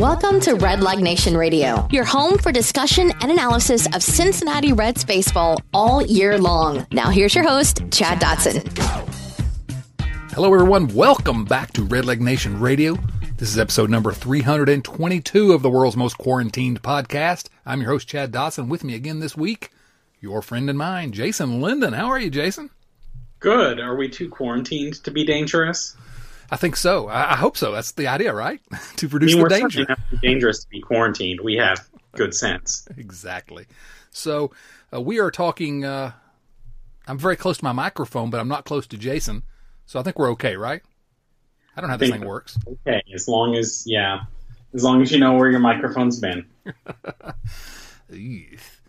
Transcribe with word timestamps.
Welcome 0.00 0.40
to 0.40 0.54
Redleg 0.54 1.02
Nation 1.02 1.36
Radio, 1.36 1.86
your 1.90 2.04
home 2.04 2.38
for 2.38 2.50
discussion 2.50 3.12
and 3.20 3.30
analysis 3.30 3.86
of 3.94 4.02
Cincinnati 4.02 4.72
Reds 4.72 5.04
baseball 5.04 5.60
all 5.74 6.00
year 6.00 6.38
long. 6.38 6.86
Now, 6.90 7.10
here's 7.10 7.34
your 7.34 7.46
host, 7.46 7.82
Chad 7.90 8.18
Dotson. 8.18 8.66
Hello, 10.32 10.54
everyone. 10.54 10.88
Welcome 10.94 11.44
back 11.44 11.74
to 11.74 11.86
Redleg 11.86 12.18
Nation 12.18 12.58
Radio. 12.58 12.96
This 13.36 13.50
is 13.50 13.58
episode 13.58 13.90
number 13.90 14.10
322 14.10 15.52
of 15.52 15.60
the 15.60 15.68
world's 15.68 15.98
most 15.98 16.16
quarantined 16.16 16.80
podcast. 16.80 17.50
I'm 17.66 17.82
your 17.82 17.90
host, 17.90 18.08
Chad 18.08 18.32
Dotson. 18.32 18.68
With 18.68 18.82
me 18.82 18.94
again 18.94 19.20
this 19.20 19.36
week, 19.36 19.70
your 20.22 20.40
friend 20.40 20.70
and 20.70 20.78
mine, 20.78 21.12
Jason 21.12 21.60
Linden. 21.60 21.92
How 21.92 22.06
are 22.06 22.18
you, 22.18 22.30
Jason? 22.30 22.70
Good. 23.38 23.78
Are 23.78 23.96
we 23.96 24.08
too 24.08 24.30
quarantined 24.30 25.04
to 25.04 25.10
be 25.10 25.26
dangerous? 25.26 25.94
I 26.50 26.56
think 26.56 26.76
so. 26.76 27.08
I, 27.08 27.32
I 27.32 27.36
hope 27.36 27.56
so. 27.56 27.72
That's 27.72 27.92
the 27.92 28.08
idea, 28.08 28.34
right? 28.34 28.60
to 28.96 29.08
produce 29.08 29.34
I 29.34 29.36
mean, 29.36 29.44
the 29.44 29.48
danger. 29.50 29.86
dangerous 30.22 30.64
to 30.64 30.68
be 30.68 30.80
quarantined. 30.80 31.40
We 31.40 31.56
have 31.56 31.88
good 32.12 32.34
sense. 32.34 32.86
Exactly. 32.96 33.66
So 34.10 34.50
uh, 34.92 35.00
we 35.00 35.20
are 35.20 35.30
talking. 35.30 35.84
Uh, 35.84 36.12
I'm 37.06 37.18
very 37.18 37.36
close 37.36 37.58
to 37.58 37.64
my 37.64 37.72
microphone, 37.72 38.30
but 38.30 38.40
I'm 38.40 38.48
not 38.48 38.64
close 38.64 38.86
to 38.88 38.98
Jason. 38.98 39.42
So 39.86 39.98
I 39.98 40.02
think 40.02 40.18
we're 40.18 40.30
okay, 40.32 40.56
right? 40.56 40.82
I 41.76 41.80
don't 41.80 41.88
know 41.88 41.92
how 41.92 41.96
this 41.98 42.10
thing 42.10 42.24
works. 42.24 42.58
Okay, 42.66 43.02
as 43.14 43.28
long 43.28 43.54
as 43.54 43.84
yeah, 43.86 44.22
as 44.74 44.84
long 44.84 45.02
as 45.02 45.12
you 45.12 45.18
know 45.18 45.34
where 45.34 45.50
your 45.50 45.60
microphone's 45.60 46.18
been. 46.20 46.46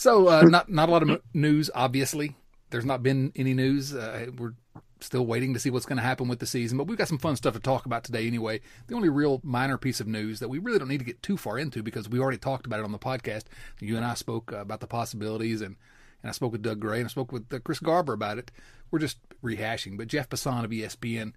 So 0.00 0.28
uh, 0.28 0.40
not 0.44 0.70
not 0.70 0.88
a 0.88 0.92
lot 0.92 1.02
of 1.02 1.20
news. 1.34 1.70
Obviously, 1.74 2.34
there's 2.70 2.86
not 2.86 3.02
been 3.02 3.32
any 3.36 3.52
news. 3.52 3.94
Uh, 3.94 4.28
we're 4.34 4.54
still 5.02 5.26
waiting 5.26 5.54
to 5.54 5.60
see 5.60 5.70
what's 5.70 5.86
going 5.86 5.96
to 5.96 6.02
happen 6.02 6.28
with 6.28 6.38
the 6.38 6.46
season, 6.46 6.78
but 6.78 6.86
we've 6.86 6.98
got 6.98 7.08
some 7.08 7.18
fun 7.18 7.36
stuff 7.36 7.54
to 7.54 7.60
talk 7.60 7.86
about 7.86 8.04
today. 8.04 8.26
Anyway, 8.26 8.60
the 8.86 8.94
only 8.94 9.08
real 9.08 9.40
minor 9.42 9.78
piece 9.78 10.00
of 10.00 10.06
news 10.06 10.40
that 10.40 10.48
we 10.48 10.58
really 10.58 10.78
don't 10.78 10.88
need 10.88 10.98
to 10.98 11.04
get 11.04 11.22
too 11.22 11.36
far 11.36 11.58
into 11.58 11.82
because 11.82 12.08
we 12.08 12.18
already 12.18 12.38
talked 12.38 12.66
about 12.66 12.80
it 12.80 12.84
on 12.84 12.92
the 12.92 12.98
podcast. 12.98 13.44
You 13.80 13.96
and 13.96 14.04
I 14.04 14.14
spoke 14.14 14.52
uh, 14.52 14.58
about 14.58 14.80
the 14.80 14.86
possibilities, 14.86 15.60
and 15.60 15.76
and 16.22 16.28
I 16.28 16.32
spoke 16.32 16.52
with 16.52 16.62
Doug 16.62 16.80
Gray 16.80 16.98
and 16.98 17.06
I 17.06 17.10
spoke 17.10 17.32
with 17.32 17.52
uh, 17.52 17.60
Chris 17.60 17.78
Garber 17.78 18.12
about 18.12 18.38
it. 18.38 18.50
We're 18.90 18.98
just 18.98 19.18
rehashing, 19.42 19.96
but 19.96 20.08
Jeff 20.08 20.28
Passan 20.28 20.64
of 20.64 20.70
ESPN 20.70 21.32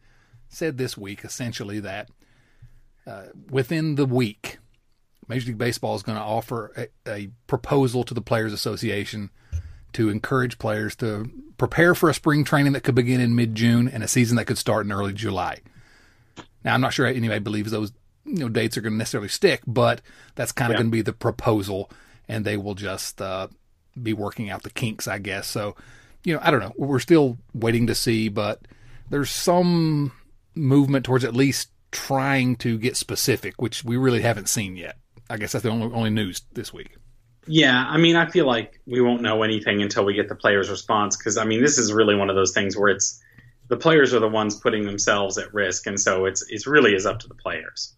said 0.50 0.77
this 0.77 0.98
week 0.98 1.23
essentially 1.23 1.80
that 1.80 2.09
uh, 3.08 3.27
within 3.50 3.95
the 3.95 4.05
week. 4.05 4.59
Major 5.30 5.48
League 5.48 5.58
Baseball 5.58 5.95
is 5.95 6.03
going 6.03 6.17
to 6.17 6.23
offer 6.23 6.89
a, 7.05 7.09
a 7.09 7.30
proposal 7.48 8.03
to 8.03 8.14
the 8.14 8.22
Players 8.22 8.52
Association 8.52 9.30
to 9.94 10.09
encourage 10.09 10.58
players 10.58 10.95
to 10.97 11.30
prepare 11.58 11.95
for 11.95 12.09
a 12.09 12.13
spring 12.13 12.44
training 12.44 12.73
that 12.73 12.81
could 12.81 12.95
begin 12.95 13.22
in 13.22 13.36
mid 13.36 13.55
June 13.55 13.88
and 13.88 14.03
a 14.03 14.08
season 14.08 14.38
that 14.38 14.45
could 14.45 14.58
start 14.58 14.86
in 14.86 14.91
early 14.91 15.13
July. 15.13 15.59
Now, 16.63 16.73
I'm 16.73 16.81
not 16.81 16.94
sure 16.94 17.05
anybody 17.05 17.39
believes 17.39 17.72
those 17.72 17.91
you 18.25 18.36
know 18.39 18.49
dates 18.49 18.77
are 18.77 18.81
going 18.81 18.94
to 18.94 18.97
necessarily 18.97 19.27
stick, 19.30 19.61
but 19.67 20.02
that's 20.36 20.52
kind 20.52 20.71
of 20.71 20.75
Yeah. 20.75 20.80
going 20.83 20.91
to 20.91 20.95
be 20.95 21.02
the 21.02 21.14
proposal, 21.14 21.91
and 22.27 22.45
they 22.45 22.55
will 22.58 22.75
just 22.75 23.21
uh, 23.21 23.47
be 24.02 24.14
working 24.14 24.49
out 24.49 24.64
the 24.64 24.69
kinks, 24.69 25.08
I 25.08 25.19
guess. 25.19 25.45
So, 25.47 25.75
you 26.23 26.33
know, 26.33 26.39
I 26.41 26.49
don't 26.52 26.61
know. 26.61 26.73
We're 26.77 26.99
still 26.99 27.38
waiting 27.53 27.88
to 27.88 27.95
see, 27.95 28.30
but 28.30 28.61
there's 29.09 29.30
some 29.30 30.14
movement 30.55 31.05
towards 31.05 31.25
at 31.25 31.36
least 31.36 31.69
trying 31.91 32.55
to 32.55 32.77
get 32.80 32.95
specific, 32.97 33.61
which 33.61 33.83
we 33.83 33.97
really 33.97 34.21
haven't 34.21 34.47
seen 34.49 34.75
yet. 34.77 34.97
I 35.30 35.38
guess 35.38 35.52
that's 35.52 35.64
the 35.64 35.69
only 35.69 35.94
only 35.94 36.09
news 36.09 36.41
this 36.53 36.71
week. 36.73 36.95
Yeah, 37.47 37.86
I 37.88 37.97
mean, 37.97 38.16
I 38.16 38.30
feel 38.30 38.45
like 38.45 38.80
we 38.86 39.02
won't 39.02 39.22
know 39.22 39.44
anything 39.44 39.81
until 39.81 40.05
we 40.05 40.13
get 40.13 40.30
the 40.30 40.36
players' 40.36 40.69
response 40.69 41.17
because 41.17 41.38
I 41.38 41.44
mean, 41.45 41.61
this 41.61 41.77
is 41.77 41.91
really 41.91 42.16
one 42.16 42.30
of 42.30 42.36
those 42.36 42.53
things 42.53 42.77
where 42.77 42.89
it's 42.89 43.22
the 43.67 43.77
players 43.77 44.13
are 44.13 44.19
the 44.19 44.30
ones 44.30 44.55
putting 44.55 44.86
themselves 44.86 45.38
at 45.38 45.53
risk, 45.53 45.88
and 45.88 45.99
so 45.99 46.25
it's 46.25 46.45
it's 46.49 46.67
really 46.67 46.94
is 46.95 47.05
up 47.05 47.19
to 47.19 47.27
the 47.27 47.36
players. 47.36 47.95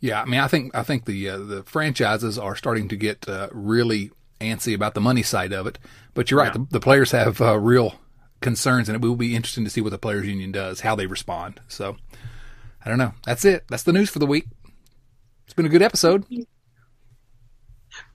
Yeah, 0.00 0.20
I 0.20 0.24
mean, 0.26 0.40
I 0.40 0.46
think 0.48 0.74
I 0.74 0.82
think 0.82 1.04
the 1.04 1.28
uh, 1.30 1.38
the 1.38 1.62
franchises 1.64 2.38
are 2.38 2.54
starting 2.54 2.88
to 2.88 2.96
get 2.96 3.28
uh, 3.28 3.48
really 3.52 4.10
antsy 4.40 4.74
about 4.74 4.94
the 4.94 5.00
money 5.00 5.22
side 5.22 5.52
of 5.52 5.66
it. 5.66 5.78
But 6.14 6.30
you're 6.30 6.38
right, 6.40 6.54
Yeah. 6.54 6.64
the, 6.64 6.66
the 6.72 6.80
players 6.80 7.10
have 7.12 7.40
uh, 7.40 7.58
real 7.58 7.94
concerns, 8.40 8.88
and 8.88 8.94
it 8.96 9.00
will 9.06 9.16
be 9.16 9.34
interesting 9.34 9.64
to 9.64 9.70
see 9.70 9.80
what 9.80 9.90
the 9.90 9.98
players' 9.98 10.26
union 10.26 10.52
does, 10.52 10.80
how 10.80 10.94
they 10.94 11.06
respond. 11.06 11.60
So, 11.68 11.96
I 12.84 12.88
don't 12.88 12.98
know. 12.98 13.14
That's 13.24 13.44
it. 13.44 13.64
That's 13.68 13.82
the 13.82 13.92
news 13.92 14.10
for 14.10 14.18
the 14.18 14.26
week. 14.26 14.46
It's 15.44 15.54
been 15.54 15.66
a 15.66 15.70
good 15.70 15.82
episode. 15.82 16.24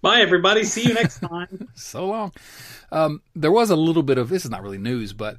Bye, 0.01 0.21
everybody. 0.21 0.63
See 0.63 0.87
you 0.87 0.93
next 0.95 1.19
time. 1.19 1.69
so 1.75 2.07
long. 2.07 2.33
Um, 2.91 3.21
there 3.35 3.51
was 3.51 3.69
a 3.69 3.75
little 3.75 4.01
bit 4.01 4.17
of 4.17 4.29
this 4.29 4.45
is 4.45 4.51
not 4.51 4.63
really 4.63 4.79
news, 4.79 5.13
but 5.13 5.37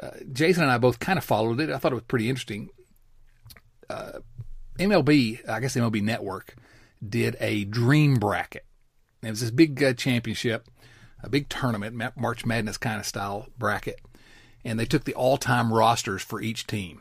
uh, 0.00 0.10
Jason 0.32 0.64
and 0.64 0.72
I 0.72 0.78
both 0.78 0.98
kind 0.98 1.16
of 1.16 1.24
followed 1.24 1.60
it. 1.60 1.70
I 1.70 1.78
thought 1.78 1.92
it 1.92 1.96
was 1.96 2.04
pretty 2.04 2.28
interesting. 2.28 2.70
Uh, 3.88 4.18
MLB, 4.80 5.48
I 5.48 5.60
guess 5.60 5.76
MLB 5.76 6.02
Network, 6.02 6.56
did 7.06 7.36
a 7.38 7.64
dream 7.64 8.16
bracket. 8.16 8.64
It 9.22 9.30
was 9.30 9.40
this 9.40 9.52
big 9.52 9.82
uh, 9.82 9.92
championship, 9.92 10.68
a 11.22 11.28
big 11.28 11.48
tournament, 11.48 12.16
March 12.16 12.44
Madness 12.44 12.76
kind 12.76 12.98
of 12.98 13.06
style 13.06 13.46
bracket, 13.56 14.00
and 14.64 14.78
they 14.78 14.86
took 14.86 15.04
the 15.04 15.14
all-time 15.14 15.72
rosters 15.72 16.22
for 16.22 16.40
each 16.40 16.66
team. 16.66 17.00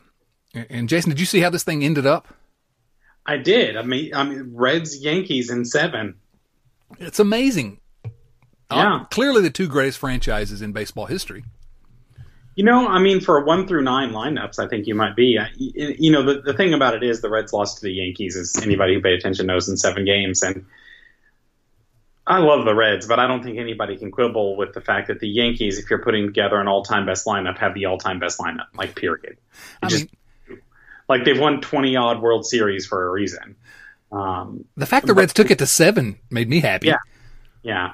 And, 0.54 0.88
Jason, 0.88 1.10
did 1.10 1.20
you 1.20 1.25
see 1.25 1.40
how 1.40 1.50
this 1.50 1.64
thing 1.64 1.84
ended 1.84 2.06
up? 2.06 2.28
I 3.25 3.38
did. 3.38 3.75
I 3.75 3.81
mean, 3.81 4.14
I 4.14 4.24
mean, 4.24 4.52
Reds, 4.54 5.02
Yankees 5.02 5.50
in 5.50 5.66
seven. 5.66 6.16
It's 7.00 7.20
amazing. 7.20 7.80
Uh, 8.06 8.09
Yeah. 8.76 9.06
clearly 9.12 9.42
the 9.42 9.50
two 9.50 9.68
greatest 9.68 9.98
franchises 10.00 10.62
in 10.62 10.72
baseball 10.72 11.06
history. 11.06 11.44
You 12.56 12.64
know, 12.64 12.88
I 12.88 13.00
mean, 13.00 13.20
for 13.20 13.44
one 13.44 13.68
through 13.68 13.81
nine 13.84 14.12
lineups, 14.12 14.59
I 14.59 14.68
think 14.68 14.86
you 14.86 14.94
might 14.96 15.16
be. 15.16 15.40
I- 15.40 15.50
You 15.56 15.96
you 15.98 16.12
know, 16.12 16.22
the, 16.24 16.42
the 16.42 16.54
thing 16.54 16.74
about 16.74 16.94
it 16.94 17.04
is 17.04 17.22
the 17.22 17.30
Reds 17.30 17.52
lost 17.52 17.78
to 17.80 17.84
the 17.84 17.92
Yankees, 17.92 18.38
as 18.38 18.56
anybody 18.64 18.94
who 18.94 19.02
paid 19.02 19.14
attention 19.18 19.48
knows, 19.48 19.68
in 19.70 19.76
seven 19.78 20.06
games. 20.06 20.44
And 20.44 20.66
I 22.28 22.38
love 22.38 22.64
the 22.66 22.76
Reds, 22.76 23.08
but 23.08 23.20
I 23.20 23.28
don't 23.28 23.44
think 23.44 23.58
anybody 23.58 23.98
can 23.98 24.12
quibble 24.12 24.56
with 24.56 24.74
the 24.74 24.81
fact 24.81 25.08
that 25.08 25.20
the 25.20 25.28
Yankees, 25.28 25.78
if 25.80 25.90
you're 25.90 26.04
putting 26.04 26.28
together 26.28 26.60
an 26.62 26.68
all-time 26.68 27.06
best 27.06 27.25
lineup, 27.25 27.58
have 27.58 27.74
the 27.74 27.86
all-time 27.86 28.20
best 28.20 28.40
lineup. 28.40 28.68
Like, 28.75 28.96
period. 28.96 29.38
I 29.81 29.88
Just- 29.90 30.08
mean, 30.48 30.60
Like 31.10 31.25
they've 31.25 31.40
won 31.40 31.60
twenty 31.60 31.98
odd 31.98 32.22
World 32.22 32.46
Series 32.46 32.86
for 32.88 33.06
a 33.08 33.12
reason. 33.12 33.56
Um, 34.13 34.66
The 34.78 34.85
fact 34.85 35.07
the 35.07 35.13
Reds 35.13 35.34
took 35.34 35.50
it 35.50 35.57
to 35.57 35.66
seven 35.66 36.19
made 36.29 36.47
me 36.47 36.59
happy. 36.59 36.88
Yeah. 36.88 36.97
yeah, 37.63 37.94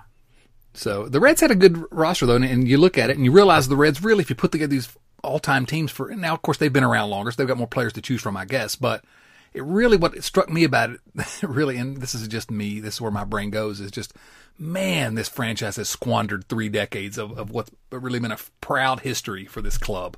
So 0.74 1.07
the 1.07 1.19
Reds 1.19 1.40
had 1.40 1.52
a 1.52 1.56
good 1.56 1.81
roster 1.91 2.25
though, 2.25 2.35
and, 2.35 2.44
and 2.44 2.68
you 2.68 2.78
look 2.78 2.97
at 2.97 3.09
it 3.09 3.16
and 3.16 3.24
you 3.24 3.31
realize 3.31 3.68
the 3.69 3.78
Reds 3.78 4.03
really, 4.03 4.22
if 4.22 4.30
you 4.30 4.35
put 4.35 4.52
together 4.52 4.72
these 4.72 4.90
all-time 5.24 5.66
teams 5.66 5.91
for 5.91 6.09
now, 6.16 6.34
of 6.34 6.41
course 6.41 6.57
they've 6.57 6.74
been 6.74 6.84
around 6.84 7.09
longer, 7.09 7.31
so 7.31 7.38
they've 7.38 7.47
got 7.47 7.57
more 7.57 7.68
players 7.68 7.94
to 7.94 8.02
choose 8.02 8.22
from, 8.22 8.35
I 8.35 8.44
guess. 8.46 8.75
But 8.75 9.06
it 9.53 9.63
really, 9.63 9.96
what 9.96 10.22
struck 10.24 10.50
me 10.50 10.63
about 10.66 10.90
it, 10.90 11.00
really, 11.44 11.78
and 11.78 11.97
this 11.97 12.13
is 12.13 12.28
just 12.28 12.51
me, 12.51 12.80
this 12.81 12.96
is 12.96 13.01
where 13.01 13.12
my 13.12 13.24
brain 13.24 13.50
goes, 13.50 13.80
is 13.80 13.91
just, 13.91 14.13
man, 14.57 15.16
this 15.16 15.30
franchise 15.30 15.78
has 15.78 15.88
squandered 15.88 16.50
three 16.50 16.68
decades 16.69 17.18
of, 17.18 17.38
of 17.38 17.50
what's 17.50 17.72
really 17.91 18.19
been 18.19 18.31
a 18.31 18.38
proud 18.59 19.00
history 19.01 19.46
for 19.46 19.62
this 19.62 19.78
club. 19.78 20.18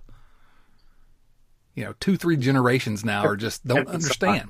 You 1.76 1.86
know, 1.86 1.94
two, 2.00 2.18
three 2.18 2.38
generations 2.38 3.06
now 3.06 3.24
are 3.24 3.36
just 3.38 3.66
don't 3.66 3.88
understand. 3.88 4.50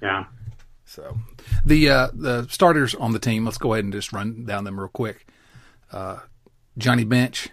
yeah. 0.00 0.24
So 0.94 1.18
the 1.66 1.90
uh, 1.90 2.08
the 2.14 2.46
starters 2.48 2.94
on 2.94 3.12
the 3.12 3.18
team. 3.18 3.44
Let's 3.44 3.58
go 3.58 3.72
ahead 3.74 3.84
and 3.84 3.92
just 3.92 4.12
run 4.12 4.44
down 4.44 4.62
them 4.62 4.78
real 4.78 4.88
quick. 4.88 5.26
Uh, 5.90 6.20
Johnny 6.78 7.02
Bench, 7.04 7.48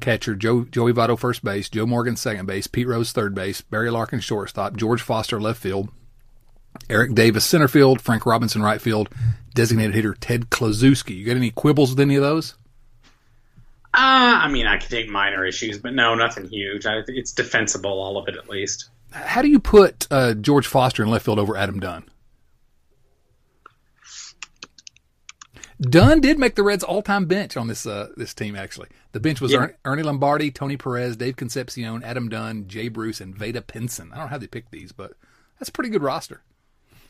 catcher. 0.00 0.34
Joe 0.34 0.64
Joey 0.64 0.92
Votto 0.92 1.18
first 1.18 1.42
base. 1.42 1.70
Joe 1.70 1.86
Morgan 1.86 2.16
second 2.16 2.44
base. 2.44 2.66
Pete 2.66 2.86
Rose 2.86 3.12
third 3.12 3.34
base. 3.34 3.62
Barry 3.62 3.90
Larkin 3.90 4.20
shortstop. 4.20 4.76
George 4.76 5.00
Foster 5.00 5.40
left 5.40 5.60
field. 5.60 5.88
Eric 6.90 7.14
Davis 7.14 7.46
center 7.46 7.68
field. 7.68 8.02
Frank 8.02 8.26
Robinson 8.26 8.62
right 8.62 8.82
field. 8.82 9.08
Designated 9.54 9.94
hitter 9.94 10.14
Ted 10.14 10.50
Kluszewski. 10.50 11.16
You 11.16 11.24
got 11.24 11.36
any 11.36 11.50
quibbles 11.50 11.90
with 11.90 12.00
any 12.00 12.16
of 12.16 12.22
those? 12.22 12.54
Uh, 13.94 14.42
I 14.42 14.48
mean, 14.48 14.66
I 14.66 14.76
could 14.76 14.90
take 14.90 15.08
minor 15.08 15.46
issues, 15.46 15.78
but 15.78 15.94
no, 15.94 16.14
nothing 16.16 16.48
huge. 16.48 16.84
I, 16.84 17.02
it's 17.06 17.32
defensible, 17.32 17.92
all 17.92 18.18
of 18.18 18.28
it 18.28 18.36
at 18.36 18.48
least. 18.48 18.90
How 19.12 19.40
do 19.40 19.48
you 19.48 19.60
put 19.60 20.08
uh, 20.10 20.34
George 20.34 20.66
Foster 20.66 21.04
in 21.04 21.10
left 21.10 21.24
field 21.24 21.38
over 21.38 21.56
Adam 21.56 21.78
Dunn? 21.78 22.04
Dunn 25.90 26.20
did 26.20 26.38
make 26.38 26.54
the 26.54 26.62
Reds' 26.62 26.84
all-time 26.84 27.26
bench 27.26 27.56
on 27.56 27.66
this 27.68 27.86
uh, 27.86 28.08
this 28.16 28.34
team. 28.34 28.56
Actually, 28.56 28.88
the 29.12 29.20
bench 29.20 29.40
was 29.40 29.52
Yeah. 29.52 29.58
Ern- 29.60 29.74
Ernie 29.84 30.02
Lombardi, 30.02 30.50
Tony 30.50 30.76
Perez, 30.76 31.16
Dave 31.16 31.36
Concepcion, 31.36 32.02
Adam 32.04 32.28
Dunn, 32.28 32.66
Jay 32.68 32.88
Bruce, 32.88 33.20
and 33.20 33.34
Vada 33.36 33.62
Pinson. 33.62 34.10
I 34.12 34.16
don't 34.16 34.24
know 34.26 34.30
how 34.30 34.38
they 34.38 34.46
picked 34.46 34.70
these, 34.72 34.92
but 34.92 35.12
that's 35.58 35.68
a 35.68 35.72
pretty 35.72 35.90
good 35.90 36.02
roster. 36.02 36.42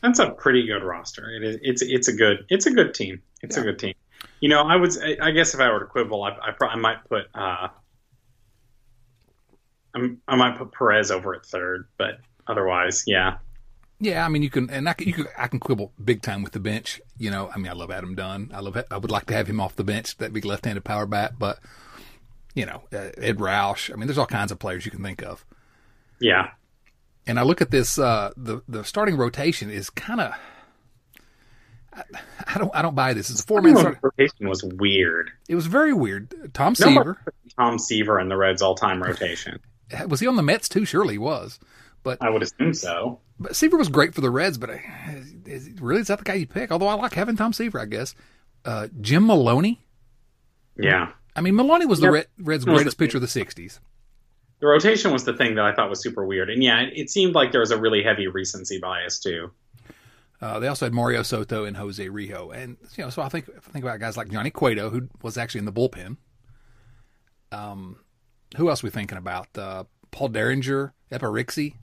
That's 0.01 0.19
a 0.19 0.31
pretty 0.31 0.65
good 0.67 0.83
roster. 0.83 1.29
It 1.29 1.43
is. 1.43 1.57
It's 1.61 1.81
it's 1.81 2.07
a 2.07 2.13
good. 2.13 2.45
It's 2.49 2.65
a 2.65 2.71
good 2.71 2.93
team. 2.93 3.21
It's 3.41 3.57
a 3.57 3.61
good 3.61 3.79
team. 3.79 3.93
You 4.39 4.49
know, 4.49 4.61
I 4.61 4.75
would. 4.75 4.91
I 5.01 5.27
I 5.27 5.31
guess 5.31 5.53
if 5.53 5.59
I 5.59 5.71
were 5.71 5.79
to 5.79 5.85
quibble, 5.85 6.23
I 6.23 6.29
I, 6.31 6.65
I 6.65 6.75
might 6.75 7.03
put. 7.07 7.25
Uh, 7.33 7.69
I'm, 9.93 10.21
I 10.27 10.35
might 10.35 10.57
put 10.57 10.71
Perez 10.73 11.09
over 11.11 11.33
at 11.35 11.45
third, 11.45 11.87
but 11.97 12.19
otherwise, 12.47 13.03
yeah. 13.07 13.37
Yeah, 13.99 14.25
I 14.25 14.29
mean 14.29 14.43
you 14.43 14.49
can, 14.49 14.69
and 14.69 14.89
I 14.89 14.93
can, 14.93 15.07
you 15.07 15.13
can, 15.13 15.27
I 15.37 15.47
can 15.47 15.59
quibble 15.59 15.93
big 16.03 16.21
time 16.21 16.43
with 16.43 16.51
the 16.53 16.59
bench. 16.59 16.99
You 17.17 17.31
know, 17.31 17.49
I 17.53 17.57
mean 17.57 17.67
I 17.67 17.73
love 17.73 17.91
Adam 17.91 18.15
Dunn. 18.15 18.51
I 18.53 18.59
love, 18.59 18.77
I 18.91 18.97
would 18.97 19.11
like 19.11 19.25
to 19.27 19.33
have 19.33 19.47
him 19.47 19.61
off 19.61 19.75
the 19.75 19.83
bench, 19.83 20.17
that 20.17 20.33
big 20.33 20.45
left-handed 20.45 20.83
power 20.83 21.05
bat. 21.05 21.39
But 21.39 21.59
you 22.53 22.65
know, 22.65 22.83
uh, 22.91 23.11
Edd 23.17 23.37
Roush. 23.37 23.91
I 23.91 23.95
mean, 23.95 24.07
there's 24.07 24.17
all 24.17 24.25
kinds 24.25 24.51
of 24.51 24.59
players 24.59 24.85
you 24.85 24.91
can 24.91 25.03
think 25.03 25.23
of. 25.23 25.45
Yeah. 26.19 26.51
And 27.27 27.39
I 27.39 27.43
look 27.43 27.61
at 27.61 27.71
this, 27.71 27.97
uh, 27.97 28.31
the 28.37 28.61
the 28.67 28.83
starting 28.83 29.17
rotation 29.17 29.69
is 29.69 29.89
kind 29.89 30.21
of. 30.21 30.33
I, 31.93 32.03
I 32.47 32.57
don't. 32.57 32.75
I 32.75 32.81
don't 32.81 32.95
buy 32.95 33.13
this. 33.13 33.29
It's 33.29 33.41
a 33.41 33.45
four 33.45 33.61
man 33.61 33.77
Starting 33.77 33.99
rotation 34.01 34.49
was 34.49 34.63
weird. 34.63 35.31
It 35.47 35.55
was 35.55 35.67
very 35.67 35.93
weird. 35.93 36.53
Tom 36.53 36.75
Seaver. 36.75 37.17
Tom 37.57 37.79
Seaver 37.79 38.19
in 38.19 38.27
the 38.27 38.35
Reds 38.35 38.61
all 38.61 38.75
time 38.75 39.01
rotation. 39.01 39.59
was 40.07 40.19
he 40.19 40.27
on 40.27 40.35
the 40.35 40.43
Mets 40.43 40.67
too? 40.67 40.83
Surely 40.83 41.13
he 41.13 41.17
was. 41.17 41.59
But 42.05 42.21
I 42.21 42.29
would 42.29 42.43
assume 42.43 42.75
so. 42.75 43.19
But 43.39 43.55
Seaver 43.55 43.77
was 43.77 43.89
great 43.89 44.13
for 44.13 44.21
the 44.21 44.29
Reds, 44.29 44.59
but 44.59 44.69
uh, 44.69 44.77
is, 45.47 45.71
really 45.81 46.01
is 46.01 46.07
that 46.07 46.19
the 46.19 46.23
guy 46.23 46.35
you 46.35 46.45
pick? 46.45 46.71
Although 46.71 46.87
I 46.87 46.93
like 46.93 47.15
having 47.15 47.35
Tom 47.35 47.51
Seaver, 47.51 47.79
I 47.79 47.85
guess. 47.85 48.13
Uh, 48.63 48.87
Jim 49.01 49.25
Maloney. 49.25 49.81
Yeah. 50.77 51.13
I 51.35 51.41
mean, 51.41 51.55
Maloney 51.55 51.87
was 51.87 51.99
the 51.99 52.11
yep. 52.13 52.27
Reds' 52.37 52.63
greatest 52.63 52.99
pitcher 52.99 53.17
of 53.17 53.21
the 53.21 53.27
'60s. 53.27 53.79
The 54.59 54.67
rotation 54.67 55.11
was 55.11 55.25
the 55.25 55.33
thing 55.33 55.55
that 55.55 55.65
I 55.65 55.73
thought 55.73 55.89
was 55.89 55.99
super 55.99 56.23
weird, 56.25 56.51
and 56.51 56.63
yeah, 56.63 56.83
it 56.93 57.09
seemed 57.09 57.33
like 57.33 57.51
there 57.51 57.59
was 57.59 57.71
a 57.71 57.77
really 57.77 58.03
heavy 58.03 58.27
recency 58.27 58.79
bias 58.79 59.19
too. 59.19 59.51
Uh, 60.39 60.59
they 60.59 60.67
also 60.67 60.85
had 60.85 60.93
Mario 60.93 61.23
Soto 61.23 61.65
and 61.65 61.75
Jose 61.75 62.07
Rijo, 62.07 62.55
and 62.55 62.77
you 62.95 63.03
know, 63.03 63.09
so 63.09 63.23
I 63.23 63.29
think 63.29 63.49
I 63.49 63.71
think 63.71 63.83
about 63.83 63.99
guys 63.99 64.15
like 64.15 64.29
Johnny 64.29 64.51
Cueto, 64.51 64.91
who 64.91 65.09
was 65.23 65.39
actually 65.39 65.59
in 65.59 65.65
the 65.65 65.73
bullpen. 65.73 66.17
Um, 67.51 67.97
who 68.57 68.69
else 68.69 68.83
are 68.83 68.87
we 68.87 68.91
thinking 68.91 69.17
about? 69.17 69.47
Uh, 69.57 69.85
Paul 70.11 70.29
Derringer, 70.29 70.93
Eppa 71.11 71.25
Rixey. 71.25 71.75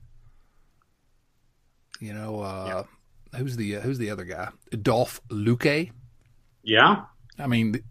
You 2.03 2.13
know, 2.13 2.41
uh, 2.41 2.83
yeah. 3.33 3.39
who's 3.39 3.55
the 3.55 3.77
uh, 3.77 3.79
who's 3.79 3.97
the 3.97 4.09
other 4.09 4.25
guy? 4.25 4.49
Dolph 4.81 5.21
Luque. 5.29 5.91
Yeah. 6.61 7.05
I 7.39 7.47
mean, 7.47 7.81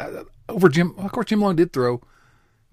uh, 0.00 0.24
over 0.48 0.68
Jim. 0.68 0.94
Of 0.98 1.12
course, 1.12 1.26
Jim 1.26 1.40
Long 1.40 1.54
did 1.54 1.72
throw 1.72 2.02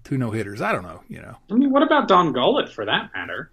two 0.02 0.18
no 0.18 0.32
hitters. 0.32 0.60
I 0.60 0.72
don't 0.72 0.82
know. 0.82 1.02
You 1.06 1.22
know. 1.22 1.36
I 1.48 1.54
mean, 1.54 1.70
what 1.70 1.84
about 1.84 2.08
Don 2.08 2.32
Gullett 2.32 2.70
for 2.70 2.84
that 2.86 3.10
matter? 3.14 3.52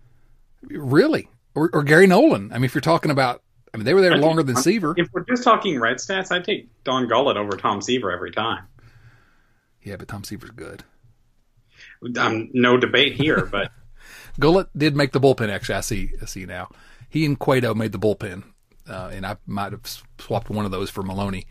Really, 0.63 1.29
or, 1.53 1.69
or 1.73 1.83
Gary 1.83 2.07
Nolan? 2.07 2.51
I 2.51 2.55
mean, 2.55 2.65
if 2.65 2.73
you're 2.73 2.81
talking 2.81 3.11
about, 3.11 3.43
I 3.71 3.77
mean, 3.77 3.85
they 3.85 3.93
were 3.93 4.01
there 4.01 4.17
longer 4.17 4.41
than 4.41 4.55
Seaver. 4.55 4.95
If 4.97 5.09
we're 5.13 5.23
just 5.23 5.43
talking 5.43 5.79
red 5.79 5.97
stats, 5.97 6.31
I'd 6.31 6.43
take 6.43 6.67
Don 6.83 7.07
Gullett 7.07 7.37
over 7.37 7.55
Tom 7.55 7.83
Seaver 7.83 8.11
every 8.11 8.31
time. 8.31 8.63
Yeah, 9.83 9.97
but 9.97 10.07
Tom 10.07 10.23
Seaver's 10.23 10.49
good. 10.49 10.83
Um, 12.17 12.49
no 12.53 12.77
debate 12.77 13.13
here, 13.13 13.45
but 13.45 13.71
Gullett 14.39 14.69
did 14.75 14.95
make 14.95 15.11
the 15.11 15.21
bullpen. 15.21 15.49
Actually, 15.49 15.75
I 15.75 15.81
see. 15.81 16.11
I 16.19 16.25
see 16.25 16.47
now. 16.47 16.69
He 17.09 17.25
and 17.25 17.37
Cueto 17.39 17.73
made 17.73 17.91
the 17.91 17.99
bullpen, 17.99 18.43
uh, 18.89 19.11
and 19.13 19.25
I 19.25 19.37
might 19.45 19.71
have 19.71 19.81
swapped 20.19 20.49
one 20.49 20.65
of 20.65 20.71
those 20.71 20.89
for 20.89 21.03
Maloney 21.03 21.47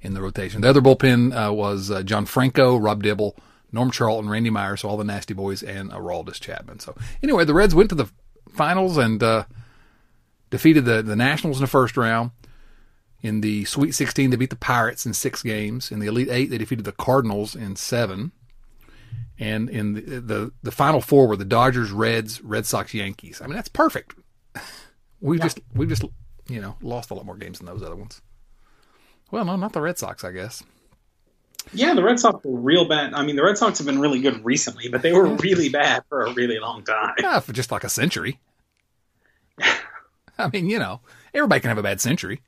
in 0.00 0.14
the 0.14 0.22
rotation. 0.22 0.60
The 0.60 0.68
other 0.68 0.80
bullpen 0.80 1.48
uh, 1.48 1.52
was 1.52 1.90
uh, 1.90 2.02
John 2.02 2.26
Franco, 2.26 2.76
Rob 2.76 3.02
Dibble, 3.02 3.36
Norm 3.72 3.90
Charlton, 3.90 4.30
Randy 4.30 4.50
Myers, 4.50 4.80
so 4.80 4.88
all 4.88 4.96
the 4.96 5.04
nasty 5.04 5.34
boys, 5.34 5.62
and 5.62 5.90
Aroldis 5.90 6.40
Chapman. 6.40 6.80
So 6.80 6.94
anyway, 7.22 7.44
the 7.44 7.54
Reds 7.54 7.74
went 7.74 7.90
to 7.90 7.94
the 7.94 8.10
finals 8.54 8.96
and 8.96 9.22
uh, 9.22 9.44
defeated 10.50 10.84
the 10.84 11.02
the 11.02 11.16
Nationals 11.16 11.58
in 11.58 11.62
the 11.62 11.68
first 11.68 11.96
round. 11.96 12.32
In 13.22 13.42
the 13.42 13.66
Sweet 13.66 13.92
16, 13.92 14.30
they 14.30 14.36
beat 14.36 14.48
the 14.50 14.56
Pirates 14.56 15.04
in 15.04 15.12
six 15.12 15.42
games. 15.42 15.92
In 15.92 15.98
the 15.98 16.06
Elite 16.06 16.30
Eight, 16.30 16.48
they 16.48 16.56
defeated 16.56 16.86
the 16.86 16.92
Cardinals 16.92 17.54
in 17.54 17.76
seven. 17.76 18.32
And 19.38 19.68
in 19.68 19.94
the, 19.94 20.20
the, 20.20 20.52
the 20.62 20.70
final 20.70 21.00
four 21.00 21.26
were 21.26 21.36
the 21.36 21.44
Dodgers, 21.44 21.90
Reds, 21.90 22.40
Red 22.42 22.64
Sox, 22.66 22.94
Yankees. 22.94 23.40
I 23.42 23.46
mean, 23.46 23.56
that's 23.56 23.68
perfect. 23.68 24.14
We 25.20 25.38
yeah. 25.38 25.44
just 25.44 25.60
we 25.74 25.86
just 25.86 26.04
you 26.48 26.60
know 26.60 26.76
lost 26.80 27.10
a 27.10 27.14
lot 27.14 27.26
more 27.26 27.36
games 27.36 27.58
than 27.58 27.66
those 27.66 27.82
other 27.82 27.96
ones. 27.96 28.20
Well, 29.30 29.44
no, 29.44 29.56
not 29.56 29.72
the 29.72 29.80
Red 29.80 29.98
Sox, 29.98 30.24
I 30.24 30.32
guess. 30.32 30.62
Yeah, 31.72 31.94
the 31.94 32.02
Red 32.02 32.18
Sox 32.18 32.44
were 32.44 32.58
real 32.58 32.88
bad. 32.88 33.14
I 33.14 33.24
mean, 33.24 33.36
the 33.36 33.44
Red 33.44 33.56
Sox 33.58 33.78
have 33.78 33.86
been 33.86 34.00
really 34.00 34.20
good 34.20 34.44
recently, 34.44 34.88
but 34.88 35.02
they 35.02 35.12
were 35.12 35.26
really 35.36 35.68
bad 35.68 36.02
for 36.08 36.22
a 36.22 36.32
really 36.32 36.58
long 36.58 36.82
time. 36.82 37.14
Yeah, 37.18 37.38
for 37.40 37.52
just 37.52 37.70
like 37.70 37.84
a 37.84 37.88
century. 37.88 38.40
I 40.38 40.48
mean, 40.52 40.70
you 40.70 40.78
know, 40.78 41.00
everybody 41.34 41.60
can 41.60 41.68
have 41.68 41.78
a 41.78 41.82
bad 41.82 42.00
century. 42.00 42.40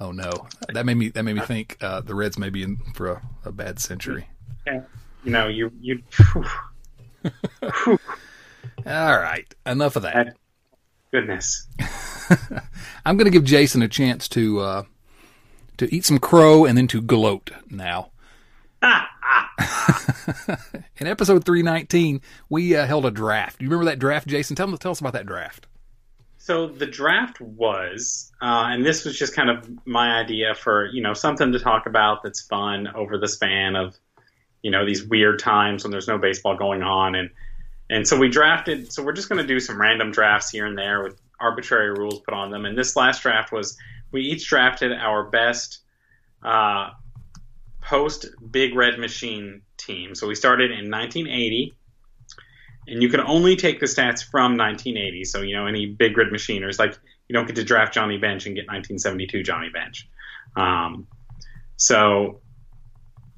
Oh 0.00 0.12
no, 0.12 0.46
that 0.72 0.86
made 0.86 0.94
me 0.94 1.08
that 1.08 1.24
made 1.24 1.34
me 1.34 1.42
think 1.42 1.76
uh, 1.80 2.00
the 2.00 2.14
Reds 2.14 2.38
may 2.38 2.50
be 2.50 2.62
in 2.62 2.76
for 2.94 3.08
a, 3.08 3.22
a 3.46 3.52
bad 3.52 3.80
century. 3.80 4.28
Yeah. 4.64 4.82
You 5.24 5.32
know, 5.32 5.48
you 5.48 5.72
you. 5.80 6.02
All 8.88 9.18
right, 9.18 9.54
enough 9.66 9.96
of 9.96 10.02
that. 10.02 10.34
Goodness. 11.12 11.66
I'm 13.04 13.18
going 13.18 13.26
to 13.26 13.30
give 13.30 13.44
Jason 13.44 13.82
a 13.82 13.88
chance 13.88 14.28
to 14.28 14.60
uh, 14.60 14.82
to 15.76 15.94
eat 15.94 16.06
some 16.06 16.18
crow 16.18 16.64
and 16.64 16.78
then 16.78 16.86
to 16.88 17.02
gloat 17.02 17.50
now. 17.68 18.12
In 20.98 21.06
episode 21.06 21.44
319, 21.44 22.22
we 22.48 22.74
uh, 22.74 22.86
held 22.86 23.04
a 23.04 23.10
draft. 23.10 23.58
Do 23.58 23.66
you 23.66 23.70
remember 23.70 23.90
that 23.90 23.98
draft, 23.98 24.26
Jason? 24.26 24.56
Tell, 24.56 24.74
tell 24.78 24.92
us 24.92 25.00
about 25.00 25.12
that 25.12 25.26
draft. 25.26 25.66
So 26.38 26.68
the 26.68 26.86
draft 26.86 27.42
was, 27.42 28.32
uh, 28.40 28.68
and 28.70 28.86
this 28.86 29.04
was 29.04 29.18
just 29.18 29.34
kind 29.34 29.50
of 29.50 29.68
my 29.86 30.18
idea 30.18 30.54
for 30.54 30.86
you 30.86 31.02
know 31.02 31.12
something 31.12 31.52
to 31.52 31.58
talk 31.58 31.84
about 31.84 32.22
that's 32.22 32.40
fun 32.40 32.88
over 32.94 33.18
the 33.18 33.28
span 33.28 33.76
of 33.76 33.98
you 34.62 34.70
know 34.70 34.86
these 34.86 35.04
weird 35.04 35.40
times 35.40 35.84
when 35.84 35.90
there's 35.90 36.08
no 36.08 36.16
baseball 36.16 36.56
going 36.56 36.82
on 36.82 37.14
and 37.14 37.28
and 37.90 38.06
so 38.06 38.18
we 38.18 38.28
drafted. 38.28 38.92
So 38.92 39.02
we're 39.02 39.12
just 39.12 39.28
going 39.28 39.40
to 39.40 39.46
do 39.46 39.60
some 39.60 39.80
random 39.80 40.10
drafts 40.10 40.50
here 40.50 40.66
and 40.66 40.76
there 40.76 41.02
with 41.02 41.20
arbitrary 41.40 41.92
rules 41.92 42.20
put 42.20 42.34
on 42.34 42.50
them. 42.50 42.64
And 42.64 42.76
this 42.76 42.96
last 42.96 43.22
draft 43.22 43.52
was 43.52 43.76
we 44.12 44.22
each 44.22 44.48
drafted 44.48 44.92
our 44.92 45.24
best 45.24 45.80
uh, 46.42 46.90
post 47.80 48.26
Big 48.50 48.74
Red 48.74 48.98
Machine 48.98 49.62
team. 49.76 50.14
So 50.14 50.26
we 50.26 50.34
started 50.34 50.70
in 50.70 50.90
1980, 50.90 51.74
and 52.88 53.02
you 53.02 53.08
can 53.08 53.20
only 53.20 53.56
take 53.56 53.80
the 53.80 53.86
stats 53.86 54.22
from 54.22 54.56
1980. 54.56 55.24
So 55.24 55.42
you 55.42 55.56
know 55.56 55.66
any 55.66 55.86
Big 55.86 56.16
Red 56.16 56.28
Machiners, 56.28 56.78
like 56.78 56.98
you 57.28 57.34
don't 57.34 57.46
get 57.46 57.56
to 57.56 57.64
draft 57.64 57.94
Johnny 57.94 58.18
Bench 58.18 58.46
and 58.46 58.54
get 58.54 58.66
1972 58.66 59.42
Johnny 59.42 59.70
Bench. 59.70 60.08
Um, 60.56 61.06
so 61.76 62.40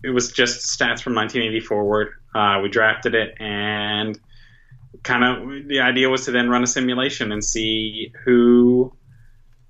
it 0.02 0.10
was 0.10 0.32
just 0.32 0.66
stats 0.66 1.02
from 1.02 1.14
1980 1.14 1.60
forward. 1.60 2.14
Uh, 2.34 2.60
we 2.62 2.68
drafted 2.68 3.14
it 3.14 3.34
and 3.40 4.18
kind 5.02 5.24
of 5.24 5.68
the 5.68 5.80
idea 5.80 6.08
was 6.08 6.24
to 6.26 6.30
then 6.30 6.48
run 6.48 6.62
a 6.62 6.66
simulation 6.66 7.32
and 7.32 7.44
see 7.44 8.12
who 8.24 8.92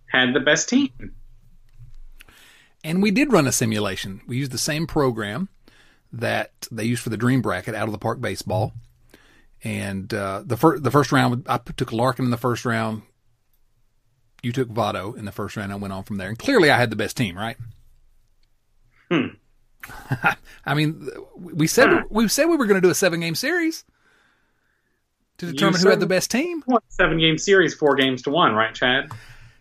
had 0.06 0.34
the 0.34 0.40
best 0.40 0.68
team. 0.68 0.90
And 2.82 3.02
we 3.02 3.10
did 3.10 3.32
run 3.32 3.46
a 3.46 3.52
simulation. 3.52 4.22
We 4.26 4.38
used 4.38 4.52
the 4.52 4.58
same 4.58 4.86
program 4.86 5.48
that 6.12 6.66
they 6.72 6.84
used 6.84 7.02
for 7.02 7.10
the 7.10 7.16
Dream 7.16 7.42
Bracket, 7.42 7.74
out 7.74 7.86
of 7.86 7.92
the 7.92 7.98
park 7.98 8.20
baseball. 8.20 8.72
And 9.62 10.12
uh, 10.12 10.42
the 10.44 10.56
first 10.56 10.82
the 10.82 10.90
first 10.90 11.12
round, 11.12 11.46
I 11.48 11.58
took 11.58 11.92
Larkin 11.92 12.24
in 12.24 12.30
the 12.30 12.38
first 12.38 12.64
round. 12.64 13.02
You 14.42 14.52
took 14.52 14.70
Votto 14.70 15.16
in 15.16 15.26
the 15.26 15.32
first 15.32 15.56
round. 15.56 15.70
I 15.70 15.76
went 15.76 15.92
on 15.92 16.02
from 16.02 16.16
there, 16.16 16.28
and 16.28 16.38
clearly 16.38 16.70
I 16.70 16.78
had 16.78 16.88
the 16.88 16.96
best 16.96 17.16
team, 17.16 17.36
right? 17.36 17.58
Hmm. 19.10 19.26
I 20.64 20.74
mean, 20.74 21.06
we 21.36 21.66
said 21.66 22.04
we 22.08 22.26
said 22.28 22.46
we 22.46 22.56
were 22.56 22.66
going 22.66 22.80
to 22.80 22.86
do 22.86 22.90
a 22.90 22.94
seven 22.94 23.20
game 23.20 23.34
series 23.34 23.84
to 25.40 25.46
determine 25.46 25.80
who 25.80 25.88
had 25.88 26.00
the 26.00 26.06
best 26.06 26.30
team. 26.30 26.62
Seven 26.88 27.18
game 27.18 27.38
series, 27.38 27.74
four 27.74 27.96
games 27.96 28.22
to 28.22 28.30
one, 28.30 28.54
right, 28.54 28.74
Chad? 28.74 29.10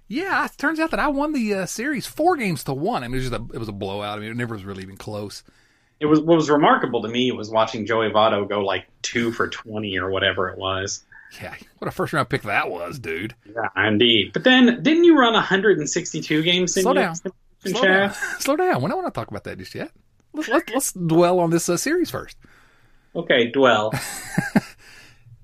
Yeah, 0.07 0.45
it 0.45 0.51
turns 0.57 0.79
out 0.79 0.91
that 0.91 0.99
I 0.99 1.07
won 1.07 1.33
the 1.33 1.53
uh, 1.53 1.65
series 1.65 2.05
four 2.05 2.35
games 2.35 2.63
to 2.65 2.73
one. 2.73 3.03
I 3.03 3.07
mean, 3.07 3.21
it 3.21 3.29
was, 3.29 3.31
a, 3.31 3.45
it 3.53 3.59
was 3.59 3.69
a 3.69 3.73
blowout. 3.73 4.17
I 4.17 4.21
mean, 4.21 4.31
it 4.31 4.37
never 4.37 4.55
was 4.55 4.65
really 4.65 4.83
even 4.83 4.97
close. 4.97 5.43
It 5.99 6.05
was 6.05 6.19
what 6.19 6.35
was 6.37 6.49
remarkable 6.49 7.01
to 7.01 7.09
me 7.09 7.31
was 7.31 7.49
watching 7.49 7.85
Joey 7.85 8.09
Votto 8.09 8.47
go 8.47 8.61
like 8.61 8.87
two 9.01 9.33
for 9.33 9.49
twenty 9.49 9.97
or 9.99 10.09
whatever 10.09 10.49
it 10.49 10.57
was. 10.57 11.03
Yeah, 11.41 11.53
what 11.77 11.87
a 11.87 11.91
first 11.91 12.13
round 12.13 12.29
pick 12.29 12.43
that 12.43 12.69
was, 12.69 12.99
dude. 12.99 13.35
Yeah, 13.45 13.87
indeed. 13.87 14.31
But 14.33 14.45
then, 14.45 14.81
didn't 14.81 15.03
you 15.03 15.17
run 15.17 15.33
162 15.33 16.41
games? 16.41 16.73
Slow 16.73 16.93
down. 16.93 17.15
Slow 17.15 17.81
down. 17.83 18.13
Slow 18.39 18.55
down. 18.55 18.81
We 18.81 18.89
don't 18.89 19.03
want 19.03 19.13
to 19.13 19.19
talk 19.19 19.27
about 19.29 19.43
that 19.43 19.57
just 19.59 19.75
yet. 19.75 19.91
Let's 20.33 20.47
let's, 20.47 20.73
let's 20.73 20.91
dwell 20.93 21.39
on 21.39 21.51
this 21.51 21.67
uh, 21.69 21.77
series 21.77 22.09
first. 22.09 22.37
Okay, 23.15 23.51
dwell. 23.51 23.91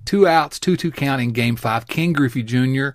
two 0.05 0.27
outs, 0.27 0.59
2 0.59 0.77
2 0.77 0.91
count 0.91 1.21
in 1.21 1.31
game 1.31 1.55
five. 1.55 1.87
Ken 1.87 2.13
Griffey 2.13 2.43
Jr. 2.43 2.89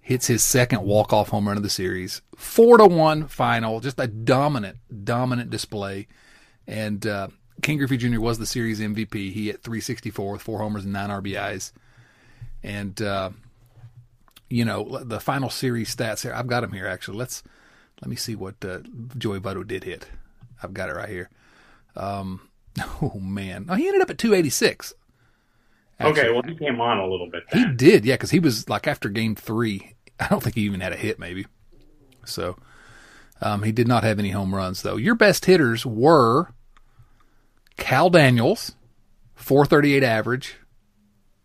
hits 0.00 0.26
his 0.26 0.42
second 0.42 0.82
walk 0.82 1.12
off 1.12 1.30
home 1.30 1.48
run 1.48 1.56
of 1.56 1.62
the 1.62 1.70
series. 1.70 2.22
Four 2.36 2.78
to 2.78 2.86
one 2.86 3.26
final. 3.26 3.80
Just 3.80 3.98
a 3.98 4.06
dominant, 4.06 4.78
dominant 5.04 5.50
display. 5.50 6.06
And 6.66 7.06
uh, 7.06 7.28
Ken 7.62 7.78
Griffey 7.78 7.96
Jr. 7.96 8.20
was 8.20 8.38
the 8.38 8.46
series 8.46 8.80
MVP. 8.80 9.32
He 9.32 9.46
hit 9.46 9.62
364 9.62 10.32
with 10.32 10.42
four 10.42 10.58
homers 10.60 10.84
and 10.84 10.92
nine 10.92 11.10
RBIs. 11.10 11.72
And, 12.62 13.00
uh, 13.02 13.30
you 14.48 14.64
know, 14.64 15.00
the 15.02 15.20
final 15.20 15.50
series 15.50 15.94
stats 15.94 16.22
here, 16.22 16.32
I've 16.34 16.46
got 16.46 16.60
them 16.60 16.72
here 16.72 16.86
actually. 16.86 17.18
Let's, 17.18 17.42
let 18.00 18.08
me 18.08 18.16
see 18.16 18.34
what 18.34 18.56
uh, 18.64 18.80
Joey 19.18 19.40
Votto 19.40 19.66
did 19.66 19.84
hit. 19.84 20.08
I've 20.62 20.74
got 20.74 20.88
it 20.88 20.94
right 20.94 21.08
here. 21.08 21.30
Um, 21.96 22.48
oh, 23.02 23.18
man. 23.20 23.66
Oh, 23.68 23.74
he 23.74 23.86
ended 23.86 24.02
up 24.02 24.10
at 24.10 24.18
286. 24.18 24.94
Actually, 25.98 26.20
okay, 26.20 26.32
well, 26.32 26.42
he 26.42 26.56
came 26.56 26.80
on 26.80 26.98
a 26.98 27.06
little 27.06 27.30
bit. 27.30 27.44
Then. 27.50 27.68
He 27.68 27.74
did, 27.74 28.04
yeah, 28.04 28.14
because 28.14 28.30
he 28.30 28.40
was 28.40 28.68
like 28.68 28.86
after 28.86 29.08
game 29.08 29.34
three. 29.34 29.94
I 30.20 30.28
don't 30.28 30.42
think 30.42 30.56
he 30.56 30.62
even 30.62 30.80
had 30.80 30.92
a 30.92 30.96
hit, 30.96 31.18
maybe. 31.18 31.46
So 32.24 32.56
um, 33.40 33.62
he 33.62 33.72
did 33.72 33.88
not 33.88 34.04
have 34.04 34.18
any 34.18 34.30
home 34.30 34.54
runs, 34.54 34.82
though. 34.82 34.96
Your 34.96 35.14
best 35.14 35.44
hitters 35.44 35.84
were 35.84 36.52
Kal 37.76 38.10
Daniels, 38.10 38.74
438 39.34 40.02
average, 40.02 40.56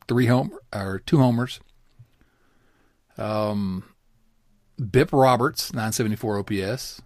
three 0.07 0.27
home 0.27 0.51
or 0.73 1.01
two 1.05 1.17
homers. 1.17 1.59
Um, 3.17 3.83
Bip 4.79 5.11
Roberts, 5.11 5.73
974 5.73 6.39
OPS. 6.39 7.01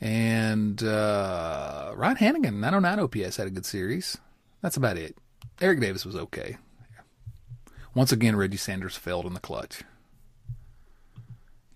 And 0.00 0.82
uh, 0.82 1.92
Ryan 1.94 2.16
Hanigan, 2.16 2.54
909 2.54 3.00
OPS, 3.00 3.36
had 3.36 3.48
a 3.48 3.50
good 3.50 3.66
series. 3.66 4.16
That's 4.62 4.76
about 4.76 4.96
it. 4.96 5.16
Eric 5.60 5.80
Davis 5.80 6.04
was 6.04 6.16
okay. 6.16 6.56
Once 7.94 8.12
again, 8.12 8.36
Reggie 8.36 8.56
Sanders 8.56 8.96
failed 8.96 9.26
in 9.26 9.34
the 9.34 9.40
clutch. 9.40 9.82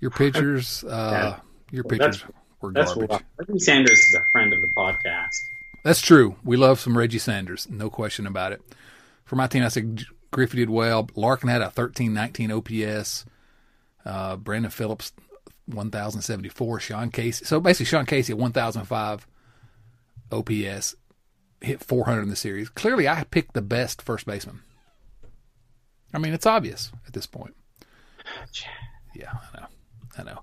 Your 0.00 0.11
pitchers, 0.11 0.85
uh, 0.88 1.38
your 1.71 1.85
pitchers 1.85 2.19
That's- 2.21 2.33
were 2.61 2.73
That's 2.73 2.95
garbage. 2.95 3.21
Reggie 3.38 3.59
Sanders 3.59 3.99
is 3.99 4.14
a 4.14 4.25
friend 4.33 4.53
of 4.53 4.61
the 4.61 4.69
podcast. 4.76 5.35
That's 5.83 6.00
true. 6.00 6.37
We 6.45 6.57
love 6.57 6.81
some 6.81 6.97
Reggie 6.97 7.19
Sanders, 7.19 7.69
no 7.69 7.91
question 7.91 8.26
about 8.26 8.53
it. 8.53 8.62
For 9.25 9.37
my 9.37 9.47
team, 9.47 9.62
I 9.62 9.69
said 9.69 10.03
Griffey 10.31 10.57
did 10.59 10.71
well. 10.71 11.09
Larkin 11.14 11.49
had 11.49 11.61
a 11.61 11.67
1319 11.67 12.50
OPS. 12.53 13.25
Uh, 14.05 14.37
Brandon 14.37 14.71
Phillips, 14.71 15.12
1074. 15.67 16.81
Sean 16.81 17.11
Casey. 17.11 17.45
So 17.45 17.61
basically, 17.61 17.87
Sean 17.87 18.07
Casey 18.07 18.33
at 18.33 18.38
1005 18.38 19.26
OPS, 20.33 20.97
hit 21.64 21.83
400 21.83 22.23
in 22.23 22.28
the 22.28 22.37
series. 22.37 22.68
Clearly, 22.68 23.09
I 23.09 23.25
picked 23.25 23.54
the 23.54 23.62
best 23.62 24.02
first 24.02 24.26
baseman. 24.26 24.61
I 26.12 26.18
mean, 26.18 26.33
it's 26.33 26.47
obvious 26.47 26.92
at 27.06 27.12
this 27.12 27.26
point. 27.26 27.54
Yeah, 29.14 29.33
I 29.54 29.61
know. 29.61 29.66
I 30.18 30.23
know. 30.23 30.40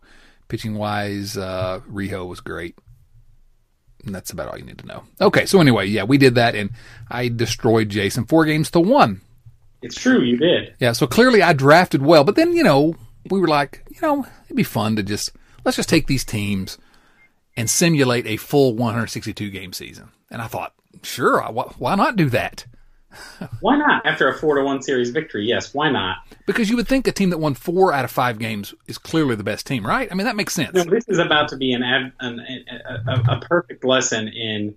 Pitching 0.48 0.76
wise, 0.76 1.38
uh, 1.38 1.80
Rijo 1.90 2.28
was 2.28 2.42
great. 2.42 2.78
And 4.06 4.14
that's 4.14 4.32
about 4.32 4.50
all 4.50 4.58
you 4.58 4.66
need 4.66 4.80
to 4.80 4.88
know. 4.88 5.04
Okay, 5.20 5.46
so 5.46 5.62
anyway, 5.62 5.86
yeah, 5.86 6.04
we 6.04 6.18
did 6.18 6.36
that, 6.36 6.56
and 6.56 6.72
I 7.10 7.28
destroyed 7.28 7.90
Jason 7.90 8.26
four 8.26 8.46
games 8.46 8.72
to 8.72 8.80
one. 8.80 9.22
It's 9.82 9.96
true, 9.96 10.22
you 10.22 10.38
did. 10.38 10.74
Yeah, 10.80 10.92
so 10.94 11.08
clearly 11.08 11.42
I 11.42 11.54
drafted 11.54 12.02
well, 12.02 12.24
but 12.24 12.36
then 12.36 12.54
you 12.54 12.64
know 12.64 12.96
we 13.30 13.40
were 13.40 13.48
like, 13.48 13.84
you 13.90 14.00
know, 14.02 14.26
it'd 14.46 14.58
be 14.58 14.64
fun 14.64 14.96
to 14.96 15.04
just 15.04 15.32
let's 15.64 15.78
just 15.78 15.90
take 15.90 16.08
these 16.08 16.26
teams 16.26 16.78
and 17.56 17.70
simulate 17.70 18.26
a 18.26 18.38
full 18.38 18.76
162 18.76 19.50
game 19.50 19.74
season. 19.74 20.10
And 20.30 20.42
I 20.42 20.48
thought, 20.48 20.74
sure, 21.04 21.42
why 21.42 21.96
not 21.96 22.16
do 22.16 22.30
that? 22.30 22.66
Why 23.60 23.78
not? 23.78 24.06
After 24.06 24.30
a 24.30 24.38
four 24.38 24.56
to 24.56 24.64
one 24.64 24.82
series 24.82 25.10
victory, 25.10 25.46
yes, 25.46 25.74
why 25.74 25.92
not? 25.92 26.18
Because 26.46 26.70
you 26.70 26.78
would 26.78 26.88
think 26.88 27.08
a 27.08 27.12
team 27.12 27.30
that 27.32 27.40
won 27.40 27.56
four 27.56 27.92
out 27.92 28.06
of 28.06 28.12
five 28.12 28.40
games 28.40 28.74
is 28.88 28.98
clearly 28.98 29.36
the 29.36 29.44
best 29.44 29.68
team, 29.68 29.86
right? 29.86 30.10
I 30.10 30.16
mean, 30.16 30.26
that 30.26 30.36
makes 30.36 30.54
sense. 30.54 30.74
No, 30.74 30.84
this 30.84 31.08
is 31.08 31.20
about 31.20 31.50
to 31.50 31.58
be 31.58 31.74
an, 31.74 31.84
an 31.84 32.40
a, 32.40 33.12
a, 33.12 33.38
a 33.38 33.42
perfect 33.42 33.84
lesson 33.84 34.28
in 34.30 34.76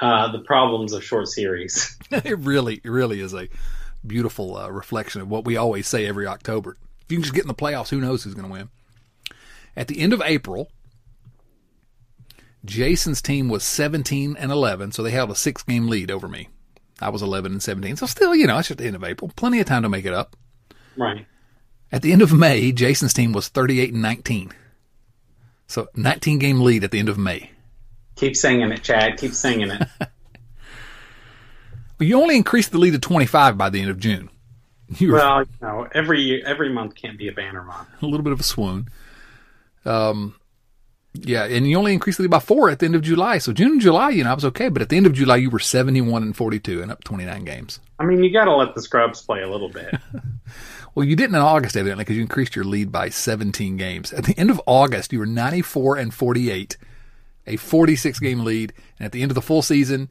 uh, 0.00 0.30
the 0.30 0.40
problems 0.40 0.92
of 0.92 1.02
short 1.02 1.28
series. 1.28 1.96
it 2.10 2.38
really, 2.38 2.80
it 2.84 2.90
really 2.90 3.20
is 3.20 3.34
a 3.34 3.48
beautiful 4.06 4.56
uh, 4.56 4.68
reflection 4.68 5.20
of 5.20 5.28
what 5.28 5.44
we 5.44 5.56
always 5.56 5.86
say 5.86 6.06
every 6.06 6.26
October. 6.26 6.76
If 7.04 7.10
you 7.10 7.18
can 7.18 7.22
just 7.22 7.34
get 7.34 7.42
in 7.42 7.48
the 7.48 7.54
playoffs, 7.54 7.88
who 7.88 8.00
knows 8.00 8.24
who's 8.24 8.34
going 8.34 8.46
to 8.46 8.52
win? 8.52 8.68
At 9.76 9.88
the 9.88 10.00
end 10.00 10.12
of 10.12 10.22
April, 10.22 10.70
Jason's 12.64 13.20
team 13.22 13.48
was 13.48 13.64
17 13.64 14.36
and 14.38 14.52
11, 14.52 14.92
so 14.92 15.02
they 15.02 15.10
held 15.10 15.30
a 15.30 15.34
six 15.34 15.62
game 15.62 15.88
lead 15.88 16.10
over 16.10 16.28
me. 16.28 16.48
I 17.00 17.08
was 17.08 17.22
11 17.22 17.52
and 17.52 17.62
17, 17.62 17.96
so 17.96 18.06
still, 18.06 18.34
you 18.34 18.46
know, 18.46 18.58
it's 18.58 18.68
just 18.68 18.78
the 18.78 18.86
end 18.86 18.96
of 18.96 19.02
April. 19.04 19.32
Plenty 19.34 19.58
of 19.60 19.66
time 19.66 19.82
to 19.82 19.88
make 19.88 20.04
it 20.04 20.14
up. 20.14 20.36
Right. 20.96 21.26
At 21.90 22.02
the 22.02 22.12
end 22.12 22.22
of 22.22 22.32
May, 22.32 22.70
Jason's 22.72 23.12
team 23.12 23.32
was 23.32 23.48
38 23.48 23.92
and 23.92 24.02
19. 24.02 24.52
So 25.66 25.88
19 25.96 26.38
game 26.38 26.60
lead 26.60 26.84
at 26.84 26.90
the 26.90 26.98
end 26.98 27.08
of 27.08 27.18
May. 27.18 27.50
Keep 28.16 28.36
singing 28.36 28.70
it, 28.70 28.82
Chad. 28.82 29.18
Keep 29.18 29.32
singing 29.32 29.70
it. 29.70 29.88
Well, 31.98 32.08
you 32.08 32.20
only 32.20 32.34
increased 32.36 32.72
the 32.72 32.78
lead 32.78 32.94
to 32.94 32.98
25 32.98 33.56
by 33.56 33.70
the 33.70 33.80
end 33.80 33.90
of 33.90 33.98
June. 34.00 34.28
You 34.98 35.12
well, 35.12 35.42
you 35.42 35.48
know, 35.62 35.86
every 35.94 36.44
every 36.44 36.68
month 36.70 36.96
can't 36.96 37.16
be 37.16 37.28
a 37.28 37.32
banner 37.32 37.62
month. 37.62 37.88
a 38.02 38.04
little 38.06 38.24
bit 38.24 38.32
of 38.34 38.40
a 38.40 38.42
swoon. 38.42 38.88
Um, 39.86 40.34
yeah, 41.14 41.44
and 41.44 41.66
you 41.66 41.76
only 41.76 41.92
increased 41.92 42.18
the 42.18 42.22
lead 42.22 42.30
by 42.30 42.38
four 42.38 42.70
at 42.70 42.78
the 42.78 42.86
end 42.86 42.94
of 42.94 43.02
July. 43.02 43.38
So 43.38 43.52
June 43.52 43.72
and 43.72 43.80
July, 43.80 44.10
you 44.10 44.24
know, 44.24 44.30
I 44.30 44.34
was 44.34 44.44
okay, 44.46 44.68
but 44.68 44.82
at 44.82 44.88
the 44.88 44.96
end 44.96 45.06
of 45.06 45.12
July, 45.12 45.36
you 45.36 45.50
were 45.50 45.58
71 45.58 46.22
and 46.22 46.36
42 46.36 46.82
and 46.82 46.90
up 46.90 47.04
29 47.04 47.44
games. 47.44 47.80
I 47.98 48.04
mean, 48.04 48.22
you 48.24 48.32
got 48.32 48.44
to 48.46 48.54
let 48.54 48.74
the 48.74 48.82
scrubs 48.82 49.22
play 49.22 49.42
a 49.42 49.50
little 49.50 49.68
bit. 49.68 49.94
Well, 50.94 51.06
you 51.06 51.16
didn't 51.16 51.36
in 51.36 51.40
August, 51.40 51.76
evidently, 51.76 52.04
because 52.04 52.16
you 52.16 52.22
increased 52.22 52.54
your 52.54 52.66
lead 52.66 52.92
by 52.92 53.08
17 53.08 53.76
games. 53.78 54.12
At 54.12 54.24
the 54.24 54.36
end 54.36 54.50
of 54.50 54.60
August, 54.66 55.12
you 55.12 55.20
were 55.20 55.26
94 55.26 55.96
and 55.96 56.12
48, 56.12 56.76
a 57.46 57.56
46 57.56 58.18
game 58.20 58.44
lead. 58.44 58.74
And 58.98 59.06
at 59.06 59.12
the 59.12 59.22
end 59.22 59.30
of 59.30 59.34
the 59.34 59.42
full 59.42 59.62
season, 59.62 60.10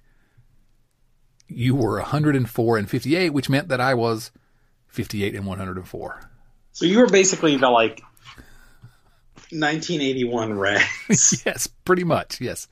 you 1.48 1.75
were 1.75 1.98
104 1.98 2.77
and 2.77 2.89
58, 2.89 3.29
which 3.29 3.50
meant 3.50 3.67
that 3.67 3.79
I 3.79 3.93
was 3.93 4.31
58 4.88 5.36
and 5.36 5.46
104. 5.46 6.29
so 6.72 6.86
you 6.86 6.98
were 6.98 7.08
basically 7.08 7.58
the 7.58 7.70
like 7.70 8.01
1981 9.51 10.53
Reds. 10.53 11.43
yes, 11.46 11.67
pretty 11.67 12.03
much. 12.03 12.41
Yes. 12.41 12.67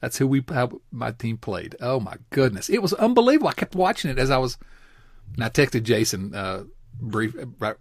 That's 0.00 0.18
who 0.18 0.26
we 0.26 0.44
how 0.48 0.80
my 0.92 1.12
team 1.12 1.38
played. 1.38 1.76
Oh 1.80 2.00
my 2.00 2.16
goodness, 2.30 2.68
it 2.68 2.82
was 2.82 2.92
unbelievable. 2.92 3.48
I 3.48 3.54
kept 3.54 3.74
watching 3.74 4.10
it 4.10 4.18
as 4.18 4.30
I 4.30 4.38
was, 4.38 4.58
and 5.34 5.42
I 5.42 5.48
texted 5.48 5.84
Jason 5.84 6.34
uh, 6.34 6.64
brief 7.00 7.34
right 7.58 7.76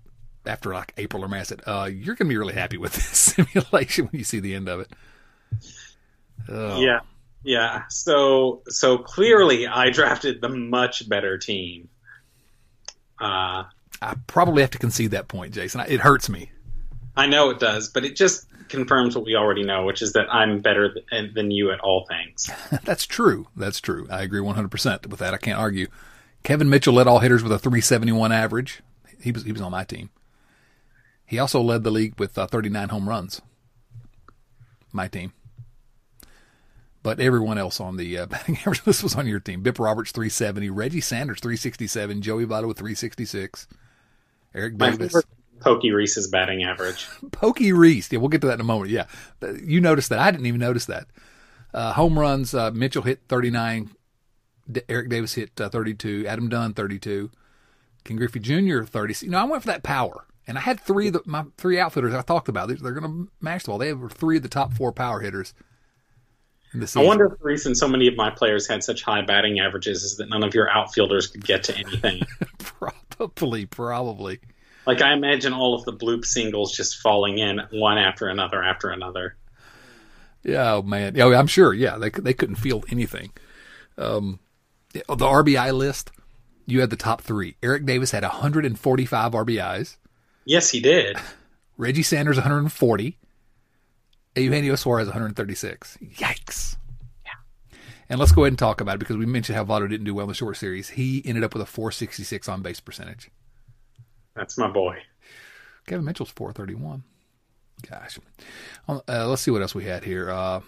after 0.46 0.74
like 0.74 0.94
April 0.98 1.24
or 1.24 1.28
May. 1.28 1.42
I 1.42 1.44
said, 1.44 1.62
uh, 1.66 1.90
"You're 1.92 2.16
going 2.16 2.28
to 2.28 2.34
be 2.34 2.38
really 2.38 2.54
happy 2.54 2.78
with 2.78 2.94
this 2.96 3.06
simulation 3.06 4.06
when 4.06 4.18
you 4.18 4.24
see 4.24 4.40
the 4.40 4.56
end 4.56 4.70
of 4.70 4.80
it." 4.80 4.90
Oh. 6.48 6.80
Yeah, 6.80 7.02
yeah. 7.44 7.84
So 7.90 8.62
so 8.70 8.98
clearly, 8.98 9.68
I 9.68 9.90
drafted 9.90 10.42
the 10.42 10.50
much 10.50 11.08
better 11.10 11.38
team. 11.38 11.90
Uh, 13.20 13.64
I 14.02 14.16
probably 14.28 14.62
have 14.62 14.72
to 14.72 14.78
concede 14.78 15.12
that 15.12 15.28
point, 15.28 15.54
Jason. 15.54 15.82
It 15.82 16.00
hurts 16.00 16.30
me. 16.30 16.50
I 17.18 17.28
know 17.28 17.50
it 17.50 17.60
does, 17.60 17.90
but 17.90 18.04
it 18.06 18.16
just 18.16 18.48
confirms 18.68 19.16
what 19.16 19.26
we 19.26 19.36
already 19.36 19.64
know, 19.64 19.86
which 19.86 20.02
is 20.02 20.14
that 20.14 20.34
I'm 20.34 20.60
better 20.60 20.94
th- 20.94 21.34
than 21.34 21.52
you 21.52 21.72
at 21.72 21.80
all 21.80 22.06
things. 22.08 22.50
That's 22.84 23.06
true. 23.06 23.48
That's 23.56 23.80
true. 23.80 24.08
I 24.10 24.24
agree 24.24 24.42
100% 24.42 25.08
with 25.08 25.20
that. 25.20 25.34
I 25.34 25.38
can't 25.38 25.60
argue. 25.60 25.88
Kevin 26.44 26.70
Mitchell 26.70 26.94
led 26.94 27.08
all 27.08 27.20
hitters 27.20 27.44
with 27.44 27.52
a 27.52 27.60
371 27.60 28.32
average. 28.32 28.82
He 29.20 29.32
was 29.32 29.44
he 29.44 29.52
was 29.52 29.62
on 29.62 29.72
my 29.72 29.84
team. 29.84 30.10
He 31.26 31.40
also 31.40 31.60
led 31.60 31.84
the 31.84 31.92
league 31.92 32.20
with 32.20 32.38
uh, 32.38 32.46
39 32.46 32.90
home 32.90 33.10
runs. 33.10 33.42
My 34.92 35.08
team. 35.08 35.34
But 37.02 37.20
everyone 37.20 37.58
else 37.58 37.80
on 37.80 37.98
the 37.98 38.18
uh, 38.20 38.26
batting 38.28 38.58
average 38.58 38.86
list 38.86 39.04
was 39.04 39.16
on 39.16 39.26
your 39.26 39.40
team. 39.40 39.62
Bip 39.62 39.80
Roberts 39.80 40.12
370, 40.12 40.70
Reggie 40.70 41.02
Sanders 41.02 41.40
367, 41.40 42.22
Joey 42.22 42.46
Votto 42.46 42.68
with 42.68 42.78
366, 42.78 43.68
Eric 44.54 44.78
Davis, 44.78 45.16
Pokey 45.60 45.92
Reese's 45.92 46.28
batting 46.28 46.64
average. 46.64 47.08
Pokey 47.32 47.72
Reese. 47.74 48.12
Yeah, 48.12 48.20
we'll 48.20 48.30
get 48.30 48.42
to 48.42 48.48
that 48.48 48.56
in 48.56 48.62
a 48.62 48.66
moment. 48.66 48.92
Yeah, 48.92 49.06
you 49.62 49.82
noticed 49.82 50.10
that. 50.10 50.20
I 50.20 50.32
didn't 50.32 50.46
even 50.46 50.60
notice 50.60 50.86
that. 50.86 51.08
Uh, 51.74 51.94
home 51.94 52.18
runs. 52.18 52.54
Uh, 52.54 52.72
Mitchell 52.72 53.04
hit 53.04 53.22
39. 53.28 53.92
D- 54.72 54.82
Eric 54.88 55.10
Davis 55.10 55.34
hit 55.34 55.60
uh, 55.60 55.70
32. 55.70 56.26
Adam 56.28 56.50
Dunn 56.50 56.74
32. 56.74 57.32
Ken 58.04 58.18
Griffey 58.18 58.40
Jr. 58.40 58.84
30. 58.84 59.26
You 59.26 59.32
know, 59.32 59.40
I 59.40 59.44
went 59.44 59.64
for 59.64 59.68
that 59.68 59.84
power, 59.84 60.26
and 60.48 60.58
I 60.58 60.62
had 60.62 60.80
three 60.80 61.08
of 61.08 61.14
the, 61.14 61.22
my 61.26 61.46
three 61.58 61.80
outfielders 61.80 62.14
I 62.14 62.22
talked 62.22 62.48
about. 62.48 62.68
They're, 62.68 62.78
they're 62.78 62.94
going 62.94 63.26
to 63.26 63.32
match 63.42 63.64
the 63.64 63.72
ball. 63.72 63.78
They 63.78 63.94
were 63.94 64.10
three 64.10 64.38
of 64.38 64.44
the 64.44 64.50
top 64.50 64.74
four 64.74 64.92
power 64.92 65.20
hitters. 65.20 65.54
In 66.74 66.82
the 66.82 66.94
I 66.98 67.04
wonder 67.04 67.26
if 67.26 67.40
the 67.40 67.46
reason 67.46 67.74
so 67.74 67.88
many 67.88 68.08
of 68.08 68.16
my 68.16 68.30
players 68.30 68.68
had 68.68 68.84
such 68.84 69.02
high 69.02 69.22
batting 69.22 69.60
averages 69.60 70.04
is 70.04 70.18
that 70.18 70.30
none 70.30 70.44
of 70.44 70.54
your 70.54 70.70
outfielders 70.70 71.28
could 71.28 71.46
get 71.46 71.64
to 71.66 71.78
anything. 71.78 72.22
probably, 72.58 73.66
probably. 73.66 74.40
Like 74.86 75.02
I 75.02 75.14
imagine 75.14 75.54
all 75.54 75.76
of 75.76 75.86
the 75.86 75.94
bloop 75.94 76.26
singles 76.26 76.72
just 76.76 76.98
falling 76.98 77.38
in 77.40 77.62
one 77.72 77.98
after 77.98 78.28
another 78.28 78.64
after 78.64 78.90
another. 78.90 79.36
Yeah, 80.44 80.76
oh 80.76 80.82
man. 80.84 81.16
Yeah, 81.16 81.28
I'm 81.28 81.48
sure. 81.48 81.74
Yeah, 81.74 81.98
they 81.98 82.10
they 82.10 82.34
couldn't 82.34 82.56
feel 82.56 82.84
anything. 82.90 83.32
Um, 83.98 84.40
the 84.94 85.04
RBI 85.08 85.74
list. 85.74 86.12
You 86.68 86.82
had 86.82 86.90
the 86.90 86.96
top 86.96 87.22
three. 87.22 87.58
Eric 87.62 87.86
Davis 87.86 88.10
had 88.10 88.24
145 88.24 89.32
RBIs. 89.34 89.98
Yes, 90.46 90.72
he 90.72 90.80
did. 90.80 91.18
Reggie 91.78 92.02
Sanders 92.02 92.38
140. 92.38 93.18
Eugenio 94.36 94.76
Suarez 94.76 95.08
136. 95.08 95.98
Yikes. 96.02 96.78
Yeah. 97.24 97.32
And 98.10 98.20
let's 98.20 98.32
go 98.32 98.44
ahead 98.44 98.54
and 98.54 98.60
talk 98.60 98.82
about 98.82 98.96
it 98.96 99.00
because 99.00 99.18
we 99.18 99.28
mentioned 99.28 99.56
how 99.56 99.64
Votto 99.64 99.88
didn't 99.88 100.06
do 100.06 100.16
well 100.16 100.24
in 100.24 100.30
the 100.30 100.34
short 100.34 100.58
series. 100.58 100.90
He 100.90 101.22
ended 101.24 101.44
up 101.44 101.54
with 101.54 101.62
a 101.62 101.68
466 101.68 102.50
on 102.50 102.64
base 102.64 102.80
percentage. 102.80 103.30
That's 104.36 104.58
my 104.58 104.68
boy. 104.68 104.98
Kevin 105.88 106.06
Mitchell's 106.06 106.32
431. 106.32 107.04
Gosh. 107.90 108.20
Uh, 108.88 109.28
let's 109.28 109.42
see 109.42 109.52
what 109.52 109.62
else 109.62 109.76
we 109.76 109.86
had 109.86 110.04
here. 110.04 110.30
Uh, 110.32 110.62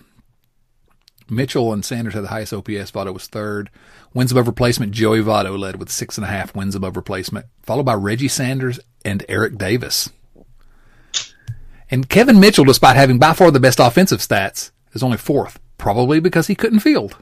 Mitchell 1.29 1.73
and 1.73 1.83
Sanders 1.83 2.13
had 2.13 2.23
the 2.23 2.29
highest 2.29 2.53
OPS. 2.53 2.91
Votto 2.91 3.13
was 3.13 3.27
third. 3.27 3.69
Wins 4.13 4.31
above 4.31 4.47
replacement. 4.47 4.91
Joey 4.93 5.19
Votto 5.19 5.57
led 5.57 5.77
with 5.77 5.89
six 5.91 6.17
and 6.17 6.25
a 6.25 6.29
half 6.29 6.55
wins 6.55 6.75
above 6.75 6.95
replacement, 6.95 7.47
followed 7.61 7.83
by 7.83 7.93
Reggie 7.93 8.27
Sanders 8.27 8.79
and 9.03 9.25
Eric 9.27 9.57
Davis. 9.57 10.09
And 11.89 12.09
Kevin 12.09 12.39
Mitchell, 12.39 12.65
despite 12.65 12.95
having 12.97 13.17
by 13.17 13.33
far 13.33 13.49
the 13.51 13.59
best 13.59 13.79
offensive 13.79 14.19
stats, 14.19 14.71
is 14.93 15.03
only 15.03 15.17
fourth, 15.17 15.59
probably 15.77 16.19
because 16.19 16.47
he 16.47 16.55
couldn't 16.55 16.79
field. 16.81 17.17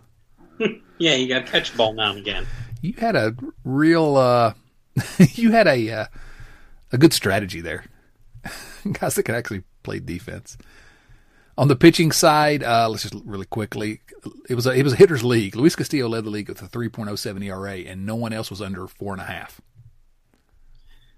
Yeah, 0.98 1.16
you 1.16 1.28
got 1.28 1.46
to 1.46 1.52
catch 1.52 1.72
the 1.72 1.78
ball 1.78 1.92
now 1.92 2.12
and 2.12 2.20
again. 2.20 2.48
you 2.82 2.94
had 2.94 3.18
a 3.18 3.36
real, 3.66 4.16
uh, 4.16 4.54
you 5.20 5.52
had 5.52 5.68
a 5.68 5.90
uh, 5.92 6.06
a 6.96 6.98
good 6.98 7.14
strategy 7.14 7.62
there. 7.62 7.86
Guys 8.92 9.16
that 9.16 9.24
can 9.24 9.36
actually 9.36 9.64
play 9.84 10.00
defense. 10.00 10.58
On 11.58 11.68
the 11.68 11.76
pitching 11.76 12.12
side, 12.12 12.64
uh, 12.64 12.90
let's 12.90 13.04
just 13.04 13.16
really 13.24 13.46
quickly. 13.46 14.02
It 14.50 14.56
was 14.56 14.68
a 14.68 14.72
it 14.72 14.84
was 14.84 14.94
a 14.94 14.98
hitters 14.98 15.24
league. 15.24 15.56
Luis 15.56 15.76
Castillo 15.76 16.10
led 16.10 16.26
the 16.26 16.30
league 16.30 16.50
with 16.50 16.62
a 16.62 16.68
3.07 16.68 17.46
ERA, 17.46 17.90
and 17.90 18.06
no 18.06 18.16
one 18.16 18.34
else 18.34 18.50
was 18.50 18.62
under 18.62 18.88
four 18.88 19.14
and 19.14 19.22
a 19.22 19.26
half. 19.26 19.62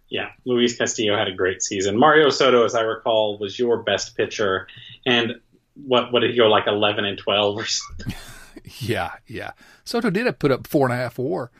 Yeah, 0.09 0.29
Luis 0.45 0.77
Castillo 0.77 1.17
had 1.17 1.27
a 1.27 1.33
great 1.33 1.61
season. 1.63 1.97
Mario 1.97 2.29
Soto, 2.29 2.63
as 2.63 2.75
I 2.75 2.81
recall, 2.81 3.39
was 3.39 3.57
your 3.57 3.81
best 3.81 4.15
pitcher, 4.15 4.67
and 5.05 5.33
what 5.73 6.11
what 6.11 6.19
did 6.19 6.31
he 6.31 6.37
go 6.37 6.47
like 6.47 6.67
11 6.67 7.03
and 7.03 7.17
12 7.17 7.57
or 7.57 7.65
something? 7.65 8.13
yeah, 8.79 9.13
yeah. 9.27 9.51
Soto 9.83 10.09
did 10.09 10.39
put 10.39 10.51
up 10.51 10.67
four 10.67 10.85
and 10.87 10.93
a 10.93 10.97
half 10.97 11.17
WAR. 11.17 11.51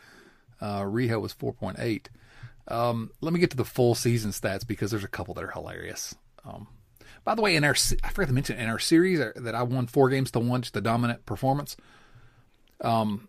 Uh, 0.59 0.83
was 0.87 1.33
4.8. 1.33 2.07
Um, 2.67 3.11
let 3.21 3.33
me 3.33 3.39
get 3.39 3.51
to 3.51 3.57
the 3.57 3.65
full 3.65 3.95
season 3.95 4.31
stats 4.31 4.67
because 4.67 4.91
there's 4.91 5.03
a 5.03 5.09
couple 5.09 5.33
that 5.35 5.43
are 5.43 5.51
hilarious. 5.51 6.15
Um, 6.45 6.67
by 7.23 7.35
the 7.35 7.41
way, 7.41 7.55
in 7.55 7.63
our 7.63 7.75
I 8.03 8.09
forgot 8.09 8.27
to 8.27 8.33
mention 8.33 8.57
in 8.57 8.69
our 8.69 8.79
series 8.79 9.19
that 9.19 9.55
I 9.55 9.63
won 9.63 9.87
four 9.87 10.09
games 10.09 10.31
to 10.31 10.39
one, 10.39 10.61
just 10.61 10.73
the 10.73 10.81
dominant 10.81 11.25
performance. 11.25 11.77
Um, 12.81 13.27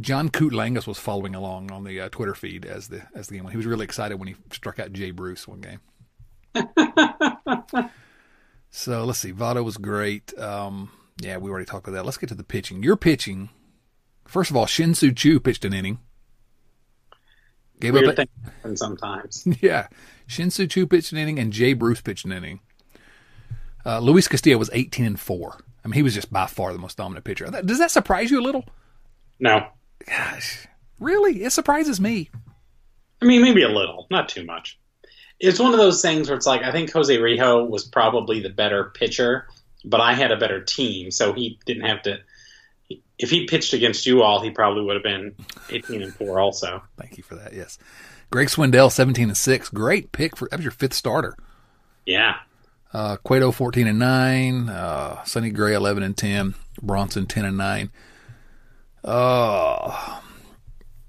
Jon 0.00 0.28
Coutlangus 0.28 0.86
was 0.86 0.98
following 0.98 1.34
along 1.34 1.70
on 1.70 1.84
the 1.84 2.00
uh, 2.00 2.08
Twitter 2.10 2.34
feed 2.34 2.64
as 2.64 2.88
the 2.88 3.02
as 3.14 3.28
the 3.28 3.34
game 3.34 3.44
went. 3.44 3.52
He 3.52 3.56
was 3.56 3.66
really 3.66 3.84
excited 3.84 4.18
when 4.18 4.28
he 4.28 4.36
struck 4.52 4.78
out 4.78 4.92
Jay 4.92 5.10
Bruce 5.10 5.48
one 5.48 5.60
game. 5.60 5.80
so 8.70 9.04
let's 9.04 9.18
see. 9.18 9.32
Votto 9.32 9.64
was 9.64 9.76
great. 9.76 10.36
Um, 10.38 10.90
yeah, 11.20 11.38
we 11.38 11.50
already 11.50 11.66
talked 11.66 11.86
about 11.88 11.96
that. 11.96 12.04
Let's 12.04 12.18
get 12.18 12.28
to 12.28 12.34
the 12.34 12.44
pitching. 12.44 12.82
Your 12.82 12.96
pitching. 12.96 13.50
First 14.26 14.50
of 14.50 14.56
all, 14.56 14.66
Shin-Soo 14.66 15.12
Choo 15.12 15.40
pitched 15.40 15.64
an 15.64 15.72
inning. 15.72 16.00
Gave 17.80 17.94
Weird 17.94 18.08
up. 18.08 18.16
Thing 18.16 18.28
happen 18.44 18.76
sometimes. 18.76 19.46
Yeah, 19.60 19.88
Shin-Soo 20.26 20.66
Choo 20.66 20.86
pitched 20.86 21.12
an 21.12 21.18
inning, 21.18 21.38
and 21.38 21.52
Jay 21.52 21.72
Bruce 21.72 22.00
pitched 22.00 22.24
an 22.24 22.32
inning. 22.32 22.60
Uh, 23.86 24.00
Luis 24.00 24.28
Castillo 24.28 24.58
was 24.58 24.70
18 24.72 25.06
and 25.06 25.20
four. 25.20 25.58
I 25.84 25.88
mean, 25.88 25.94
he 25.94 26.02
was 26.02 26.14
just 26.14 26.32
by 26.32 26.46
far 26.46 26.72
the 26.72 26.78
most 26.78 26.96
dominant 26.96 27.24
pitcher. 27.24 27.46
Does 27.46 27.78
that 27.78 27.90
surprise 27.90 28.30
you 28.30 28.40
a 28.40 28.42
little? 28.42 28.64
No. 29.40 29.66
Gosh, 30.06 30.66
really? 31.00 31.44
It 31.44 31.52
surprises 31.52 32.00
me. 32.00 32.30
I 33.22 33.24
mean, 33.24 33.42
maybe 33.42 33.62
a 33.62 33.68
little, 33.68 34.06
not 34.10 34.28
too 34.28 34.44
much. 34.44 34.78
It's 35.40 35.60
one 35.60 35.72
of 35.72 35.78
those 35.78 36.02
things 36.02 36.28
where 36.28 36.36
it's 36.36 36.46
like 36.46 36.62
I 36.62 36.72
think 36.72 36.92
Jose 36.92 37.16
Rijo 37.16 37.68
was 37.68 37.84
probably 37.84 38.40
the 38.40 38.50
better 38.50 38.92
pitcher, 38.94 39.46
but 39.84 40.00
I 40.00 40.14
had 40.14 40.32
a 40.32 40.36
better 40.36 40.60
team, 40.62 41.10
so 41.10 41.32
he 41.32 41.58
didn't 41.64 41.84
have 41.86 42.02
to. 42.02 42.18
If 43.18 43.30
he 43.30 43.46
pitched 43.46 43.72
against 43.72 44.06
you 44.06 44.22
all, 44.22 44.40
he 44.40 44.50
probably 44.50 44.84
would 44.84 44.94
have 44.94 45.02
been 45.02 45.34
18 45.70 46.02
and 46.02 46.14
four. 46.14 46.38
Also, 46.38 46.82
thank 46.96 47.16
you 47.16 47.24
for 47.24 47.34
that. 47.34 47.52
Yes, 47.52 47.78
Greg 48.30 48.48
Swindell, 48.48 48.92
17 48.92 49.28
and 49.28 49.36
six, 49.36 49.68
great 49.68 50.12
pick 50.12 50.36
for 50.36 50.48
that 50.50 50.56
was 50.56 50.64
your 50.64 50.72
fifth 50.72 50.94
starter. 50.94 51.36
Yeah. 52.06 52.36
Uh, 52.92 53.16
Cueto, 53.16 53.52
14 53.52 53.86
and 53.86 53.98
nine. 53.98 54.68
Uh, 54.68 55.22
Sonny 55.24 55.50
Gray, 55.50 55.74
11 55.74 56.02
and 56.02 56.16
10. 56.16 56.54
Bronson, 56.80 57.26
10 57.26 57.44
and 57.44 57.58
nine. 57.58 57.90
Uh, 59.04 60.20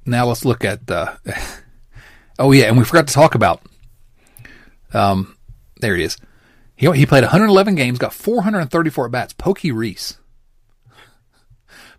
now 0.05 0.25
let's 0.25 0.45
look 0.45 0.65
at. 0.65 0.89
Uh, 0.89 1.15
oh 2.39 2.51
yeah, 2.51 2.65
and 2.65 2.77
we 2.77 2.83
forgot 2.83 3.07
to 3.07 3.13
talk 3.13 3.35
about. 3.35 3.61
Um, 4.93 5.37
there 5.79 5.95
it 5.95 6.01
is. 6.01 6.17
He 6.75 6.91
he 6.91 7.05
played 7.05 7.23
111 7.23 7.75
games, 7.75 7.99
got 7.99 8.13
434 8.13 9.05
at 9.05 9.11
bats. 9.11 9.33
Pokey 9.33 9.71
Reese. 9.71 10.17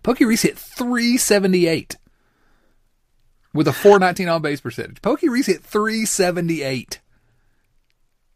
Pokey 0.02 0.24
Reese 0.24 0.42
hit 0.42 0.58
378 0.58 1.96
with 3.52 3.68
a 3.68 3.72
419 3.72 4.28
on 4.28 4.42
base 4.42 4.60
percentage. 4.60 5.02
Pokey 5.02 5.28
Reese 5.28 5.46
hit 5.46 5.62
378. 5.62 7.00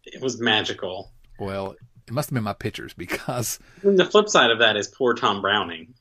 It 0.05 0.21
was 0.21 0.41
magical. 0.41 1.13
Well, 1.39 1.75
it 2.07 2.13
must 2.13 2.31
have 2.31 2.35
been 2.35 2.45
my 2.45 2.53
pitchers 2.53 2.93
because. 2.93 3.59
And 3.83 3.99
the 3.99 4.05
flip 4.05 4.29
side 4.29 4.51
of 4.51 4.59
that 4.59 4.77
is 4.77 4.89
poor 4.89 5.15
Tom 5.15 5.41
Browning. 5.41 5.95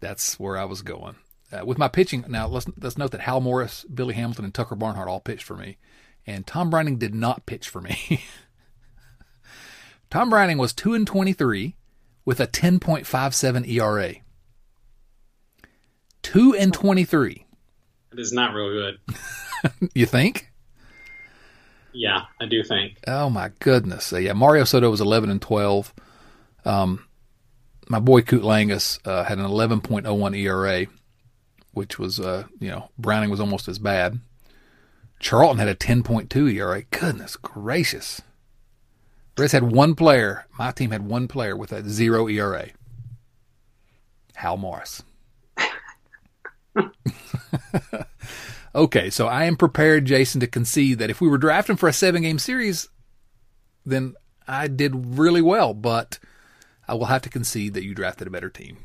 That's 0.00 0.38
where 0.38 0.56
I 0.56 0.64
was 0.64 0.82
going. 0.82 1.16
Uh, 1.52 1.64
with 1.64 1.78
my 1.78 1.88
pitching, 1.88 2.24
now 2.28 2.48
let's 2.48 2.66
let's 2.80 2.98
note 2.98 3.12
that 3.12 3.20
Hal 3.20 3.40
Morris, 3.40 3.84
Billy 3.84 4.14
Hamilton, 4.14 4.46
and 4.46 4.54
Tucker 4.54 4.74
Barnhart 4.74 5.08
all 5.08 5.20
pitched 5.20 5.44
for 5.44 5.56
me, 5.56 5.76
and 6.26 6.46
Tom 6.46 6.70
Browning 6.70 6.98
did 6.98 7.14
not 7.14 7.46
pitch 7.46 7.68
for 7.68 7.80
me. 7.80 8.24
Tom 10.10 10.30
Browning 10.30 10.58
was 10.58 10.72
two 10.72 10.94
and 10.94 11.06
twenty 11.06 11.32
three, 11.32 11.76
with 12.24 12.40
a 12.40 12.46
ten 12.46 12.80
point 12.80 13.06
five 13.06 13.34
seven 13.34 13.64
ERA. 13.66 14.14
Two 16.24 16.56
and 16.58 16.74
twenty 16.74 17.04
three. 17.04 17.46
It 18.12 18.18
is 18.18 18.32
not 18.32 18.54
real 18.54 18.70
good. 18.70 18.98
you 19.94 20.06
think? 20.06 20.50
Yeah, 21.92 22.22
I 22.40 22.46
do 22.46 22.64
think. 22.64 22.98
Oh 23.06 23.30
my 23.30 23.52
goodness! 23.60 24.12
Uh, 24.12 24.16
yeah, 24.16 24.32
Mario 24.32 24.64
Soto 24.64 24.90
was 24.90 25.00
eleven 25.00 25.30
and 25.30 25.40
twelve. 25.40 25.94
Um, 26.64 27.06
my 27.88 28.00
boy 28.00 28.22
Coutlangus 28.22 28.98
uh, 29.06 29.24
had 29.24 29.38
an 29.38 29.44
11.01 29.44 30.38
ERA, 30.38 30.86
which 31.72 31.98
was, 31.98 32.18
uh, 32.18 32.44
you 32.58 32.70
know, 32.70 32.90
Browning 32.98 33.30
was 33.30 33.40
almost 33.40 33.68
as 33.68 33.78
bad. 33.78 34.20
Charlton 35.20 35.58
had 35.58 35.68
a 35.68 35.74
10.2 35.74 36.54
ERA. 36.54 36.82
Goodness 36.84 37.36
gracious. 37.36 38.22
Reds 39.36 39.52
had 39.52 39.64
one 39.64 39.94
player. 39.94 40.46
My 40.58 40.70
team 40.70 40.92
had 40.92 41.06
one 41.06 41.28
player 41.28 41.56
with 41.56 41.72
a 41.72 41.88
zero 41.88 42.28
ERA. 42.28 42.68
Hal 44.36 44.56
Morris. 44.56 45.02
okay, 48.74 49.10
so 49.10 49.26
I 49.26 49.44
am 49.44 49.56
prepared, 49.56 50.04
Jason, 50.04 50.40
to 50.40 50.46
concede 50.46 50.98
that 50.98 51.10
if 51.10 51.20
we 51.20 51.28
were 51.28 51.38
drafting 51.38 51.76
for 51.76 51.88
a 51.88 51.92
seven 51.92 52.22
game 52.22 52.38
series, 52.38 52.88
then 53.84 54.14
I 54.46 54.68
did 54.68 55.18
really 55.18 55.42
well. 55.42 55.74
But 55.74 56.18
I 56.86 56.94
will 56.94 57.06
have 57.06 57.22
to 57.22 57.30
concede 57.30 57.74
that 57.74 57.84
you 57.84 57.94
drafted 57.94 58.26
a 58.26 58.30
better 58.30 58.50
team. 58.50 58.78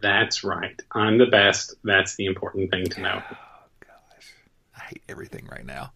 That's 0.00 0.44
right. 0.44 0.80
I'm 0.92 1.18
the 1.18 1.26
best. 1.26 1.74
That's 1.84 2.16
the 2.16 2.26
important 2.26 2.70
thing 2.70 2.86
to 2.86 3.00
know. 3.00 3.22
Oh, 3.30 3.36
gosh. 3.80 4.32
I 4.76 4.80
hate 4.84 5.02
everything 5.08 5.48
right 5.50 5.64
now. 5.64 5.92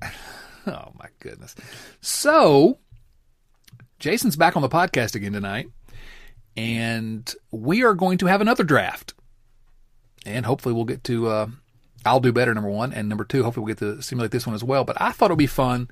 oh, 0.66 0.92
my 0.94 1.08
goodness. 1.18 1.54
So, 2.00 2.78
Jason's 3.98 4.36
back 4.36 4.56
on 4.56 4.62
the 4.62 4.68
podcast 4.68 5.16
again 5.16 5.32
tonight, 5.32 5.68
and 6.56 7.32
we 7.50 7.84
are 7.84 7.94
going 7.94 8.18
to 8.18 8.26
have 8.26 8.40
another 8.40 8.64
draft. 8.64 9.14
And 10.26 10.46
hopefully, 10.46 10.74
we'll 10.74 10.84
get 10.84 11.04
to. 11.04 11.28
Uh, 11.28 11.46
I'll 12.04 12.20
do 12.20 12.32
better, 12.32 12.54
number 12.54 12.70
one. 12.70 12.92
And 12.92 13.08
number 13.08 13.24
two, 13.24 13.44
hopefully, 13.44 13.64
we'll 13.64 13.74
get 13.74 13.78
to 13.78 14.02
simulate 14.02 14.30
this 14.30 14.46
one 14.46 14.54
as 14.54 14.64
well. 14.64 14.84
But 14.84 15.00
I 15.00 15.12
thought 15.12 15.30
it 15.30 15.34
would 15.34 15.38
be 15.38 15.46
fun. 15.46 15.90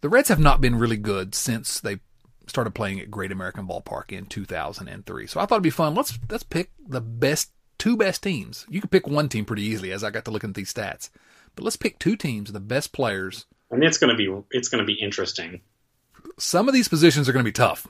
The 0.00 0.08
Reds 0.08 0.28
have 0.28 0.40
not 0.40 0.60
been 0.60 0.76
really 0.76 0.96
good 0.96 1.34
since 1.34 1.80
they 1.80 2.00
started 2.46 2.74
playing 2.74 3.00
at 3.00 3.10
Great 3.10 3.32
American 3.32 3.66
Ballpark 3.66 4.10
in 4.10 4.26
2003. 4.26 5.26
So 5.26 5.40
I 5.40 5.46
thought 5.46 5.56
it'd 5.56 5.62
be 5.62 5.70
fun. 5.70 5.94
Let's 5.94 6.18
let's 6.28 6.42
pick 6.42 6.70
the 6.86 7.00
best 7.00 7.52
two 7.78 7.96
best 7.96 8.22
teams. 8.22 8.66
You 8.68 8.80
can 8.80 8.90
pick 8.90 9.06
one 9.06 9.28
team 9.28 9.44
pretty 9.44 9.62
easily 9.62 9.92
as 9.92 10.04
I 10.04 10.10
got 10.10 10.24
to 10.26 10.30
looking 10.30 10.50
at 10.50 10.56
these 10.56 10.72
stats. 10.72 11.10
But 11.54 11.64
let's 11.64 11.76
pick 11.76 11.98
two 11.98 12.16
teams, 12.16 12.52
the 12.52 12.60
best 12.60 12.92
players. 12.92 13.46
And 13.70 13.82
it's 13.82 13.98
going 13.98 14.10
to 14.10 14.16
be 14.16 14.32
it's 14.50 14.68
going 14.68 14.80
to 14.80 14.86
be 14.86 15.00
interesting. 15.00 15.60
Some 16.38 16.68
of 16.68 16.74
these 16.74 16.88
positions 16.88 17.28
are 17.28 17.32
going 17.32 17.44
to 17.44 17.48
be 17.48 17.52
tough. 17.52 17.86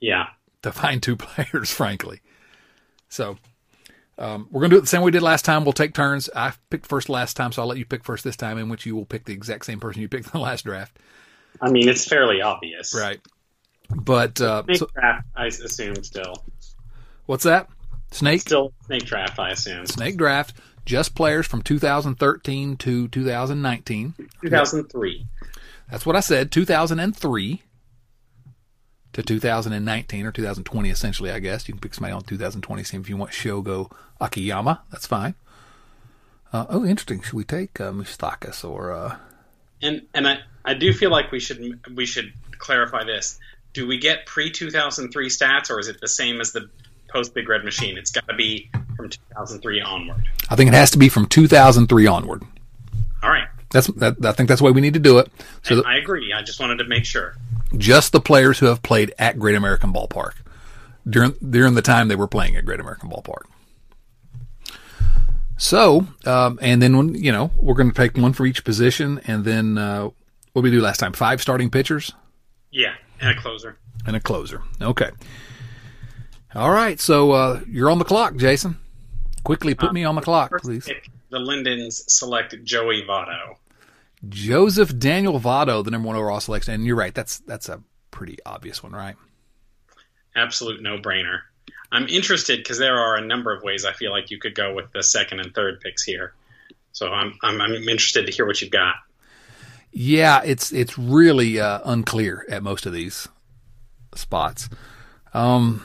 Yeah. 0.00 0.26
To 0.66 0.72
find 0.72 1.00
two 1.00 1.14
players, 1.16 1.70
frankly. 1.70 2.20
So 3.08 3.38
um, 4.18 4.48
we're 4.50 4.62
going 4.62 4.70
to 4.70 4.74
do 4.74 4.78
it 4.78 4.80
the 4.80 4.88
same 4.88 5.02
way 5.02 5.06
we 5.06 5.10
did 5.12 5.22
last 5.22 5.44
time. 5.44 5.64
We'll 5.64 5.72
take 5.72 5.94
turns. 5.94 6.28
I 6.34 6.54
picked 6.70 6.86
first 6.86 7.08
last 7.08 7.36
time, 7.36 7.52
so 7.52 7.62
I'll 7.62 7.68
let 7.68 7.78
you 7.78 7.84
pick 7.84 8.02
first 8.02 8.24
this 8.24 8.34
time, 8.34 8.58
in 8.58 8.68
which 8.68 8.84
you 8.84 8.96
will 8.96 9.04
pick 9.04 9.26
the 9.26 9.32
exact 9.32 9.64
same 9.64 9.78
person 9.78 10.02
you 10.02 10.08
picked 10.08 10.26
in 10.32 10.32
the 10.32 10.40
last 10.40 10.64
draft. 10.64 10.98
I 11.62 11.70
mean, 11.70 11.88
it's 11.88 12.04
fairly 12.04 12.42
obvious. 12.42 12.92
Right. 12.98 13.20
But 13.94 14.40
uh, 14.40 14.64
snake 14.64 14.78
so, 14.78 14.88
draft, 14.92 15.28
I 15.36 15.46
assume 15.46 16.02
still. 16.02 16.44
What's 17.26 17.44
that? 17.44 17.68
Snake? 18.10 18.40
Still 18.40 18.72
snake 18.86 19.04
draft, 19.04 19.38
I 19.38 19.50
assume. 19.50 19.86
Snake 19.86 20.16
draft. 20.16 20.56
Just 20.84 21.14
players 21.14 21.46
from 21.46 21.62
2013 21.62 22.76
to 22.78 23.06
2019. 23.06 24.14
2003. 24.42 25.26
That's 25.92 26.04
what 26.04 26.16
I 26.16 26.20
said. 26.20 26.50
2003 26.50 27.62
to 29.16 29.22
2019 29.22 30.26
or 30.26 30.32
2020, 30.32 30.90
essentially. 30.90 31.30
I 31.30 31.40
guess 31.40 31.66
you 31.66 31.74
can 31.74 31.80
pick 31.80 31.94
somebody 31.94 32.12
on 32.12 32.22
2020. 32.22 32.84
See 32.84 32.96
if 32.96 33.08
you 33.08 33.16
want 33.16 33.32
Shogo 33.32 33.90
Akiyama. 34.20 34.82
That's 34.90 35.06
fine. 35.06 35.34
Uh, 36.52 36.66
oh, 36.68 36.84
interesting. 36.84 37.20
Should 37.20 37.34
we 37.34 37.44
take 37.44 37.80
uh, 37.80 37.90
Moustakas 37.90 38.64
or? 38.64 38.92
Uh... 38.92 39.16
And 39.82 40.02
and 40.14 40.28
I 40.28 40.38
I 40.64 40.74
do 40.74 40.92
feel 40.92 41.10
like 41.10 41.32
we 41.32 41.40
should 41.40 41.80
we 41.94 42.06
should 42.06 42.32
clarify 42.58 43.04
this 43.04 43.38
do 43.76 43.86
we 43.86 43.98
get 43.98 44.24
pre 44.24 44.50
2003 44.50 45.28
stats 45.28 45.70
or 45.70 45.78
is 45.78 45.88
it 45.88 46.00
the 46.00 46.08
same 46.08 46.40
as 46.40 46.52
the 46.52 46.70
post 47.08 47.34
Big 47.34 47.46
Red 47.46 47.62
Machine? 47.62 47.98
It's 47.98 48.10
got 48.10 48.26
to 48.26 48.34
be 48.34 48.70
from 48.96 49.10
2003 49.10 49.82
onward. 49.82 50.24
I 50.48 50.56
think 50.56 50.68
it 50.68 50.74
has 50.74 50.92
to 50.92 50.98
be 50.98 51.10
from 51.10 51.26
2003 51.26 52.06
onward. 52.06 52.42
All 53.22 53.28
right. 53.28 53.48
That's 53.70 53.88
that, 53.88 54.24
I 54.24 54.32
think 54.32 54.48
that's 54.48 54.62
the 54.62 54.64
way 54.64 54.70
we 54.70 54.80
need 54.80 54.94
to 54.94 55.00
do 55.00 55.18
it. 55.18 55.30
So 55.62 55.82
I 55.84 55.96
agree. 55.96 56.32
I 56.32 56.40
just 56.40 56.58
wanted 56.58 56.78
to 56.78 56.84
make 56.84 57.04
sure. 57.04 57.36
Just 57.76 58.12
the 58.12 58.20
players 58.20 58.58
who 58.58 58.66
have 58.66 58.82
played 58.82 59.12
at 59.18 59.38
Great 59.38 59.56
American 59.56 59.92
Ballpark 59.92 60.32
during 61.08 61.32
during 61.50 61.74
the 61.74 61.82
time 61.82 62.08
they 62.08 62.16
were 62.16 62.28
playing 62.28 62.56
at 62.56 62.64
Great 62.64 62.80
American 62.80 63.10
Ballpark. 63.10 63.44
So, 65.58 66.06
um, 66.26 66.58
and 66.60 66.82
then 66.82 66.96
when, 66.98 67.14
you 67.14 67.32
know, 67.32 67.50
we're 67.56 67.74
going 67.74 67.90
to 67.90 67.94
take 67.96 68.16
one 68.16 68.34
for 68.34 68.44
each 68.44 68.62
position, 68.62 69.20
and 69.26 69.44
then 69.44 69.78
uh, 69.78 70.04
what 70.52 70.62
did 70.62 70.64
we 70.64 70.70
do 70.70 70.82
last 70.82 70.98
time? 70.98 71.12
Five 71.14 71.40
starting 71.40 71.70
pitchers 71.70 72.12
Yeah, 72.70 72.94
and 73.20 73.30
a 73.30 73.40
closer. 73.40 73.78
and 74.06 74.14
a 74.16 74.20
closer. 74.20 74.62
Okay. 74.82 75.10
All 76.54 76.70
right. 76.70 77.00
So 77.00 77.32
uh, 77.32 77.60
you're 77.66 77.90
on 77.90 77.98
the 77.98 78.04
clock, 78.04 78.36
Jason. 78.36 78.76
Quickly 79.44 79.74
put 79.74 79.92
me 79.94 80.04
on 80.04 80.14
the 80.14 80.20
clock, 80.20 80.52
please. 80.60 80.84
pick, 80.86 81.08
the 81.30 81.38
Lindens 81.38 82.02
select 82.08 82.54
Joey 82.64 83.02
Votto. 83.08 83.56
Joseph 84.28 84.98
Daniel 84.98 85.38
Votto, 85.40 85.84
the 85.84 85.90
number 85.90 86.08
one 86.08 86.16
overall 86.16 86.40
selection, 86.40 86.74
and 86.74 86.86
you're 86.86 86.96
right. 86.96 87.14
That's 87.14 87.38
that's 87.40 87.68
a 87.68 87.82
pretty 88.10 88.38
obvious 88.46 88.82
one, 88.82 88.92
right? 88.92 89.16
Absolute 90.34 90.82
no-brainer. 90.82 91.40
I'm 91.92 92.08
interested 92.08 92.58
because 92.58 92.78
there 92.78 92.96
are 92.98 93.16
a 93.16 93.24
number 93.24 93.54
of 93.54 93.62
ways 93.62 93.84
I 93.84 93.92
feel 93.92 94.10
like 94.10 94.30
you 94.30 94.38
could 94.38 94.54
go 94.54 94.74
with 94.74 94.92
the 94.92 95.02
second 95.02 95.40
and 95.40 95.54
third 95.54 95.80
picks 95.80 96.02
here. 96.02 96.34
So 96.92 97.08
I'm 97.08 97.38
I'm, 97.42 97.60
I'm 97.60 97.74
interested 97.74 98.26
to 98.26 98.32
hear 98.32 98.46
what 98.46 98.60
you've 98.60 98.70
got. 98.70 98.96
Yeah, 99.92 100.42
it's 100.44 100.72
it's 100.72 100.98
really 100.98 101.60
uh, 101.60 101.80
unclear 101.84 102.44
at 102.48 102.62
most 102.62 102.86
of 102.86 102.92
these 102.92 103.28
spots. 104.14 104.68
Um, 105.32 105.84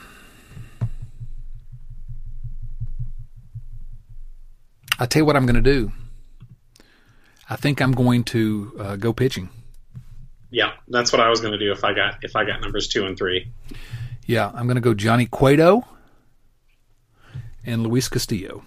I 4.98 5.06
tell 5.06 5.20
you 5.20 5.24
what 5.24 5.36
I'm 5.36 5.46
going 5.46 5.62
to 5.62 5.62
do. 5.62 5.92
I 7.52 7.56
think 7.56 7.82
I'm 7.82 7.92
going 7.92 8.24
to 8.24 8.72
uh, 8.78 8.96
go 8.96 9.12
pitching. 9.12 9.50
Yeah, 10.50 10.72
that's 10.88 11.12
what 11.12 11.20
I 11.20 11.28
was 11.28 11.42
going 11.42 11.52
to 11.52 11.58
do 11.58 11.70
if 11.70 11.84
I 11.84 11.92
got 11.92 12.24
if 12.24 12.34
I 12.34 12.46
got 12.46 12.62
numbers 12.62 12.88
two 12.88 13.04
and 13.04 13.14
three. 13.14 13.52
Yeah, 14.24 14.50
I'm 14.54 14.64
going 14.64 14.76
to 14.76 14.80
go 14.80 14.94
Johnny 14.94 15.26
Cueto 15.26 15.86
and 17.66 17.86
Luis 17.86 18.08
Castillo. 18.08 18.64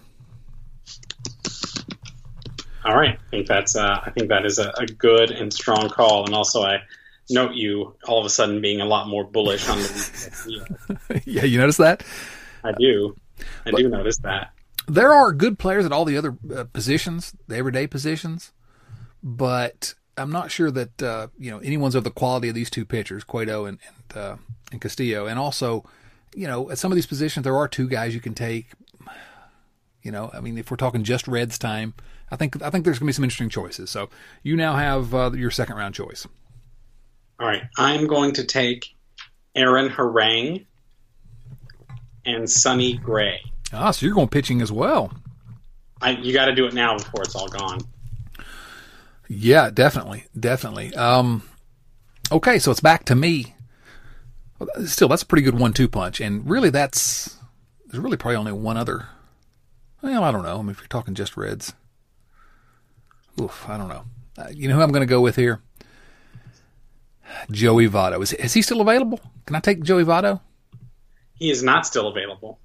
All 2.84 2.96
right, 2.96 3.18
I 3.18 3.30
think 3.30 3.48
that's 3.48 3.74
uh, 3.74 4.02
I 4.04 4.10
think 4.10 4.28
that 4.28 4.46
is 4.46 4.60
a, 4.60 4.72
a 4.78 4.86
good 4.86 5.32
and 5.32 5.52
strong 5.52 5.88
call, 5.88 6.24
and 6.24 6.32
also 6.32 6.62
I 6.62 6.82
note 7.28 7.54
you 7.54 7.96
all 8.06 8.20
of 8.20 8.24
a 8.24 8.30
sudden 8.30 8.60
being 8.60 8.80
a 8.80 8.86
lot 8.86 9.08
more 9.08 9.24
bullish 9.24 9.68
on 9.68 9.78
the. 9.78 11.22
yeah, 11.24 11.42
you 11.42 11.58
notice 11.58 11.78
that? 11.78 12.04
I 12.62 12.70
do, 12.70 13.16
I 13.66 13.72
do 13.72 13.88
notice 13.88 14.18
that. 14.18 14.52
there 14.86 15.12
are 15.12 15.32
good 15.32 15.58
players 15.58 15.84
at 15.84 15.90
all 15.90 16.04
the 16.04 16.16
other 16.16 16.36
uh, 16.54 16.62
positions, 16.72 17.34
the 17.48 17.56
everyday 17.56 17.88
positions, 17.88 18.52
but 19.26 19.92
I'm 20.16 20.30
not 20.30 20.52
sure 20.52 20.70
that 20.70 21.02
uh, 21.02 21.26
you 21.36 21.50
know 21.50 21.58
anyone's 21.58 21.96
of 21.96 22.04
the 22.04 22.10
quality 22.12 22.48
of 22.48 22.54
these 22.54 22.70
two 22.70 22.84
pitchers, 22.84 23.24
Cueto 23.24 23.64
and 23.64 23.78
and, 23.86 24.16
uh, 24.16 24.36
and 24.70 24.80
Castillo. 24.80 25.26
And 25.26 25.36
also, 25.36 25.84
you 26.34 26.46
know, 26.46 26.70
at 26.70 26.78
some 26.78 26.92
of 26.92 26.96
these 26.96 27.06
positions, 27.06 27.42
there 27.42 27.56
are 27.56 27.66
two 27.66 27.88
guys 27.88 28.14
you 28.14 28.20
can 28.20 28.34
take. 28.34 28.70
You 30.02 30.12
know, 30.12 30.30
I 30.32 30.40
mean, 30.40 30.56
if 30.56 30.70
we're 30.70 30.76
talking 30.76 31.02
just 31.02 31.26
Reds 31.26 31.58
time, 31.58 31.94
I 32.30 32.36
think 32.36 32.62
I 32.62 32.70
think 32.70 32.84
there's 32.84 33.00
going 33.00 33.06
to 33.06 33.10
be 33.10 33.14
some 33.14 33.24
interesting 33.24 33.48
choices. 33.48 33.90
So 33.90 34.08
you 34.44 34.54
now 34.54 34.76
have 34.76 35.12
uh, 35.12 35.32
your 35.32 35.50
second 35.50 35.76
round 35.76 35.96
choice. 35.96 36.26
All 37.40 37.48
right, 37.48 37.64
I'm 37.76 38.06
going 38.06 38.32
to 38.34 38.44
take 38.44 38.94
Aaron 39.56 39.90
Harang 39.90 40.64
and 42.24 42.48
Sonny 42.48 42.96
Gray. 42.96 43.40
Ah, 43.72 43.90
so 43.90 44.06
you're 44.06 44.14
going 44.14 44.28
pitching 44.28 44.62
as 44.62 44.70
well. 44.70 45.12
I, 46.00 46.12
you 46.12 46.32
got 46.32 46.46
to 46.46 46.54
do 46.54 46.66
it 46.66 46.74
now 46.74 46.96
before 46.96 47.22
it's 47.22 47.34
all 47.34 47.48
gone. 47.48 47.80
Yeah, 49.28 49.70
definitely, 49.70 50.26
definitely. 50.38 50.94
Um, 50.94 51.42
okay, 52.30 52.58
so 52.58 52.70
it's 52.70 52.80
back 52.80 53.04
to 53.06 53.14
me. 53.14 53.54
Still, 54.84 55.08
that's 55.08 55.22
a 55.22 55.26
pretty 55.26 55.42
good 55.42 55.58
one-two 55.58 55.88
punch, 55.88 56.20
and 56.20 56.48
really, 56.48 56.70
that's 56.70 57.38
there's 57.86 58.02
really 58.02 58.16
probably 58.16 58.36
only 58.36 58.52
one 58.52 58.76
other. 58.76 59.08
Well, 60.02 60.24
I 60.24 60.32
don't 60.32 60.42
know. 60.42 60.58
I 60.58 60.62
mean, 60.62 60.70
if 60.70 60.78
you're 60.78 60.88
talking 60.88 61.14
just 61.14 61.36
Reds, 61.36 61.74
oof, 63.40 63.68
I 63.68 63.76
don't 63.76 63.88
know. 63.88 64.04
Uh, 64.38 64.48
you 64.52 64.68
know 64.68 64.76
who 64.76 64.82
I'm 64.82 64.92
going 64.92 65.06
to 65.06 65.06
go 65.06 65.20
with 65.20 65.36
here? 65.36 65.60
Joey 67.50 67.88
Votto. 67.88 68.22
Is 68.22 68.32
is 68.34 68.54
he 68.54 68.62
still 68.62 68.80
available? 68.80 69.20
Can 69.46 69.56
I 69.56 69.60
take 69.60 69.82
Joey 69.82 70.04
Votto? 70.04 70.40
He 71.34 71.50
is 71.50 71.62
not 71.62 71.86
still 71.86 72.08
available. 72.08 72.58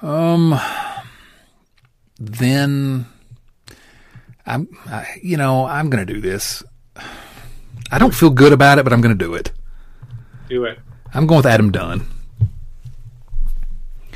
Um, 0.00 0.58
then 2.18 3.06
I'm, 4.46 4.68
I, 4.86 5.06
you 5.22 5.36
know, 5.36 5.64
I'm 5.66 5.90
going 5.90 6.04
to 6.04 6.12
do 6.12 6.20
this. 6.20 6.62
I 7.90 7.98
don't 7.98 8.14
feel 8.14 8.30
good 8.30 8.52
about 8.52 8.78
it, 8.78 8.84
but 8.84 8.92
I'm 8.92 9.00
going 9.00 9.16
to 9.16 9.24
do 9.24 9.34
it. 9.34 9.52
Do 10.48 10.64
it. 10.64 10.78
I'm 11.14 11.26
going 11.26 11.38
with 11.38 11.46
Adam 11.46 11.70
Dunn. 11.70 12.06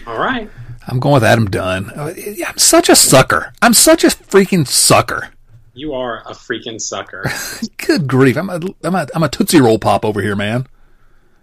All 0.06 0.18
right. 0.18 0.50
I'm 0.88 1.00
going 1.00 1.14
with 1.14 1.24
Adam 1.24 1.50
Dunn. 1.50 1.90
Uh, 1.90 2.14
I'm 2.46 2.58
such 2.58 2.88
a 2.88 2.96
sucker. 2.96 3.52
I'm 3.60 3.74
such 3.74 4.04
a 4.04 4.08
freaking 4.08 4.66
sucker. 4.66 5.30
You 5.74 5.94
are 5.94 6.20
a 6.20 6.32
freaking 6.32 6.80
sucker. 6.80 7.24
Good 7.76 8.06
grief. 8.06 8.36
I'm 8.36 8.48
a, 8.48 8.60
I'm 8.82 8.94
a, 8.94 9.06
I'm 9.14 9.22
a 9.22 9.28
Tootsie 9.28 9.60
Roll 9.60 9.78
Pop 9.78 10.04
over 10.04 10.22
here, 10.22 10.36
man. 10.36 10.66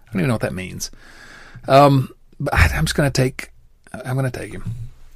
I 0.08 0.12
don't 0.12 0.20
even 0.20 0.28
know 0.28 0.34
what 0.34 0.40
that 0.42 0.54
means. 0.54 0.90
Um, 1.68 2.12
but 2.40 2.52
I'm 2.54 2.84
just 2.84 2.96
going 2.96 3.10
to 3.10 3.22
take, 3.22 3.50
I'm 3.92 4.16
going 4.16 4.30
to 4.30 4.36
take 4.36 4.52
him. 4.52 4.64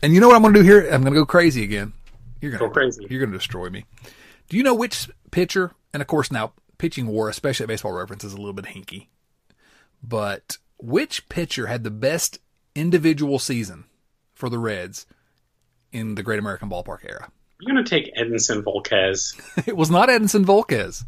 And 0.03 0.15
you 0.15 0.21
know 0.21 0.29
what 0.29 0.37
I'm 0.37 0.43
going 0.43 0.55
to 0.55 0.61
do 0.61 0.65
here? 0.65 0.83
I'm 0.83 1.03
going 1.03 1.15
to 1.15 1.21
go 1.21 1.27
crazy 1.27 1.65
again. 1.65 1.93
You're 2.41 2.53
gonna 2.53 2.69
Go 2.69 2.71
crazy. 2.71 3.07
You're 3.09 3.21
going 3.21 3.33
to 3.33 3.39
destroy 3.39 3.69
me. 3.71 3.85
Do 4.49 4.57
you 4.57 4.63
know 4.63 4.75
which 4.75 5.11
pitcher? 5.31 5.73
And 5.93 6.01
of 6.01 6.07
course, 6.07 6.31
now 6.31 6.53
pitching 6.79 7.07
war, 7.07 7.29
especially 7.29 7.65
at 7.65 7.69
Baseball 7.69 7.93
Reference, 7.93 8.25
is 8.25 8.33
a 8.33 8.37
little 8.37 8.53
bit 8.53 8.67
hinky. 8.67 9.09
But 10.03 10.59
which 10.79 11.29
pitcher 11.29 11.67
had 11.67 11.85
the 11.85 11.91
best 11.91 12.39
individual 12.75 13.39
season 13.39 13.85
for 14.33 14.49
the 14.49 14.59
Reds 14.59 15.07
in 15.93 16.15
the 16.15 16.23
Great 16.23 16.39
American 16.39 16.71
Ballpark 16.71 17.05
era? 17.05 17.31
I'm 17.61 17.75
going 17.75 17.85
to 17.85 17.91
take 17.91 18.15
Edinson 18.15 18.63
Volquez. 18.63 19.35
It 19.67 19.77
was 19.77 19.91
not 19.91 20.09
Edinson 20.09 20.45
Volquez. 20.45 21.05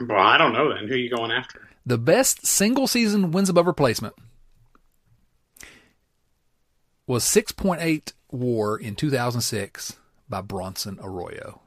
Well, 0.00 0.18
I 0.20 0.38
don't 0.38 0.52
know 0.52 0.72
then. 0.72 0.86
Who 0.86 0.94
are 0.94 0.98
you 0.98 1.10
going 1.10 1.32
after? 1.32 1.68
The 1.84 1.98
best 1.98 2.46
single 2.46 2.86
season 2.86 3.32
wins 3.32 3.48
above 3.48 3.66
replacement 3.66 4.14
was 7.06 7.24
6.8 7.24 8.12
war 8.30 8.78
in 8.78 8.94
2006 8.94 9.96
by 10.32 10.40
Bronson 10.40 10.98
Arroyo. 11.00 11.60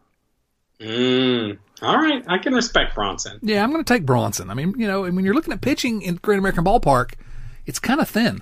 Mm. 0.82 1.60
All 1.82 1.96
right. 1.96 2.24
I 2.28 2.40
can 2.40 2.54
respect 2.54 2.96
Bronson. 2.96 3.40
Yeah, 3.42 3.64
I'm 3.64 3.72
going 3.72 3.84
to 3.84 3.94
take 3.94 4.06
Bronson. 4.06 4.50
I 4.50 4.56
mean, 4.56 4.74
you 4.78 4.88
know, 4.88 5.06
and 5.06 5.16
when 5.16 5.24
you're 5.24 5.36
looking 5.36 5.54
at 5.54 5.62
pitching 5.62 6.02
in 6.02 6.16
Great 6.16 6.40
American 6.40 6.66
Ballpark, 6.66 7.14
it's 7.66 7.80
kind 7.80 8.02
of 8.02 8.10
thin, 8.10 8.42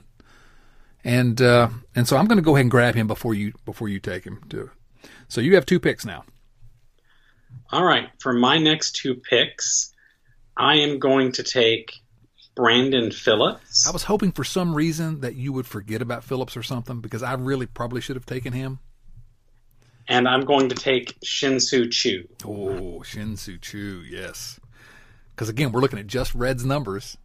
and 1.04 1.42
uh, 1.42 1.70
and 1.94 2.08
so 2.08 2.18
I'm 2.18 2.26
going 2.26 2.38
to 2.38 2.42
go 2.42 2.56
ahead 2.56 2.62
and 2.62 2.72
grab 2.72 2.96
him 2.96 3.06
before 3.06 3.34
you 3.34 3.54
before 3.66 3.90
you 3.90 4.00
take 4.00 4.24
him 4.24 4.42
too. 4.50 4.72
So 5.28 5.42
you 5.42 5.56
have 5.56 5.66
two 5.66 5.80
picks 5.80 6.06
now. 6.06 6.24
All 7.72 7.84
right. 7.84 8.10
For 8.20 8.34
my 8.34 8.58
next 8.58 8.96
two 8.96 9.16
picks, 9.16 9.94
I 10.56 10.78
am 10.78 11.00
going 11.00 11.34
to 11.34 11.44
take 11.44 12.02
Brandon 12.56 13.12
Phillips. 13.12 13.88
I 13.88 13.92
was 13.92 14.04
hoping 14.04 14.32
for 14.32 14.44
some 14.44 14.74
reason 14.74 15.22
that 15.22 15.36
you 15.36 15.52
would 15.54 15.68
forget 15.68 16.02
about 16.02 16.24
Phillips 16.24 16.56
or 16.56 16.64
something 16.64 17.02
because 17.02 17.24
I 17.24 17.34
really 17.34 17.66
probably 17.66 18.02
should 18.02 18.16
have 18.16 18.26
taken 18.26 18.54
him. 18.54 18.80
And 20.08 20.28
I'm 20.28 20.42
going 20.42 20.70
to 20.70 20.76
take 20.76 21.16
Shin-Soo 21.24 21.90
Choo. 21.90 22.28
Oh, 22.46 23.02
Shin-Soo 23.04 23.58
Choo, 23.60 24.04
yes. 24.08 24.60
Because 25.34 25.50
again, 25.50 25.72
we're 25.72 25.80
looking 25.82 26.00
at 26.00 26.08
just 26.08 26.36
Red's 26.36 26.66
numbers. 26.66 27.18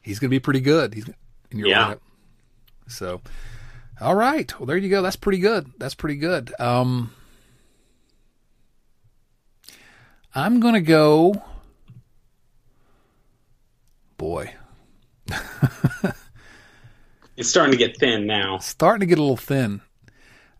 He's 0.00 0.18
going 0.18 0.28
to 0.30 0.34
be 0.34 0.40
pretty 0.40 0.60
good. 0.60 0.94
He's 0.94 1.06
in 1.50 1.58
your 1.58 1.68
Yeah. 1.68 1.94
lineup. 1.94 2.00
So, 2.88 3.20
all 4.00 4.14
right. 4.14 4.58
Well, 4.58 4.66
there 4.66 4.76
you 4.76 4.88
go. 4.88 5.02
That's 5.02 5.16
pretty 5.16 5.38
good. 5.38 5.70
That's 5.78 5.94
pretty 5.94 6.16
good. 6.16 6.52
Um, 6.58 7.12
I'm 10.34 10.58
going 10.60 10.74
to 10.74 10.80
go. 10.80 11.42
Boy, 14.16 14.54
It's 17.36 17.48
starting 17.48 17.72
to 17.72 17.78
get 17.78 17.96
thin 17.98 18.26
now. 18.26 18.58
starting 18.58 19.00
to 19.00 19.06
get 19.06 19.18
a 19.18 19.22
little 19.22 19.36
thin. 19.36 19.80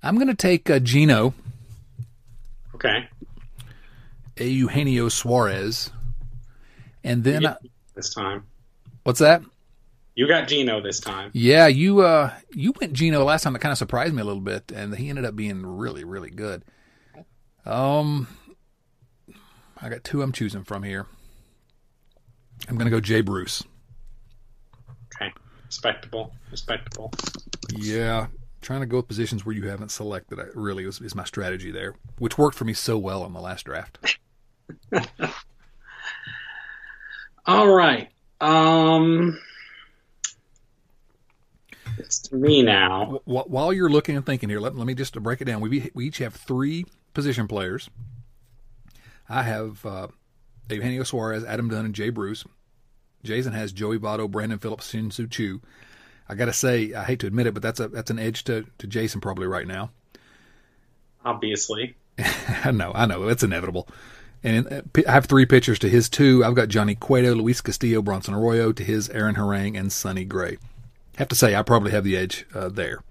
I'm 0.03 0.17
going 0.17 0.29
to 0.29 0.35
take 0.35 0.69
uh, 0.71 0.79
Gino 0.79 1.35
Okay. 2.75 3.09
Eugenio 4.39 5.09
Suarez, 5.09 5.91
and 7.05 7.23
then 7.23 7.47
uh, 7.47 7.57
This 7.95 8.13
time. 8.13 8.45
what's 9.05 9.21
that? 9.21 9.43
You 10.17 10.27
got 10.27 10.49
Gino 10.49 10.81
this 10.81 10.99
time. 11.01 11.31
Yeah, 11.33 11.69
you 11.69 12.01
uh 12.01 12.33
you 12.53 12.73
went 12.81 12.93
Gino 12.93 13.23
last 13.25 13.43
time. 13.45 13.53
That 13.53 13.61
kind 13.61 13.73
of 13.73 13.79
surprised 13.79 14.13
me 14.15 14.21
a 14.21 14.25
little 14.25 14.43
bit, 14.43 14.73
and 14.75 14.95
he 14.97 15.09
ended 15.11 15.25
up 15.25 15.37
being 15.37 15.65
really, 15.65 16.03
really 16.05 16.31
good. 16.31 16.65
Um, 17.65 18.27
I 19.81 19.89
got 19.89 20.03
two 20.03 20.23
I'm 20.23 20.33
choosing 20.33 20.65
from 20.65 20.83
here. 20.83 21.07
I'm 22.69 22.77
gonna 22.77 22.91
go 22.91 23.01
Jay 23.01 23.21
Bruce. 23.21 23.63
Okay. 25.15 25.33
Respectable. 25.67 26.33
Respectable. 26.51 27.13
Yeah, 27.71 28.27
trying 28.63 28.81
to 28.81 28.87
go 28.87 28.99
with 28.99 29.09
positions 29.09 29.45
where 29.45 29.55
you 29.55 29.69
haven't 29.69 29.91
selected. 29.91 30.39
Really 30.55 30.85
is, 30.85 31.01
is 31.01 31.15
my 31.15 31.25
strategy 31.25 31.71
there, 31.71 31.95
which 32.19 32.39
worked 32.39 32.57
for 32.57 32.65
me 32.65 32.73
so 32.73 32.97
well 32.97 33.23
on 33.23 33.33
the 33.33 33.41
last 33.41 33.65
draft. 33.67 34.19
All 37.47 37.69
right. 37.69 38.09
Um 38.41 39.39
it's 41.99 42.21
to 42.21 42.37
me 42.37 42.63
now. 42.63 43.21
While 43.25 43.73
you're 43.73 43.91
looking 43.91 44.17
and 44.17 44.25
thinking 44.25 44.49
here, 44.49 44.61
let, 44.61 44.77
let 44.77 44.87
me 44.87 44.95
just 44.95 45.21
break 45.23 45.41
it 45.41 45.45
down. 45.45 45.61
We, 45.61 45.91
we 45.95 46.07
each 46.07 46.19
have 46.19 46.35
three 46.35 46.87
position 47.15 47.47
players. 47.47 47.91
I 49.29 49.43
have 49.43 49.85
uh, 49.85 50.09
Eugenio 50.71 51.03
Suarez, 51.05 51.45
Adam 51.45 51.69
Dunn, 51.69 51.85
and 51.85 51.95
Jay 51.95 52.11
Bruce. 52.11 52.45
Jason 53.23 53.53
has 53.53 53.73
Joey 53.73 53.99
Votto, 53.99 54.31
Brandon 54.31 54.59
Phillips, 54.59 54.91
Shin-Soo 54.91 55.29
Choo. 55.29 55.61
I 56.33 56.35
got 56.35 56.47
to 56.47 56.53
say, 56.53 56.95
I 56.95 57.05
hate 57.05 57.21
to 57.21 57.27
admit 57.27 57.47
it, 57.47 57.53
but 57.53 57.63
that's 57.63 57.79
a 57.79 57.89
that's 57.89 58.11
an 58.11 58.19
edge 58.19 58.45
to, 58.45 58.65
to 58.79 58.87
Jason 58.87 59.21
probably 59.21 59.47
right 59.47 59.67
now. 59.67 59.91
Obviously. 61.25 61.95
I 62.65 62.71
know, 62.71 62.93
I 62.95 63.07
know, 63.07 63.29
it's 63.29 63.43
inevitable. 63.43 63.87
And 64.43 64.67
uh, 64.73 64.81
I 65.07 65.13
have 65.13 65.27
three 65.27 65.47
pitchers 65.47 65.79
to 65.81 65.89
his 65.89 66.09
two. 66.09 66.45
I've 66.45 66.55
got 66.55 66.69
Johnny 66.69 66.95
Cueto, 66.95 67.35
Luis 67.35 67.61
Castillo, 67.61 68.03
Bronson 68.03 68.35
Arroyo 68.35 68.73
to 68.73 68.83
his 68.83 69.09
Aaron 69.11 69.37
Harang 69.37 69.79
and 69.79 69.93
Sonny 69.93 70.25
Gray. 70.25 70.57
Have 71.17 71.29
to 71.29 71.37
say, 71.37 71.55
I 71.55 71.63
probably 71.63 71.93
have 71.93 72.05
the 72.05 72.17
edge 72.17 72.47
uh, 72.55 72.71
there. 72.71 73.05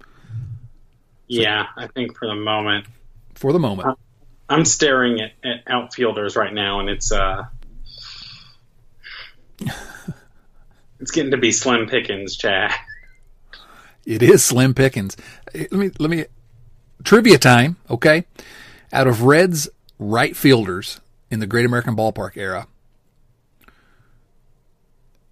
So, 1.30 1.40
yeah, 1.40 1.66
I 1.76 1.86
think 1.86 2.18
for 2.18 2.26
the 2.26 2.34
moment. 2.34 2.86
For 3.34 3.52
the 3.52 3.60
moment. 3.60 3.96
I'm 4.48 4.64
staring 4.64 5.20
at, 5.20 5.32
at 5.44 5.62
outfielders 5.66 6.36
right 6.36 6.52
now, 6.52 6.80
and 6.80 6.90
it's 6.90 7.12
uh, 7.12 7.44
it's 11.00 11.12
getting 11.12 11.30
to 11.30 11.38
be 11.38 11.52
slim 11.52 11.86
pickings, 11.86 12.36
Chad. 12.36 12.72
It 14.04 14.22
is 14.22 14.44
slim 14.44 14.74
pickings. 14.74 15.16
Eh, 15.54 15.66
let 15.70 15.72
me 15.72 15.90
let 15.98 16.10
me 16.10 16.24
trivia 17.04 17.38
time, 17.38 17.76
okay? 17.90 18.24
Out 18.92 19.06
of 19.06 19.22
Reds 19.22 19.68
right 19.98 20.36
fielders 20.36 21.00
in 21.30 21.40
the 21.40 21.46
Great 21.46 21.64
American 21.64 21.96
Ballpark 21.96 22.36
era, 22.36 22.66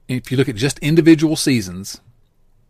if 0.09 0.31
you 0.31 0.37
look 0.37 0.49
at 0.49 0.57
just 0.57 0.79
individual 0.81 1.37
seasons, 1.37 2.01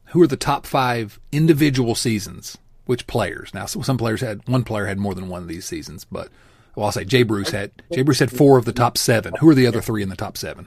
who 0.06 0.22
are 0.22 0.26
the 0.26 0.36
top 0.36 0.66
five 0.66 1.18
individual 1.32 1.94
seasons? 1.94 2.58
Which 2.86 3.06
players? 3.06 3.54
Now, 3.54 3.66
some 3.66 3.98
players 3.98 4.20
had 4.20 4.46
one 4.48 4.64
player 4.64 4.86
had 4.86 4.98
more 4.98 5.14
than 5.14 5.28
one 5.28 5.42
of 5.42 5.48
these 5.48 5.64
seasons, 5.64 6.04
but 6.04 6.28
well, 6.74 6.86
I'll 6.86 6.92
say 6.92 7.04
Jay 7.04 7.22
Bruce 7.22 7.50
had 7.50 7.70
Jay 7.92 8.02
Bruce 8.02 8.18
had 8.18 8.32
four 8.32 8.58
of 8.58 8.64
the 8.64 8.72
top 8.72 8.98
seven. 8.98 9.34
Who 9.38 9.48
are 9.48 9.54
the 9.54 9.66
other 9.66 9.80
three 9.80 10.02
in 10.02 10.08
the 10.08 10.16
top 10.16 10.36
seven? 10.36 10.66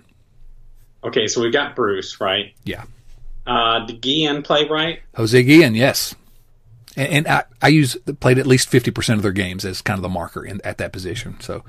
Okay, 1.04 1.28
so 1.28 1.42
we've 1.42 1.52
got 1.52 1.76
Bruce, 1.76 2.22
right? 2.22 2.54
Yeah. 2.64 2.86
Uh, 3.46 3.86
did 3.86 4.02
Guillen 4.02 4.44
play 4.44 4.68
right? 4.68 5.02
Jose 5.16 5.44
Guillen, 5.44 5.76
yes. 5.76 6.16
And, 6.96 7.08
and 7.10 7.28
I, 7.28 7.44
I 7.62 7.68
use 7.70 7.98
played 8.20 8.40
at 8.40 8.48
least 8.48 8.70
fifty 8.70 8.92
percent 8.92 9.18
of 9.18 9.24
their 9.24 9.32
games 9.32 9.66
as 9.66 9.82
kind 9.82 9.98
of 9.98 10.02
the 10.02 10.10
marker 10.10 10.46
in, 10.46 10.62
at 10.64 10.78
that 10.78 10.94
position. 10.94 11.40
So 11.40 11.64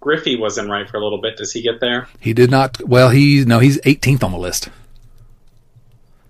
Griffey 0.00 0.36
wasn't 0.36 0.70
right 0.70 0.88
for 0.88 0.96
a 0.96 1.02
little 1.02 1.20
bit. 1.20 1.36
Does 1.36 1.52
he 1.52 1.62
get 1.62 1.80
there? 1.80 2.08
He 2.20 2.32
did 2.32 2.50
not. 2.50 2.82
Well, 2.82 3.10
he 3.10 3.44
no, 3.44 3.58
he's 3.60 3.80
18th 3.82 4.22
on 4.22 4.32
the 4.32 4.38
list. 4.38 4.68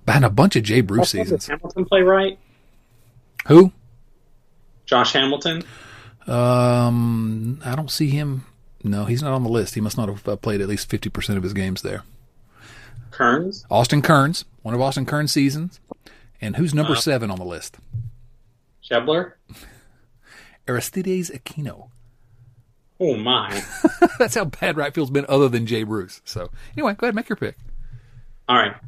Behind 0.06 0.24
a 0.24 0.30
bunch 0.30 0.56
of 0.56 0.62
Jay 0.62 0.80
Bruce 0.80 1.10
seasons. 1.10 1.46
Hamilton 1.46 1.84
play 1.84 2.02
right? 2.02 2.38
Who? 3.46 3.72
Josh 4.86 5.12
Hamilton. 5.12 5.64
Um, 6.26 7.60
I 7.64 7.74
don't 7.74 7.90
see 7.90 8.08
him. 8.08 8.46
No, 8.82 9.04
he's 9.04 9.22
not 9.22 9.32
on 9.32 9.42
the 9.42 9.48
list. 9.50 9.74
He 9.74 9.80
must 9.80 9.98
not 9.98 10.08
have 10.08 10.26
uh, 10.28 10.36
played 10.36 10.60
at 10.60 10.68
least 10.68 10.88
50% 10.90 11.36
of 11.36 11.42
his 11.42 11.52
games 11.52 11.82
there. 11.82 12.04
Kearns? 13.10 13.64
Austin 13.70 14.02
Kearns, 14.02 14.44
one 14.62 14.74
of 14.74 14.80
Austin 14.80 15.06
Kearns' 15.06 15.32
seasons. 15.32 15.80
And 16.40 16.56
who's 16.56 16.72
number 16.74 16.92
uh, 16.92 16.96
seven 16.96 17.30
on 17.30 17.38
the 17.38 17.44
list? 17.44 17.78
Schebler? 18.82 19.32
Aristides 20.68 21.30
Aquino. 21.30 21.90
Oh, 23.00 23.16
my. 23.16 23.62
That's 24.18 24.34
how 24.34 24.44
bad 24.44 24.76
right 24.76 24.92
field's 24.92 25.10
been 25.10 25.26
other 25.28 25.48
than 25.48 25.66
Jay 25.66 25.82
Bruce. 25.82 26.20
So, 26.24 26.50
anyway, 26.76 26.94
go 26.94 27.06
ahead, 27.06 27.14
make 27.14 27.28
your 27.28 27.36
pick. 27.36 27.56
All 28.48 28.56
right. 28.56 28.74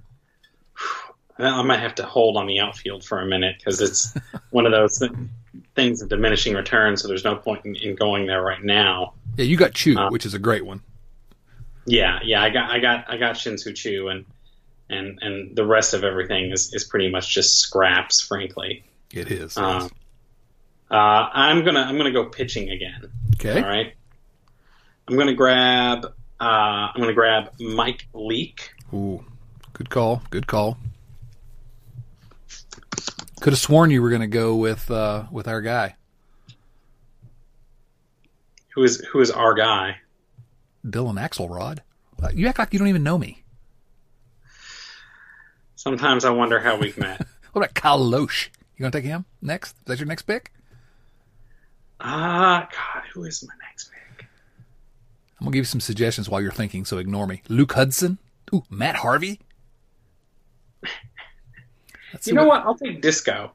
I 1.39 1.63
might 1.63 1.81
have 1.81 1.95
to 1.95 2.05
hold 2.05 2.37
on 2.37 2.47
the 2.47 2.61
outfield 2.61 3.03
for 3.03 3.21
a 3.21 3.27
minute 3.27 3.57
because 3.59 3.81
it's 3.81 4.15
one 4.51 4.67
of 4.67 4.73
those 4.73 5.03
things 5.75 6.03
of 6.03 6.11
diminishing 6.11 6.55
returns, 6.55 7.01
so 7.01 7.09
there's 7.09 7.25
no 7.25 7.35
point 7.35 7.65
in, 7.65 7.77
in 7.77 7.95
going 7.95 8.27
there 8.27 8.43
right 8.43 8.63
now. 8.63 9.15
Yeah, 9.37 9.47
you 9.47 9.57
got 9.57 9.73
Choo, 9.73 9.97
uh, 9.97 10.11
which 10.11 10.27
is 10.27 10.35
a 10.35 10.39
great 10.39 10.67
one. 10.67 10.83
Yeah, 11.87 12.21
yeah, 12.23 12.43
I 12.43 12.51
got, 12.51 12.71
I 12.71 12.79
got, 12.79 13.05
I 13.09 13.17
got 13.17 13.37
Shin-Soo 13.37 13.73
Choo, 13.73 14.09
and 14.09 14.27
and 14.89 15.19
and 15.23 15.57
the 15.57 15.65
rest 15.65 15.95
of 15.95 16.05
everything 16.05 16.51
is 16.51 16.75
is 16.75 16.85
pretty 16.85 17.11
much 17.11 17.33
just 17.33 17.59
scraps, 17.59 18.21
frankly. 18.21 18.85
It 19.13 19.31
is. 19.31 19.57
Uh, 19.57 19.89
uh, 20.91 20.95
I'm 20.95 21.65
gonna 21.65 21.81
I'm 21.81 21.97
gonna 21.97 22.13
go 22.13 22.27
pitching 22.27 22.71
again. 22.71 23.11
Okay. 23.37 23.61
All 23.61 23.69
right. 23.69 23.95
I'm 25.09 25.17
gonna 25.17 25.35
grab 25.35 26.05
uh, 26.05 26.45
I'm 26.95 27.01
gonna 27.01 27.15
grab 27.15 27.53
Mike 27.59 28.07
Leake. 28.13 28.71
Ooh, 28.93 29.25
good 29.73 29.91
call. 29.91 30.23
Good 30.31 30.47
call. 30.47 30.77
Could 33.41 33.55
have 33.55 33.61
sworn 33.61 33.91
you 33.91 34.03
were 34.03 34.11
going 34.11 34.21
to 34.21 34.27
go 34.27 34.55
with 34.57 34.91
uh, 34.91 35.25
with 35.31 35.49
our 35.49 35.63
guy. 35.63 35.97
Who 38.75 38.85
is 38.85 39.03
who 39.11 39.21
is 39.21 39.31
our 39.31 39.55
guy? 39.55 39.97
Dylan 40.85 41.21
Axelrod. 41.21 41.79
Uh, 42.23 42.29
you 42.35 42.47
act 42.49 42.59
like 42.59 42.73
you 42.73 42.79
don't 42.79 42.89
even 42.89 43.03
know 43.03 43.19
me. 43.19 43.43
Sometimes 45.77 46.25
I 46.25 46.31
wonder 46.31 46.61
how 46.61 46.77
we've 46.77 46.99
met. 46.99 47.19
what 47.53 47.63
about 47.63 47.75
Kyle 47.75 47.99
Lohse? 47.99 48.49
You 48.77 48.83
going 48.83 48.93
to 48.93 48.99
take 48.99 49.07
him 49.07 49.25
next? 49.41 49.77
Is 49.79 49.85
that 49.87 49.99
your 49.99 50.07
next 50.07 50.23
pick? 50.23 50.53
Ah, 52.01 52.65
uh, 52.65 52.67
God, 52.67 53.05
who 53.13 53.25
is 53.25 53.43
my 53.47 53.55
next 53.67 53.91
pick? 53.91 54.27
I'm 55.39 55.45
gonna 55.45 55.53
give 55.53 55.61
you 55.61 55.65
some 55.65 55.81
suggestions 55.81 56.29
while 56.29 56.41
you're 56.41 56.51
thinking, 56.51 56.85
so 56.85 56.99
ignore 56.99 57.27
me. 57.27 57.43
Luke 57.49 57.73
Hudson. 57.73 58.19
Ooh, 58.55 58.63
Matt 58.69 58.97
Harvey. 58.97 59.41
you 62.25 62.35
know 62.35 62.45
what, 62.45 62.65
what? 62.65 62.67
I'll 62.67 62.75
take 62.75 63.01
Disco. 63.01 63.53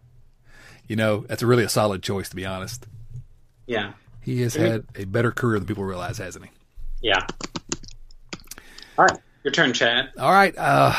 You 0.88 0.96
know, 0.96 1.26
that's 1.28 1.44
really 1.44 1.64
a 1.64 1.70
solid 1.70 2.02
choice, 2.02 2.30
to 2.30 2.36
be 2.36 2.46
honest. 2.46 2.88
Yeah. 3.68 3.94
He 4.22 4.42
has 4.42 4.56
had 4.56 4.86
a 4.96 5.06
better 5.06 5.32
career 5.32 5.60
than 5.60 5.68
people 5.68 5.84
realize, 5.84 6.18
hasn't 6.18 6.46
he? 6.46 6.52
Yeah. 7.02 7.26
All 8.98 9.06
right. 9.06 9.20
Your 9.44 9.52
turn, 9.52 9.74
Chad. 9.74 10.12
All 10.18 10.32
right. 10.32 10.56
Uh, 10.58 10.94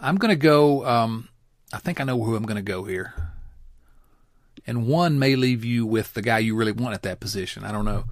I'm 0.00 0.16
going 0.16 0.30
to 0.30 0.36
go. 0.36 0.84
Um, 0.84 1.28
I 1.72 1.78
think 1.78 2.00
I 2.00 2.04
know 2.04 2.20
who 2.22 2.34
I'm 2.34 2.44
going 2.44 2.56
to 2.56 2.62
go 2.62 2.84
here. 2.84 3.14
And 4.66 4.86
one 4.86 5.18
may 5.18 5.36
leave 5.36 5.64
you 5.64 5.86
with 5.86 6.14
the 6.14 6.22
guy 6.22 6.38
you 6.38 6.54
really 6.54 6.72
want 6.72 6.94
at 6.94 7.02
that 7.02 7.20
position. 7.20 7.64
I 7.64 7.72
don't 7.72 7.84
know. 7.84 8.04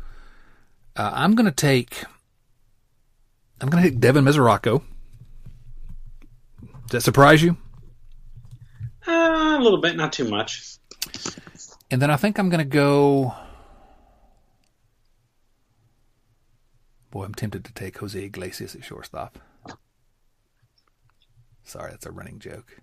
Uh, 0.96 1.10
I'm 1.14 1.34
going 1.34 1.46
to 1.46 1.52
take. 1.52 2.04
I'm 3.60 3.68
going 3.68 3.82
to 3.82 3.90
take 3.90 4.00
Devin 4.00 4.24
Mesoraco. 4.24 4.82
Does 6.62 6.90
that 6.90 7.00
surprise 7.02 7.42
you? 7.42 7.56
Uh, 9.06 9.56
a 9.58 9.62
little 9.62 9.80
bit, 9.80 9.96
not 9.96 10.12
too 10.12 10.28
much. 10.28 10.76
And 11.90 12.00
then 12.00 12.10
I 12.10 12.16
think 12.16 12.38
I'm 12.38 12.48
going 12.48 12.58
to 12.58 12.64
go. 12.64 13.34
Boy, 17.10 17.24
I'm 17.24 17.34
tempted 17.34 17.64
to 17.64 17.72
take 17.72 17.98
Jose 17.98 18.18
Iglesias 18.22 18.74
at 18.74 18.84
shortstop. 18.84 19.38
Sorry, 21.64 21.90
that's 21.90 22.06
a 22.06 22.10
running 22.10 22.38
joke. 22.38 22.80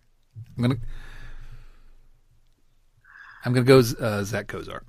I'm 0.56 0.64
gonna. 0.64 0.78
I'm 3.44 3.54
gonna 3.54 3.66
go 3.66 3.80
uh, 3.80 4.24
Zack 4.24 4.48
Cozart. 4.48 4.86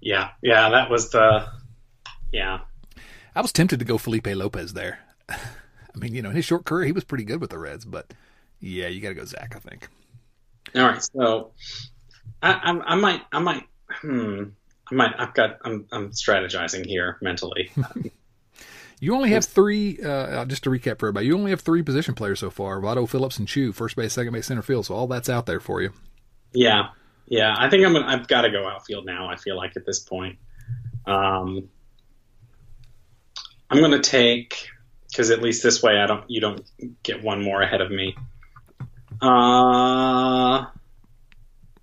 Yeah, 0.00 0.30
yeah, 0.42 0.68
that 0.70 0.90
was 0.90 1.10
the. 1.10 1.46
Yeah. 2.32 2.60
I 3.34 3.40
was 3.40 3.52
tempted 3.52 3.78
to 3.78 3.84
go 3.84 3.98
Felipe 3.98 4.26
Lopez 4.26 4.72
there. 4.72 5.00
I 5.28 5.98
mean, 5.98 6.14
you 6.14 6.22
know, 6.22 6.30
in 6.30 6.36
his 6.36 6.44
short 6.44 6.64
career, 6.64 6.86
he 6.86 6.92
was 6.92 7.04
pretty 7.04 7.24
good 7.24 7.40
with 7.40 7.50
the 7.50 7.58
Reds, 7.58 7.84
but 7.84 8.12
yeah, 8.60 8.88
you 8.88 9.00
got 9.00 9.08
to 9.10 9.14
go 9.14 9.24
Zach. 9.24 9.54
I 9.56 9.58
think. 9.58 9.88
All 10.74 10.82
right, 10.82 11.02
so 11.02 11.52
I, 12.42 12.52
I, 12.52 12.92
I 12.92 12.94
might, 12.96 13.22
I 13.32 13.38
might, 13.38 13.64
hmm, 13.88 14.44
I 14.90 14.94
might. 14.94 15.14
I've 15.18 15.34
got. 15.34 15.58
I'm, 15.64 15.86
I'm 15.90 16.10
strategizing 16.10 16.86
here 16.86 17.18
mentally. 17.20 17.70
you 19.00 19.14
only 19.14 19.30
have 19.30 19.44
three. 19.44 20.00
Uh, 20.00 20.44
just 20.44 20.64
to 20.64 20.70
recap 20.70 20.98
for 20.98 21.06
everybody, 21.06 21.26
you 21.26 21.36
only 21.36 21.50
have 21.50 21.60
three 21.60 21.82
position 21.82 22.14
players 22.14 22.40
so 22.40 22.50
far: 22.50 22.80
Votto, 22.80 23.08
Phillips, 23.08 23.38
and 23.38 23.48
Choo. 23.48 23.72
First 23.72 23.96
base, 23.96 24.12
second 24.12 24.32
base, 24.32 24.46
center 24.46 24.62
field. 24.62 24.86
So 24.86 24.94
all 24.94 25.06
that's 25.06 25.28
out 25.28 25.46
there 25.46 25.60
for 25.60 25.82
you. 25.82 25.92
Yeah, 26.52 26.90
yeah. 27.26 27.54
I 27.58 27.68
think 27.68 27.84
I'm. 27.84 27.94
Gonna, 27.94 28.06
I've 28.06 28.28
got 28.28 28.42
to 28.42 28.50
go 28.50 28.68
outfield 28.68 29.06
now. 29.06 29.28
I 29.28 29.36
feel 29.36 29.56
like 29.56 29.76
at 29.76 29.84
this 29.84 29.98
point, 29.98 30.38
um, 31.06 31.68
I'm 33.70 33.78
going 33.78 33.90
to 33.90 34.00
take 34.00 34.68
because 35.08 35.30
at 35.30 35.42
least 35.42 35.62
this 35.62 35.82
way 35.82 35.98
I 35.98 36.06
don't 36.06 36.30
you 36.30 36.40
don't 36.40 36.62
get 37.02 37.22
one 37.22 37.42
more 37.42 37.62
ahead 37.62 37.80
of 37.80 37.90
me. 37.90 38.16
Uh, 39.20 40.66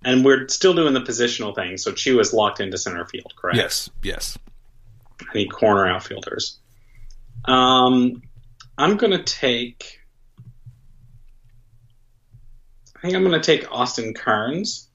and 0.04 0.24
we're 0.24 0.48
still 0.48 0.74
doing 0.74 0.94
the 0.94 1.00
positional 1.00 1.54
thing. 1.54 1.76
So 1.76 1.92
Choo 1.92 2.20
is 2.20 2.32
locked 2.32 2.60
into 2.60 2.78
center 2.78 3.04
field, 3.06 3.32
correct? 3.36 3.56
Yes, 3.56 3.90
yes. 4.02 4.38
I 5.20 5.34
need 5.34 5.52
corner 5.52 5.86
outfielders. 5.86 6.58
Um, 7.44 8.22
I'm 8.76 8.96
going 8.96 9.12
to 9.12 9.22
take. 9.22 10.00
I 12.96 13.00
think 13.02 13.14
I'm 13.14 13.22
going 13.22 13.40
to 13.40 13.40
take 13.40 13.70
Austin 13.70 14.14
Kearns. 14.14 14.88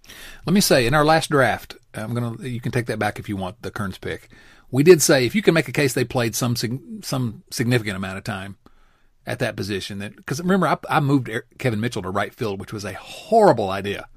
Let 0.45 0.53
me 0.53 0.61
say, 0.61 0.87
in 0.87 0.93
our 0.93 1.05
last 1.05 1.29
draft, 1.29 1.77
I'm 1.93 2.13
going 2.13 2.37
to. 2.37 2.49
You 2.49 2.59
can 2.59 2.71
take 2.71 2.87
that 2.87 2.99
back 2.99 3.19
if 3.19 3.29
you 3.29 3.37
want 3.37 3.61
the 3.61 3.71
Kearns 3.71 3.97
pick 3.97 4.29
we 4.71 4.83
did 4.83 5.01
say 5.01 5.25
if 5.25 5.35
you 5.35 5.41
can 5.41 5.53
make 5.53 5.67
a 5.67 5.71
case 5.71 5.93
they 5.93 6.05
played 6.05 6.35
some 6.35 6.55
some 7.01 7.43
significant 7.51 7.97
amount 7.97 8.17
of 8.17 8.23
time 8.23 8.57
at 9.25 9.39
that 9.39 9.55
position. 9.55 9.99
Because 10.15 10.41
remember, 10.41 10.67
I, 10.67 10.77
I 10.89 10.99
moved 10.99 11.29
Kevin 11.57 11.79
Mitchell 11.79 12.01
to 12.01 12.09
right 12.09 12.33
field, 12.33 12.59
which 12.59 12.73
was 12.73 12.85
a 12.85 12.93
horrible 12.93 13.69
idea 13.69 14.07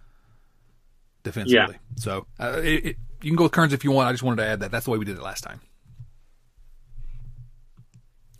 defensively. 1.23 1.75
Yeah. 1.75 1.97
So 1.97 2.27
uh, 2.39 2.61
it, 2.63 2.87
it, 2.87 2.97
you 3.23 3.31
can 3.31 3.37
go 3.37 3.45
with 3.45 3.53
Kearns 3.53 3.73
if 3.73 3.85
you 3.85 3.91
want. 3.91 4.09
I 4.09 4.13
just 4.13 4.23
wanted 4.23 4.43
to 4.43 4.49
add 4.49 4.61
that. 4.61 4.71
That's 4.71 4.85
the 4.85 4.91
way 4.91 4.99
we 4.99 5.05
did 5.05 5.17
it 5.17 5.23
last 5.23 5.43
time. 5.43 5.61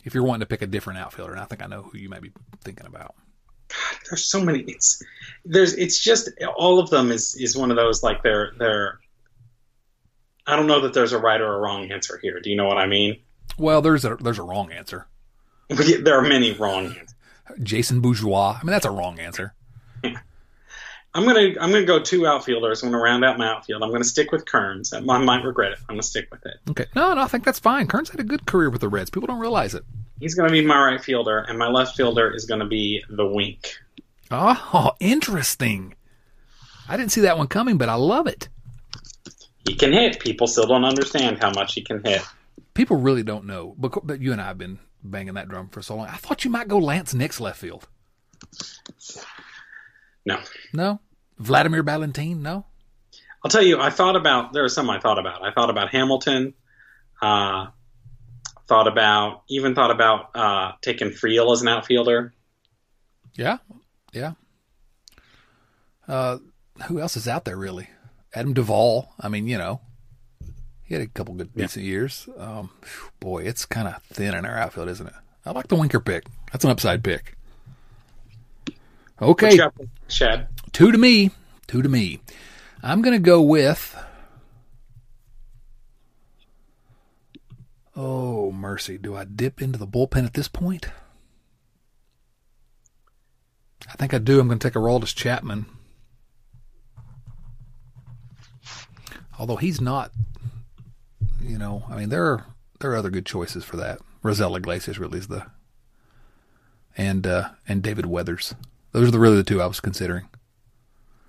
If 0.03 0.13
you're 0.13 0.23
wanting 0.23 0.41
to 0.41 0.45
pick 0.45 0.61
a 0.61 0.67
different 0.67 0.99
outfielder, 0.99 1.31
and 1.31 1.41
I 1.41 1.45
think 1.45 1.63
I 1.63 1.67
know 1.67 1.83
who 1.83 1.97
you 1.97 2.09
might 2.09 2.21
be 2.21 2.31
thinking 2.61 2.85
about. 2.85 3.15
God, 3.69 3.99
there's 4.09 4.25
so 4.25 4.43
many. 4.43 4.59
It's 4.59 5.01
there's 5.45 5.73
it's 5.73 5.97
just 5.97 6.29
all 6.57 6.79
of 6.79 6.89
them 6.89 7.11
is 7.11 7.35
is 7.35 7.55
one 7.55 7.71
of 7.71 7.77
those 7.77 8.03
like 8.03 8.21
they're 8.21 8.51
they're. 8.59 8.99
I 10.45 10.57
don't 10.57 10.67
know 10.67 10.81
that 10.81 10.93
there's 10.93 11.13
a 11.13 11.19
right 11.19 11.39
or 11.39 11.53
a 11.53 11.59
wrong 11.59 11.89
answer 11.89 12.19
here. 12.21 12.41
Do 12.41 12.49
you 12.49 12.57
know 12.57 12.65
what 12.65 12.77
I 12.77 12.85
mean? 12.85 13.21
Well, 13.57 13.81
there's 13.81 14.03
a 14.03 14.17
there's 14.17 14.39
a 14.39 14.43
wrong 14.43 14.71
answer. 14.71 15.07
there 15.69 16.17
are 16.17 16.21
many 16.21 16.51
wrong. 16.53 16.95
Jason 17.61 18.01
Bourgeois. 18.01 18.57
I 18.59 18.63
mean, 18.63 18.71
that's 18.71 18.85
a 18.85 18.91
wrong 18.91 19.19
answer. 19.19 19.53
I'm 21.15 21.25
gonna 21.25 21.53
I'm 21.59 21.71
gonna 21.71 21.85
go 21.85 21.99
two 21.99 22.25
outfielders. 22.25 22.81
I'm 22.81 22.89
gonna 22.89 23.03
round 23.03 23.23
out 23.23 23.37
my 23.37 23.47
outfield. 23.47 23.83
I'm 23.83 23.91
gonna 23.91 24.03
stick 24.03 24.31
with 24.31 24.45
Kearns. 24.45 24.93
I 24.93 24.99
might 24.99 25.43
regret 25.43 25.73
it. 25.73 25.79
I'm 25.81 25.95
gonna 25.95 26.03
stick 26.03 26.27
with 26.31 26.45
it. 26.45 26.55
Okay. 26.71 26.85
No, 26.95 27.13
no, 27.13 27.21
I 27.21 27.27
think 27.27 27.43
that's 27.43 27.59
fine. 27.59 27.87
Kearns 27.87 28.09
had 28.09 28.19
a 28.19 28.23
good 28.23 28.47
career 28.47 28.69
with 28.69 28.81
the 28.81 28.89
Reds. 28.89 29.09
People 29.11 29.27
don't 29.27 29.39
realize 29.39 29.75
it. 29.75 29.83
He's 30.19 30.33
gonna 30.33 30.51
be 30.51 30.65
my 30.65 30.83
right 30.83 31.03
fielder, 31.03 31.39
and 31.39 31.59
my 31.59 31.67
left 31.67 31.95
fielder 31.95 32.31
is 32.31 32.45
gonna 32.45 32.67
be 32.67 33.03
the 33.09 33.25
Wink. 33.25 33.75
Oh, 34.31 34.93
interesting. 34.99 35.93
I 36.89 36.97
didn't 36.97 37.11
see 37.11 37.21
that 37.21 37.37
one 37.37 37.47
coming, 37.47 37.77
but 37.77 37.89
I 37.89 37.95
love 37.95 38.25
it. 38.25 38.49
He 39.67 39.75
can 39.75 39.93
hit. 39.93 40.19
People 40.19 40.47
still 40.47 40.65
don't 40.65 40.83
understand 40.83 41.37
how 41.39 41.51
much 41.51 41.75
he 41.75 41.81
can 41.81 42.03
hit. 42.03 42.21
People 42.73 42.97
really 42.97 43.23
don't 43.23 43.45
know. 43.45 43.75
But 43.77 44.19
you 44.19 44.31
and 44.31 44.41
I 44.41 44.47
have 44.47 44.57
been 44.57 44.79
banging 45.03 45.35
that 45.35 45.47
drum 45.47 45.69
for 45.69 45.81
so 45.83 45.95
long. 45.95 46.07
I 46.07 46.15
thought 46.15 46.43
you 46.43 46.49
might 46.51 46.67
go 46.67 46.79
Laynce 46.79 47.13
Nix 47.13 47.39
left 47.39 47.59
field. 47.59 47.87
No. 50.25 50.39
No? 50.73 50.99
Vladimir 51.37 51.83
Valentin? 51.83 52.41
No? 52.41 52.65
I'll 53.43 53.51
tell 53.51 53.63
you, 53.63 53.79
I 53.79 53.89
thought 53.89 54.15
about, 54.15 54.53
there 54.53 54.63
are 54.63 54.69
some 54.69 54.89
I 54.89 54.99
thought 54.99 55.19
about. 55.19 55.43
I 55.43 55.51
thought 55.51 55.69
about 55.69 55.89
Hamilton, 55.89 56.53
uh, 57.21 57.67
thought 58.67 58.87
about, 58.87 59.43
even 59.49 59.75
thought 59.75 59.91
about 59.91 60.29
uh, 60.35 60.71
taking 60.81 61.09
Freel 61.09 61.51
as 61.51 61.61
an 61.61 61.67
outfielder. 61.67 62.33
Yeah, 63.33 63.57
yeah. 64.13 64.33
Uh, 66.07 66.37
who 66.87 66.99
else 66.99 67.17
is 67.17 67.27
out 67.27 67.45
there 67.45 67.57
really? 67.57 67.89
Adam 68.33 68.53
Duvall. 68.53 69.13
I 69.19 69.29
mean, 69.29 69.47
you 69.47 69.57
know, 69.57 69.81
he 70.83 70.93
had 70.93 71.03
a 71.03 71.07
couple 71.07 71.33
good 71.33 71.53
decent 71.53 71.85
yeah. 71.85 71.91
years. 71.91 72.29
Um, 72.37 72.69
boy, 73.19 73.43
it's 73.43 73.65
kind 73.65 73.87
of 73.87 74.01
thin 74.03 74.33
in 74.33 74.45
our 74.45 74.57
outfield, 74.57 74.89
isn't 74.89 75.07
it? 75.07 75.13
I 75.45 75.51
like 75.51 75.67
the 75.67 75.75
Winker 75.75 75.99
pick. 75.99 76.25
That's 76.51 76.63
an 76.63 76.71
upside 76.71 77.03
pick. 77.03 77.35
Okay. 79.21 79.59
Chad. 80.07 80.47
Two 80.71 80.91
to 80.91 80.97
me. 80.97 81.31
Two 81.67 81.81
to 81.81 81.89
me. 81.89 82.19
I'm 82.81 83.01
going 83.01 83.15
to 83.15 83.23
go 83.23 83.41
with. 83.41 83.95
Oh, 87.95 88.51
mercy. 88.51 88.97
Do 88.97 89.15
I 89.15 89.23
dip 89.23 89.61
into 89.61 89.77
the 89.77 89.87
bullpen 89.87 90.25
at 90.25 90.33
this 90.33 90.47
point? 90.47 90.87
I 93.87 93.93
think 93.93 94.13
I 94.13 94.17
do. 94.17 94.39
I'm 94.39 94.47
going 94.47 94.59
to 94.59 94.67
take 94.67 94.75
a 94.75 94.79
Aroldis 94.79 95.15
Chapman. 95.15 95.65
Although 99.37 99.57
he's 99.57 99.81
not, 99.81 100.11
you 101.41 101.57
know, 101.57 101.83
I 101.89 101.97
mean, 101.97 102.09
there 102.09 102.25
are 102.25 102.45
there 102.79 102.91
are 102.91 102.95
other 102.95 103.09
good 103.09 103.25
choices 103.25 103.63
for 103.63 103.77
that. 103.77 103.99
Raisel 104.23 104.55
Iglesias 104.55 104.99
really 104.99 105.19
is 105.19 105.27
the, 105.27 105.47
and 106.95 107.25
uh, 107.27 107.49
and 107.67 107.81
David 107.81 108.05
Weathers. 108.05 108.55
Those 108.93 109.09
are 109.09 109.11
the, 109.11 109.19
really 109.19 109.35
the 109.37 109.43
two 109.43 109.61
I 109.61 109.65
was 109.65 109.79
considering. 109.79 110.29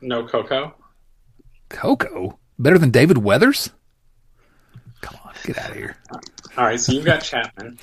No 0.00 0.26
Coco. 0.26 0.74
Coco 1.70 2.38
better 2.58 2.78
than 2.78 2.90
David 2.90 3.18
Weathers. 3.18 3.70
Come 5.00 5.18
on, 5.24 5.32
get 5.44 5.58
out 5.58 5.70
of 5.70 5.76
here. 5.76 5.96
All 6.56 6.64
right, 6.64 6.78
so 6.78 6.92
you've 6.92 7.04
got 7.04 7.22
Chapman. 7.22 7.78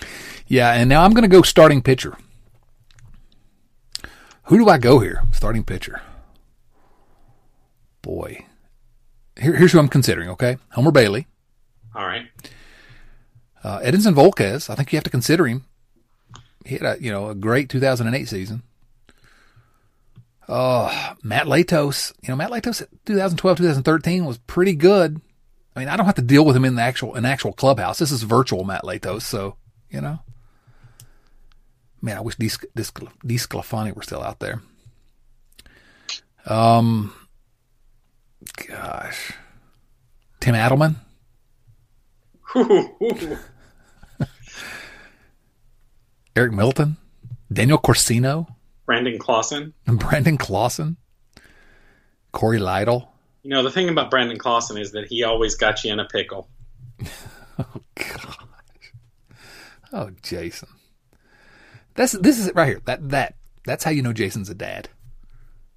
yeah, 0.48 0.72
and 0.74 0.88
now 0.88 1.04
I'm 1.04 1.14
going 1.14 1.24
to 1.24 1.36
go 1.36 1.42
starting 1.42 1.82
pitcher. 1.82 2.16
Who 4.46 4.58
do 4.58 4.70
I 4.70 4.78
go 4.78 5.00
here? 5.00 5.24
Starting 5.32 5.64
pitcher. 5.64 6.02
Boy, 8.02 8.46
here, 9.40 9.56
here's 9.56 9.72
who 9.72 9.80
I'm 9.80 9.88
considering. 9.88 10.30
Okay, 10.30 10.58
Homer 10.72 10.92
Bailey. 10.92 11.28
All 11.96 12.06
right. 12.06 12.28
Uh, 13.64 13.80
Edinson 13.80 14.16
Volquez. 14.16 14.70
I 14.70 14.76
think 14.76 14.92
you 14.92 14.98
have 14.98 15.04
to 15.04 15.10
consider 15.10 15.46
him. 15.46 15.66
He 16.66 16.76
had 16.78 16.84
a 16.84 17.02
you 17.02 17.12
know 17.12 17.30
a 17.30 17.36
great 17.36 17.70
2008 17.70 18.28
season. 18.28 18.64
Oh, 20.54 21.16
Matt 21.24 21.46
Latos. 21.46 22.14
You 22.22 22.28
know, 22.28 22.36
Matt 22.36 22.52
Latos 22.52 22.86
2012, 23.06 23.60
2013 23.60 24.26
was 24.26 24.38
pretty 24.38 24.76
good. 24.76 25.22
I 25.74 25.80
mean, 25.80 25.88
I 25.88 25.96
don't 25.96 26.06
have 26.06 26.16
to 26.16 26.22
deal 26.22 26.44
with 26.44 26.58
him 26.58 26.66
in 26.66 26.76
the 26.76 26.82
actual 26.82 27.16
an 27.16 27.24
actual 27.24 27.54
clubhouse. 27.54 28.00
This 28.00 28.12
is 28.12 28.24
virtual 28.24 28.66
Matt 28.66 28.84
Latos, 28.84 29.22
so 29.22 29.56
you 29.90 30.02
know. 30.02 30.20
Man, 32.02 32.18
I 32.18 32.22
wish 32.22 32.36
DeSclafani 32.36 33.96
were 33.96 34.02
still 34.02 34.22
out 34.22 34.40
there. 34.40 34.62
Um, 36.46 37.14
gosh, 38.68 39.32
Tim 40.42 40.56
Adleman. 40.56 40.98
Eric 46.36 46.52
Milton, 46.52 46.98
Daniel 47.54 47.78
Corcino. 47.78 48.48
Brandon 48.86 49.18
Claussen. 49.20 49.74
Brandon 49.86 50.38
Claussen. 50.38 50.98
Cory 52.32 52.60
Lidle? 52.60 53.08
You 53.44 53.50
know, 53.50 53.64
the 53.64 53.72
thing 53.72 53.90
about 53.90 54.12
Brandon 54.12 54.38
Claussen 54.38 54.80
is 54.80 54.92
that 54.92 55.08
he 55.08 55.24
always 55.24 55.56
got 55.56 55.84
you 55.84 55.92
in 55.92 56.00
a 56.00 56.06
pickle. 56.06 56.50
oh, 57.60 57.82
gosh. 57.96 58.38
Oh, 59.92 60.10
Jason. 60.22 60.70
That's 61.96 62.14
this 62.14 62.40
is 62.40 62.48
it 62.48 62.56
right 62.56 62.68
here. 62.68 62.82
That 62.86 63.10
that 63.10 63.36
that's 63.66 63.84
how 63.84 63.92
you 63.92 64.02
know 64.02 64.14
Jason's 64.14 64.50
a 64.50 64.56
dad. 64.56 64.90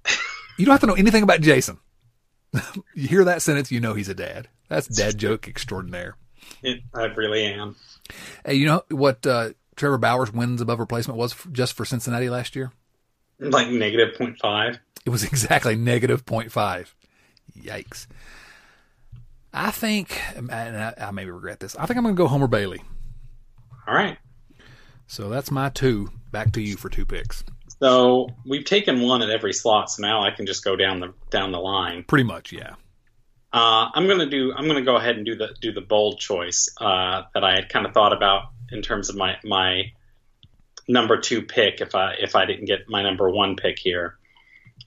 You 0.57 0.65
don't 0.65 0.71
have 0.71 0.79
to 0.81 0.87
know 0.87 0.93
anything 0.93 1.21
about 1.21 1.41
Jason. 1.41 1.79
you 2.95 3.09
hear 3.09 3.25
that 3.25 3.41
sentence, 3.41 3.73
you 3.73 3.81
know 3.81 3.93
he's 3.93 4.07
a 4.07 4.13
dad. 4.13 4.47
That's 4.69 4.87
dad 4.87 5.17
joke 5.17 5.49
extraordinaire. 5.49 6.15
It, 6.63 6.79
I 6.93 7.03
really 7.07 7.43
am. 7.43 7.75
Hey, 8.45 8.53
you 8.53 8.65
know 8.65 8.83
what 8.89 9.27
uh, 9.27 9.49
Trevor 9.75 9.97
Bauer's 9.97 10.31
wins 10.31 10.61
above 10.61 10.79
replacement 10.79 11.19
was 11.19 11.33
for, 11.33 11.49
just 11.49 11.73
for 11.73 11.83
Cincinnati 11.83 12.29
last 12.29 12.55
year? 12.55 12.71
Like 13.39 13.69
negative 13.69 14.15
0.5. 14.17 14.79
It 15.05 15.09
was 15.09 15.23
exactly 15.31 15.75
negative 15.75 16.25
0.5. 16.25 16.87
Yikes. 17.57 18.07
I 19.53 19.71
think, 19.71 20.19
and 20.35 20.51
I, 20.51 20.93
I 20.97 21.11
maybe 21.11 21.31
regret 21.31 21.61
this, 21.61 21.75
I 21.77 21.85
think 21.85 21.97
I'm 21.97 22.03
going 22.03 22.15
to 22.15 22.21
go 22.21 22.27
Homer 22.27 22.47
Bailey. 22.47 22.81
All 23.87 23.93
right. 23.93 24.17
So 25.07 25.29
that's 25.29 25.51
my 25.51 25.69
two. 25.69 26.09
Back 26.31 26.51
to 26.53 26.61
you 26.61 26.75
for 26.75 26.89
two 26.89 27.05
picks. 27.05 27.43
So 27.79 28.29
we've 28.45 28.65
taken 28.65 29.01
one 29.01 29.21
at 29.21 29.29
every 29.29 29.53
slot, 29.53 29.91
so 29.91 30.01
now 30.01 30.23
I 30.23 30.31
can 30.31 30.45
just 30.45 30.63
go 30.63 30.75
down 30.75 30.99
the 30.99 31.13
down 31.29 31.51
the 31.51 31.59
line. 31.59 32.03
Pretty 32.03 32.23
much, 32.23 32.51
yeah. 32.51 32.75
Uh, 33.53 33.89
I'm 33.93 34.07
gonna 34.07 34.25
do. 34.25 34.53
I'm 34.53 34.67
gonna 34.67 34.81
go 34.81 34.95
ahead 34.95 35.17
and 35.17 35.25
do 35.25 35.35
the 35.35 35.55
do 35.61 35.71
the 35.71 35.81
bold 35.81 36.19
choice 36.19 36.69
uh, 36.79 37.23
that 37.33 37.43
I 37.43 37.53
had 37.55 37.69
kind 37.69 37.85
of 37.85 37.93
thought 37.93 38.13
about 38.13 38.43
in 38.71 38.81
terms 38.81 39.09
of 39.09 39.15
my 39.15 39.37
my 39.43 39.83
number 40.87 41.17
two 41.17 41.41
pick 41.41 41.81
if 41.81 41.95
I 41.95 42.13
if 42.19 42.35
I 42.35 42.45
didn't 42.45 42.65
get 42.65 42.89
my 42.89 43.03
number 43.03 43.29
one 43.29 43.55
pick 43.55 43.79
here, 43.79 44.17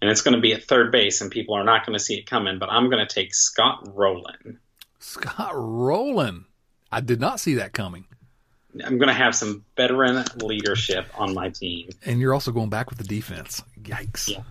and 0.00 0.10
it's 0.10 0.22
going 0.22 0.34
to 0.34 0.40
be 0.40 0.52
at 0.52 0.64
third 0.64 0.92
base, 0.92 1.20
and 1.20 1.30
people 1.30 1.54
are 1.54 1.64
not 1.64 1.86
going 1.86 1.98
to 1.98 2.04
see 2.04 2.14
it 2.14 2.26
coming. 2.26 2.58
But 2.58 2.70
I'm 2.70 2.90
going 2.90 3.06
to 3.06 3.12
take 3.12 3.34
Scott 3.34 3.88
Rolen. 3.94 4.58
Scott 4.98 5.52
Rolen, 5.54 6.46
I 6.90 7.00
did 7.00 7.20
not 7.20 7.40
see 7.40 7.54
that 7.54 7.72
coming. 7.72 8.04
I'm 8.84 8.98
going 8.98 9.08
to 9.08 9.14
have 9.14 9.34
some 9.34 9.64
veteran 9.76 10.24
leadership 10.36 11.06
on 11.16 11.34
my 11.34 11.48
team. 11.50 11.88
And 12.04 12.20
you're 12.20 12.34
also 12.34 12.52
going 12.52 12.68
back 12.68 12.90
with 12.90 12.98
the 12.98 13.04
defense. 13.04 13.62
Yikes. 13.80 14.28
Yeah. 14.28 14.42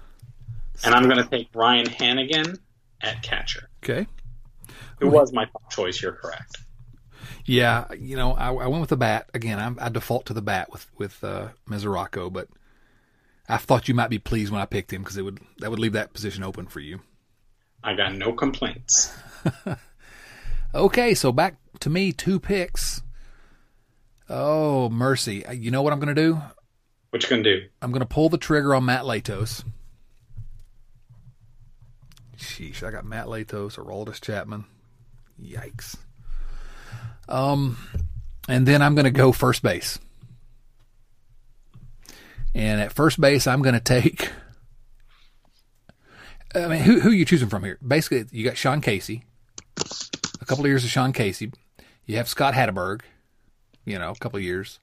And 0.84 0.94
I'm 0.94 1.04
going 1.04 1.24
to 1.24 1.30
take 1.30 1.50
Ryan 1.54 1.86
Hanigan 1.86 2.58
at 3.02 3.22
catcher. 3.24 3.70
Okay. 3.84 4.08
It 5.00 5.06
was 5.06 5.32
my 5.32 5.46
top 5.46 5.70
choice. 5.70 6.02
You're 6.02 6.14
correct. 6.14 6.58
Yeah, 7.46 7.94
you 7.94 8.16
know, 8.16 8.34
I, 8.34 8.54
I 8.54 8.68
went 8.68 8.82
with 8.82 8.90
the 8.90 8.98
bat 8.98 9.30
again. 9.34 9.60
I'm, 9.60 9.78
i 9.80 9.90
default 9.90 10.26
to 10.28 10.34
the 10.34 10.42
bat 10.42 10.72
with 10.72 10.88
with 10.98 11.24
uh, 11.24 11.50
Mesoraco, 11.68 12.32
but 12.32 12.48
I 13.50 13.58
thought 13.58 13.88
you 13.88 13.94
might 13.94 14.10
be 14.10 14.20
pleased 14.20 14.52
when 14.52 14.62
I 14.62 14.66
picked 14.66 14.92
him 14.92 15.02
because 15.02 15.18
it 15.18 15.24
would 15.24 15.40
that 15.60 15.70
would 15.70 15.80
leave 15.80 15.94
that 15.94 16.14
position 16.14 16.44
open 16.44 16.68
for 16.68 16.80
you. 16.80 17.02
I 17.84 17.96
got 17.96 18.14
no 18.14 18.34
complaints. 18.34 19.16
okay, 20.76 21.14
so 21.14 21.32
back 21.32 21.56
to 21.80 21.90
me, 21.90 22.12
two 22.12 22.40
picks. 22.40 23.02
Oh 24.30 24.90
mercy! 24.90 25.46
Uh, 25.46 25.54
you 25.54 25.72
know 25.72 25.82
what 25.82 25.94
I'm 25.94 26.00
going 26.00 26.14
to 26.14 26.22
do? 26.22 26.42
What 27.12 27.24
you 27.24 27.30
going 27.30 27.44
to 27.44 27.62
do? 27.62 27.68
I'm 27.82 27.92
going 27.92 28.02
to 28.02 28.06
pull 28.06 28.30
the 28.30 28.38
trigger 28.38 28.76
on 28.76 28.86
Matt 28.86 29.04
Latos. 29.04 29.64
Sheesh, 32.38 32.84
I 32.84 32.92
got 32.92 33.06
Matt 33.06 33.28
Latos 33.28 33.78
or 33.78 33.86
Aroldis 33.86 34.22
Chapman. 34.22 34.66
Yikes. 35.42 35.96
Um, 37.28 37.78
and 38.48 38.66
then 38.68 38.82
I'm 38.82 38.96
going 38.96 39.06
to 39.06 39.12
go 39.12 39.32
first 39.32 39.62
base. 39.62 40.00
And 42.54 42.82
at 42.82 42.94
first 42.94 43.20
base, 43.20 43.46
I'm 43.46 43.62
going 43.62 43.76
to 43.76 43.82
take. 43.82 44.32
I 46.56 46.68
mean, 46.68 46.82
who 46.82 47.00
who 47.00 47.10
are 47.10 47.14
you 47.14 47.26
choosing 47.26 47.50
from 47.50 47.64
here? 47.64 47.78
Basically, 47.86 48.26
you 48.32 48.44
got 48.44 48.58
Sean 48.58 48.82
Casey. 48.82 49.24
A 50.42 50.46
couple 50.46 50.64
of 50.64 50.70
years 50.70 50.84
of 50.84 50.90
Sean 50.90 51.14
Casey. 51.14 51.52
You 52.06 52.18
have 52.18 52.28
Scott 52.28 52.54
Hatteberg. 52.54 53.02
You 53.86 54.00
know, 54.00 54.12
a 54.12 54.16
couple 54.16 54.38
of 54.38 54.44
years. 54.44 54.80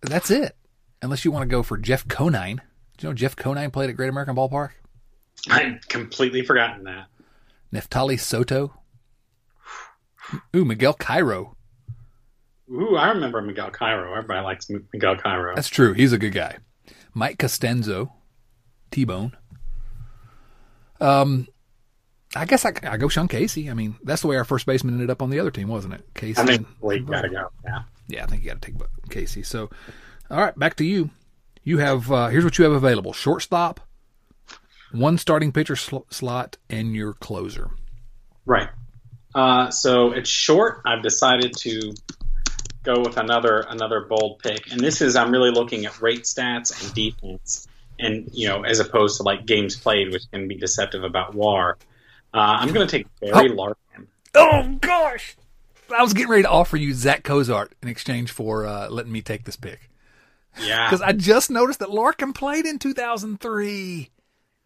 That's 0.00 0.30
it. 0.30 0.56
Unless 1.02 1.24
you 1.24 1.30
want 1.30 1.42
to 1.42 1.48
go 1.48 1.62
for 1.62 1.76
Jeff 1.76 2.08
Conine. 2.08 2.62
Do 2.96 3.06
you 3.06 3.10
know 3.10 3.14
Jeff 3.14 3.36
Conine 3.36 3.70
played 3.70 3.90
at 3.90 3.96
Great 3.96 4.08
American 4.08 4.34
Ballpark? 4.34 4.70
I'd 5.50 5.86
completely 5.88 6.44
forgotten 6.44 6.84
that. 6.84 7.06
Neftali 7.72 8.18
Soto. 8.18 8.74
Ooh, 10.54 10.64
Miguel 10.64 10.94
Cairo. 10.94 11.56
Ooh, 12.70 12.96
I 12.96 13.08
remember 13.08 13.40
Miguel 13.40 13.70
Cairo. 13.70 14.12
Everybody 14.12 14.42
likes 14.44 14.70
Miguel 14.92 15.16
Cairo. 15.16 15.54
That's 15.54 15.68
true. 15.68 15.94
He's 15.94 16.12
a 16.12 16.18
good 16.18 16.32
guy. 16.32 16.58
Mike 17.14 17.38
Costanzo, 17.38 18.12
T 18.90 19.04
Bone. 19.04 19.36
Um, 21.00 21.48
I 22.36 22.44
guess 22.44 22.64
I, 22.66 22.72
I 22.82 22.96
go 22.96 23.08
Sean 23.08 23.28
Casey. 23.28 23.70
I 23.70 23.74
mean, 23.74 23.96
that's 24.02 24.22
the 24.22 24.28
way 24.28 24.36
our 24.36 24.44
first 24.44 24.66
baseman 24.66 24.94
ended 24.94 25.10
up 25.10 25.22
on 25.22 25.30
the 25.30 25.40
other 25.40 25.50
team, 25.50 25.68
wasn't 25.68 25.94
it? 25.94 26.04
Casey. 26.14 26.40
I 26.40 26.44
think 26.44 26.66
and- 26.66 26.76
we 26.80 27.00
gotta 27.00 27.28
go. 27.28 27.48
Yeah. 27.64 27.82
yeah, 28.08 28.24
I 28.24 28.26
think 28.26 28.42
you 28.42 28.50
got 28.50 28.60
to 28.60 28.70
take 28.70 28.80
Casey. 29.08 29.42
So, 29.42 29.70
all 30.30 30.38
right, 30.40 30.58
back 30.58 30.76
to 30.76 30.84
you. 30.84 31.10
You 31.64 31.78
have 31.78 32.10
uh, 32.12 32.28
here's 32.28 32.44
what 32.44 32.58
you 32.58 32.64
have 32.64 32.72
available: 32.72 33.12
shortstop, 33.12 33.80
one 34.92 35.16
starting 35.18 35.52
pitcher 35.52 35.76
sl- 35.76 36.06
slot, 36.10 36.58
and 36.68 36.94
your 36.94 37.14
closer. 37.14 37.70
Right. 38.44 38.68
Uh, 39.34 39.70
so 39.70 40.12
it's 40.12 40.28
short. 40.30 40.82
I've 40.84 41.02
decided 41.02 41.54
to 41.58 41.92
go 42.82 43.00
with 43.00 43.16
another 43.18 43.60
another 43.68 44.00
bold 44.08 44.38
pick, 44.40 44.72
and 44.72 44.80
this 44.80 45.00
is 45.02 45.16
I'm 45.16 45.30
really 45.30 45.50
looking 45.50 45.84
at 45.86 46.00
rate 46.00 46.22
stats 46.22 46.82
and 46.84 46.94
defense, 46.94 47.68
and 47.98 48.28
you 48.32 48.48
know 48.48 48.62
as 48.64 48.80
opposed 48.80 49.18
to 49.18 49.22
like 49.22 49.44
games 49.46 49.76
played, 49.76 50.12
which 50.12 50.22
can 50.32 50.48
be 50.48 50.54
deceptive 50.56 51.04
about 51.04 51.34
WAR. 51.34 51.76
Uh, 52.32 52.38
I'm 52.60 52.72
going 52.72 52.86
to 52.86 52.90
take 52.90 53.06
Barry 53.20 53.50
Oh. 53.50 53.54
Larkin. 53.54 54.08
Oh 54.34 54.76
gosh, 54.80 55.36
I 55.94 56.02
was 56.02 56.12
getting 56.14 56.28
ready 56.30 56.42
to 56.44 56.50
offer 56.50 56.76
you 56.76 56.92
Zack 56.94 57.22
Cozart 57.24 57.72
in 57.82 57.88
exchange 57.88 58.30
for 58.30 58.66
uh, 58.66 58.88
letting 58.88 59.10
me 59.12 59.22
take 59.22 59.44
this 59.44 59.56
pick 59.56 59.90
Yeah. 60.60 60.86
because 60.88 61.00
I 61.02 61.12
just 61.12 61.50
noticed 61.50 61.78
that 61.80 61.90
Larkin 61.90 62.32
played 62.32 62.66
in 62.66 62.78
2003. 62.78 64.10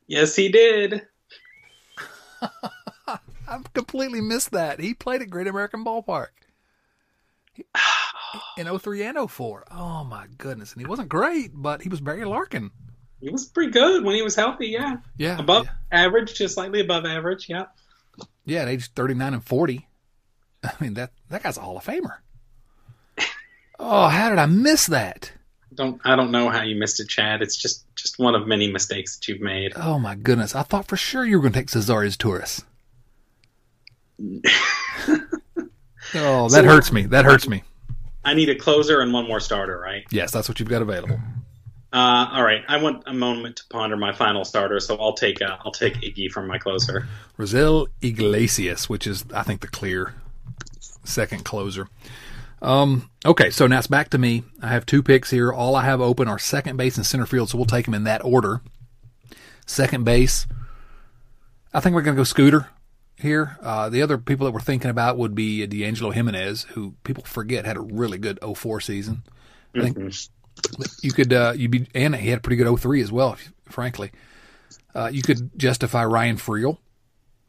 yes, 0.08 0.34
he 0.36 0.48
did. 0.48 1.02
I 3.52 3.60
completely 3.74 4.20
missed 4.20 4.50
that. 4.52 4.80
He 4.80 4.94
played 4.94 5.22
at 5.22 5.30
Great 5.30 5.46
American 5.46 5.84
Ballpark 5.84 6.28
in 8.56 8.78
03 8.78 9.02
and 9.02 9.30
04. 9.30 9.66
Oh 9.70 10.04
my 10.04 10.26
goodness. 10.38 10.72
And 10.72 10.80
he 10.80 10.86
wasn't 10.86 11.08
great, 11.08 11.50
but 11.54 11.82
he 11.82 11.88
was 11.88 12.00
Barry 12.00 12.24
Larkin. 12.24 12.70
He 13.20 13.30
was 13.30 13.46
pretty 13.46 13.70
good 13.70 14.04
when 14.04 14.14
he 14.14 14.22
was 14.22 14.34
healthy. 14.34 14.68
Yeah. 14.68 14.96
Yeah. 15.16 15.38
Above 15.38 15.66
Yeah, 15.66 15.72
average, 16.06 16.34
just 16.34 16.54
slightly 16.54 16.80
above 16.80 17.04
average. 17.04 17.48
Yeah. 17.48 17.66
yeah 18.44 18.62
at 18.62 18.68
age 18.68 18.90
39 18.94 19.34
and 19.34 19.44
40. 19.44 19.86
I 20.64 20.72
mean, 20.80 20.94
that, 20.94 21.12
that 21.28 21.42
guy's 21.42 21.56
a 21.58 21.60
Hall 21.60 21.76
of 21.76 21.84
Famer. 21.84 22.18
Oh, 23.84 24.06
how 24.06 24.30
did 24.30 24.38
I 24.38 24.46
miss 24.46 24.86
that? 24.86 25.32
Don't 25.74 26.00
I 26.04 26.14
don't 26.14 26.30
know 26.30 26.48
how 26.50 26.62
you 26.62 26.76
missed 26.76 27.00
it, 27.00 27.08
Chad. 27.08 27.42
It's 27.42 27.56
just 27.56 27.84
just 27.96 28.16
one 28.16 28.36
of 28.36 28.46
many 28.46 28.70
mistakes 28.70 29.16
that 29.16 29.26
you've 29.26 29.40
made. 29.40 29.72
Oh 29.74 29.98
my 29.98 30.14
goodness. 30.14 30.54
I 30.54 30.62
thought 30.62 30.86
for 30.86 30.96
sure 30.96 31.24
you 31.24 31.36
were 31.36 31.42
going 31.42 31.52
to 31.54 31.58
take 31.58 31.68
Cesar 31.68 31.94
Izturis. 31.94 32.62
oh, 36.14 36.48
that 36.48 36.50
So- 36.50 36.64
hurts 36.64 36.92
me. 36.92 37.06
That 37.06 37.24
hurts 37.24 37.48
me. 37.48 37.62
I 38.24 38.34
need 38.34 38.48
a 38.50 38.54
closer 38.54 39.00
and 39.00 39.12
one 39.12 39.26
more 39.26 39.40
starter, 39.40 39.78
right? 39.80 40.04
Yes, 40.12 40.30
that's 40.30 40.48
what 40.48 40.60
you've 40.60 40.68
got 40.68 40.80
available. 40.80 41.18
Uh, 41.92 42.28
all 42.32 42.44
right. 42.44 42.62
I 42.68 42.76
want 42.80 43.02
a 43.06 43.12
moment 43.12 43.56
to 43.56 43.64
ponder 43.68 43.96
my 43.96 44.12
final 44.12 44.44
starter, 44.44 44.78
so 44.80 44.96
I'll 44.96 45.12
take 45.12 45.42
uh, 45.42 45.56
I'll 45.64 45.72
take 45.72 45.94
Iggy 45.96 46.30
from 46.30 46.46
my 46.46 46.56
closer. 46.56 47.06
Raisel 47.38 47.88
Iglesias, 48.00 48.88
which 48.88 49.06
is 49.06 49.24
I 49.34 49.42
think 49.42 49.60
the 49.60 49.66
clear 49.68 50.14
second 51.04 51.44
closer. 51.44 51.88
Um, 52.62 53.10
okay, 53.26 53.50
so 53.50 53.66
now 53.66 53.78
it's 53.78 53.88
back 53.88 54.08
to 54.10 54.18
me. 54.18 54.44
I 54.62 54.68
have 54.68 54.86
two 54.86 55.02
picks 55.02 55.30
here. 55.30 55.52
All 55.52 55.74
I 55.74 55.84
have 55.84 56.00
open 56.00 56.28
are 56.28 56.38
second 56.38 56.76
base 56.76 56.96
and 56.96 57.04
center 57.04 57.26
field, 57.26 57.50
so 57.50 57.58
we'll 57.58 57.66
take 57.66 57.86
them 57.86 57.94
in 57.94 58.04
that 58.04 58.24
order. 58.24 58.60
Second 59.66 60.04
base, 60.04 60.46
I 61.74 61.80
think 61.80 61.94
we're 61.94 62.02
going 62.02 62.14
to 62.16 62.20
go 62.20 62.24
Scooter 62.24 62.68
here. 63.22 63.56
Uh, 63.62 63.88
the 63.88 64.02
other 64.02 64.18
people 64.18 64.44
that 64.46 64.52
we're 64.52 64.60
thinking 64.60 64.90
about 64.90 65.16
would 65.16 65.34
be 65.34 65.66
D'Angelo 65.66 66.10
Jimenez, 66.10 66.64
who 66.70 66.94
people 67.04 67.24
forget 67.24 67.64
had 67.64 67.76
a 67.76 67.80
really 67.80 68.18
good 68.18 68.38
04 68.42 68.80
season. 68.80 69.22
I 69.74 69.80
think 69.80 69.96
Mhm. 69.96 70.28
you 71.02 71.12
could 71.12 71.32
uh, 71.32 71.54
you 71.56 71.68
be 71.68 71.86
and 71.94 72.14
he 72.14 72.28
had 72.28 72.38
a 72.38 72.42
pretty 72.42 72.56
good 72.56 72.66
03 72.78 73.00
as 73.00 73.10
well, 73.10 73.36
frankly. 73.64 74.10
Uh, 74.94 75.08
you 75.12 75.22
could 75.22 75.50
justify 75.58 76.04
Ryan 76.04 76.36
Freel 76.36 76.76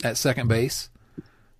at 0.03 0.15
second 0.17 0.47
base. 0.47 0.89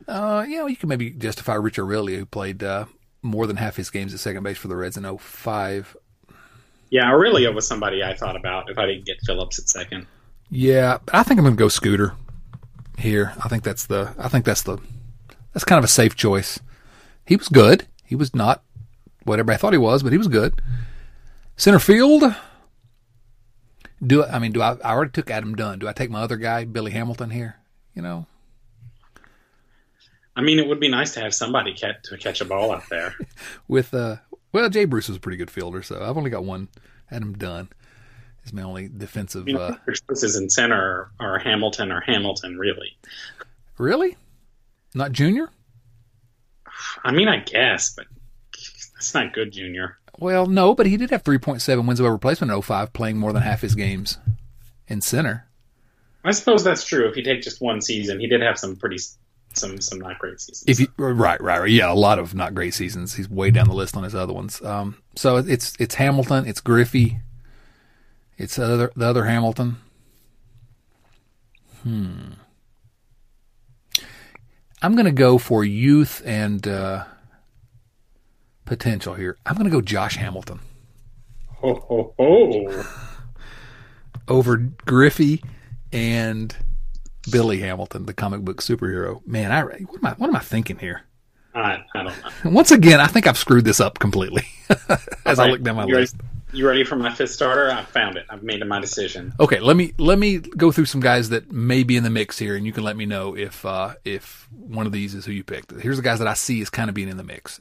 Uh, 0.08 0.46
you 0.48 0.58
know, 0.58 0.68
you 0.68 0.76
could 0.78 0.90
maybe 0.90 1.10
justify 1.12 1.56
Rich 1.56 1.78
Aurilia, 1.78 2.18
who 2.18 2.26
played 2.26 2.64
uh, 2.64 2.86
more 3.22 3.48
than 3.48 3.58
half 3.58 3.76
his 3.76 3.90
games 3.90 4.14
at 4.14 4.20
second 4.20 4.44
base 4.44 4.58
for 4.58 4.68
the 4.70 4.76
Reds 4.76 4.96
in 4.98 5.04
05. 5.18 5.96
Yeah, 6.90 7.06
Aurilia 7.12 7.54
was 7.54 7.68
somebody 7.68 8.04
I 8.04 8.14
thought 8.14 8.36
about 8.36 8.70
if 8.70 8.78
I 8.78 8.86
didn't 8.86 9.06
get 9.06 9.18
Phillips 9.26 9.60
at 9.60 9.68
second. 9.68 10.06
Yeah, 10.50 11.00
I 11.12 11.24
think 11.24 11.40
I'm 11.40 11.46
going 11.46 11.56
to 11.56 11.60
go 11.60 11.68
Scooter 11.70 12.14
here. 12.98 13.34
I 13.44 13.48
think 13.48 13.64
that's 13.64 13.86
the 13.86 14.14
I 14.18 14.28
think 14.28 14.46
that's 14.46 14.64
the 14.64 14.78
that's 15.54 15.66
kind 15.66 15.78
of 15.78 15.84
a 15.84 15.90
safe 15.90 16.16
choice. 16.16 16.60
He 17.26 17.36
was 17.36 17.50
good. 17.50 17.88
He 18.04 18.16
was 18.16 18.36
not 18.36 18.64
what 19.24 19.40
everybody 19.40 19.58
thought 19.58 19.74
he 19.74 19.80
was, 19.80 20.04
but 20.04 20.12
he 20.12 20.18
was 20.18 20.28
good. 20.28 20.62
Center 21.56 21.80
field. 21.80 22.24
Do 24.06 24.24
I 24.24 24.36
I 24.36 24.40
mean 24.40 24.52
do 24.52 24.62
I 24.62 24.74
I 24.84 24.92
already 24.94 25.12
took 25.12 25.30
Adam 25.30 25.56
Dunn. 25.56 25.80
Do 25.80 25.88
I 25.88 25.94
take 25.94 26.10
my 26.10 26.22
other 26.22 26.38
guy, 26.38 26.66
Billy 26.66 26.92
Hamilton 26.92 27.30
here? 27.30 27.58
You 27.94 28.02
know? 28.02 28.26
I 30.36 30.42
mean, 30.42 30.58
it 30.58 30.68
would 30.68 30.80
be 30.80 30.90
nice 30.90 31.14
to 31.14 31.20
have 31.20 31.34
somebody 31.34 31.74
catch, 31.76 32.02
to 32.06 32.18
catch 32.18 32.42
a 32.42 32.46
ball 32.46 32.72
out 32.72 32.90
there. 32.90 33.16
With 33.68 33.94
uh 33.94 34.18
well, 34.52 34.70
Jay 34.70 34.86
Bruce 34.86 35.08
was 35.08 35.18
a 35.18 35.20
pretty 35.20 35.38
good 35.38 35.52
fielder, 35.52 35.82
so 35.82 36.04
I've 36.04 36.18
only 36.18 36.30
got 36.30 36.44
one 36.44 36.70
Adam 37.12 37.34
Dunn 37.34 37.70
is 38.46 38.54
my 38.54 38.62
only 38.62 38.90
defensive 38.90 39.48
You 39.48 39.56
know, 39.56 39.62
uh 39.62 39.76
your 39.88 39.96
choices 39.96 40.36
in 40.36 40.50
center 40.50 41.12
are 41.20 41.40
Hamilton 41.40 41.92
or 41.92 42.02
Hamilton, 42.02 42.58
really. 42.58 42.98
Really? 43.78 44.18
Not 44.94 45.12
junior? 45.12 45.50
I 47.04 47.12
mean, 47.12 47.28
I 47.28 47.38
guess, 47.38 47.94
but 47.94 48.06
that's 48.94 49.14
not 49.14 49.34
good, 49.34 49.52
Junior. 49.52 49.98
Well, 50.20 50.46
no, 50.46 50.76
but 50.76 50.86
he 50.86 50.98
did 50.98 51.10
have 51.10 51.24
3.7 51.24 51.86
wins 51.86 52.00
above 52.00 52.12
replacement 52.12 52.52
in 52.52 52.62
05, 52.62 52.94
playing 52.94 53.18
more 53.18 53.34
than 53.34 53.42
half 53.42 53.62
his 53.62 53.76
games 53.76 54.20
in 54.88 55.02
center. 55.02 55.48
I 56.24 56.32
suppose 56.32 56.64
that's 56.64 56.86
true. 56.86 57.08
If 57.10 57.18
you 57.18 57.24
take 57.24 57.42
just 57.42 57.62
one 57.62 57.82
season, 57.82 58.20
he 58.20 58.28
did 58.28 58.42
have 58.42 58.58
some 58.58 58.76
pretty 58.76 58.98
some 59.56 59.82
some 59.82 60.00
not 60.00 60.18
great 60.20 60.40
seasons. 60.40 60.64
If 60.68 60.80
you 60.80 60.88
right, 60.98 61.42
right, 61.42 61.62
right, 61.62 61.70
yeah, 61.70 61.92
a 61.92 61.94
lot 61.94 62.18
of 62.18 62.34
not 62.34 62.56
great 62.56 62.74
seasons. 62.74 63.16
He's 63.16 63.30
way 63.30 63.52
down 63.52 63.68
the 63.68 63.74
list 63.74 63.98
on 63.98 64.04
his 64.04 64.16
other 64.16 64.32
ones. 64.32 64.62
Um, 64.62 64.98
so 65.16 65.38
it's 65.38 65.76
it's 65.80 65.96
Hamilton, 65.96 66.48
it's 66.48 66.62
Griffey, 66.62 67.20
it's 68.38 68.56
the 68.56 68.66
other 68.66 68.92
the 68.96 69.06
other 69.06 69.26
Hamilton. 69.26 69.78
Hmm. 71.84 72.34
I'm 74.82 74.96
going 74.96 75.06
to 75.06 75.12
go 75.12 75.38
for 75.38 75.64
youth 75.64 76.22
and 76.26 76.68
uh, 76.68 77.06
potential 78.66 79.14
here. 79.14 79.38
I'm 79.46 79.56
going 79.56 79.66
to 79.66 79.72
go 79.72 79.82
Josh 79.82 80.18
Hamilton 80.18 80.60
ho 81.64 81.76
ho 81.88 82.14
ho! 82.20 82.84
over 84.28 84.58
Griffey 84.86 85.44
and 85.92 86.56
Billy 87.32 87.60
Hamilton, 87.60 88.06
the 88.06 88.14
comic 88.14 88.42
book 88.42 88.62
superhero. 88.62 89.26
Man, 89.26 89.52
I 89.52 89.64
what 89.64 89.98
am 89.98 90.06
I 90.06 90.14
what 90.14 90.28
am 90.28 90.36
I 90.36 90.40
thinking 90.40 90.78
here? 90.78 91.04
I, 91.56 91.84
I 91.96 92.04
don't 92.04 92.06
know. 92.06 92.52
Once 92.52 92.72
again, 92.72 93.00
I 93.00 93.08
think 93.08 93.28
I've 93.28 93.38
screwed 93.38 93.66
this 93.66 93.80
up 93.80 94.00
completely 94.00 94.46
as 95.26 95.40
I 95.40 95.48
look 95.48 95.62
down 95.62 95.76
my 95.76 95.86
you 95.86 95.96
list. 95.96 96.16
Ready, 96.18 96.30
you 96.54 96.68
ready 96.68 96.84
for 96.84 96.96
my 96.96 97.14
fifth 97.14 97.32
starter? 97.32 97.70
I 97.70 97.84
found 97.84 98.18
it. 98.18 98.26
I've 98.30 98.44
made 98.44 98.66
my 98.66 98.80
decision. 98.80 99.34
Okay, 99.40 99.60
let 99.60 99.76
me 99.76 99.94
let 99.98 100.18
me 100.20 100.38
go 100.38 100.72
through 100.72 100.86
some 100.86 101.02
guys 101.02 101.30
that 101.30 101.52
may 101.52 101.84
be 101.84 101.98
in 101.98 102.04
the 102.04 102.10
mix 102.10 102.38
here, 102.40 102.56
and 102.56 102.66
you 102.66 102.72
can 102.72 102.84
let 102.84 102.96
me 102.96 103.06
know 103.06 103.36
if 103.36 103.66
uh, 103.66 103.96
if 104.06 104.48
one 104.52 104.86
of 104.86 104.92
these 104.92 105.14
is 105.16 105.26
who 105.26 105.32
you 105.32 105.44
picked. 105.44 105.72
Here's 105.82 105.98
the 105.98 106.04
guys 106.04 106.20
that 106.20 106.28
I 106.28 106.34
see 106.34 106.62
as 106.62 106.70
kind 106.70 106.90
of 106.90 106.96
being 106.96 107.10
in 107.10 107.18
the 107.18 107.24
mix. 107.24 107.60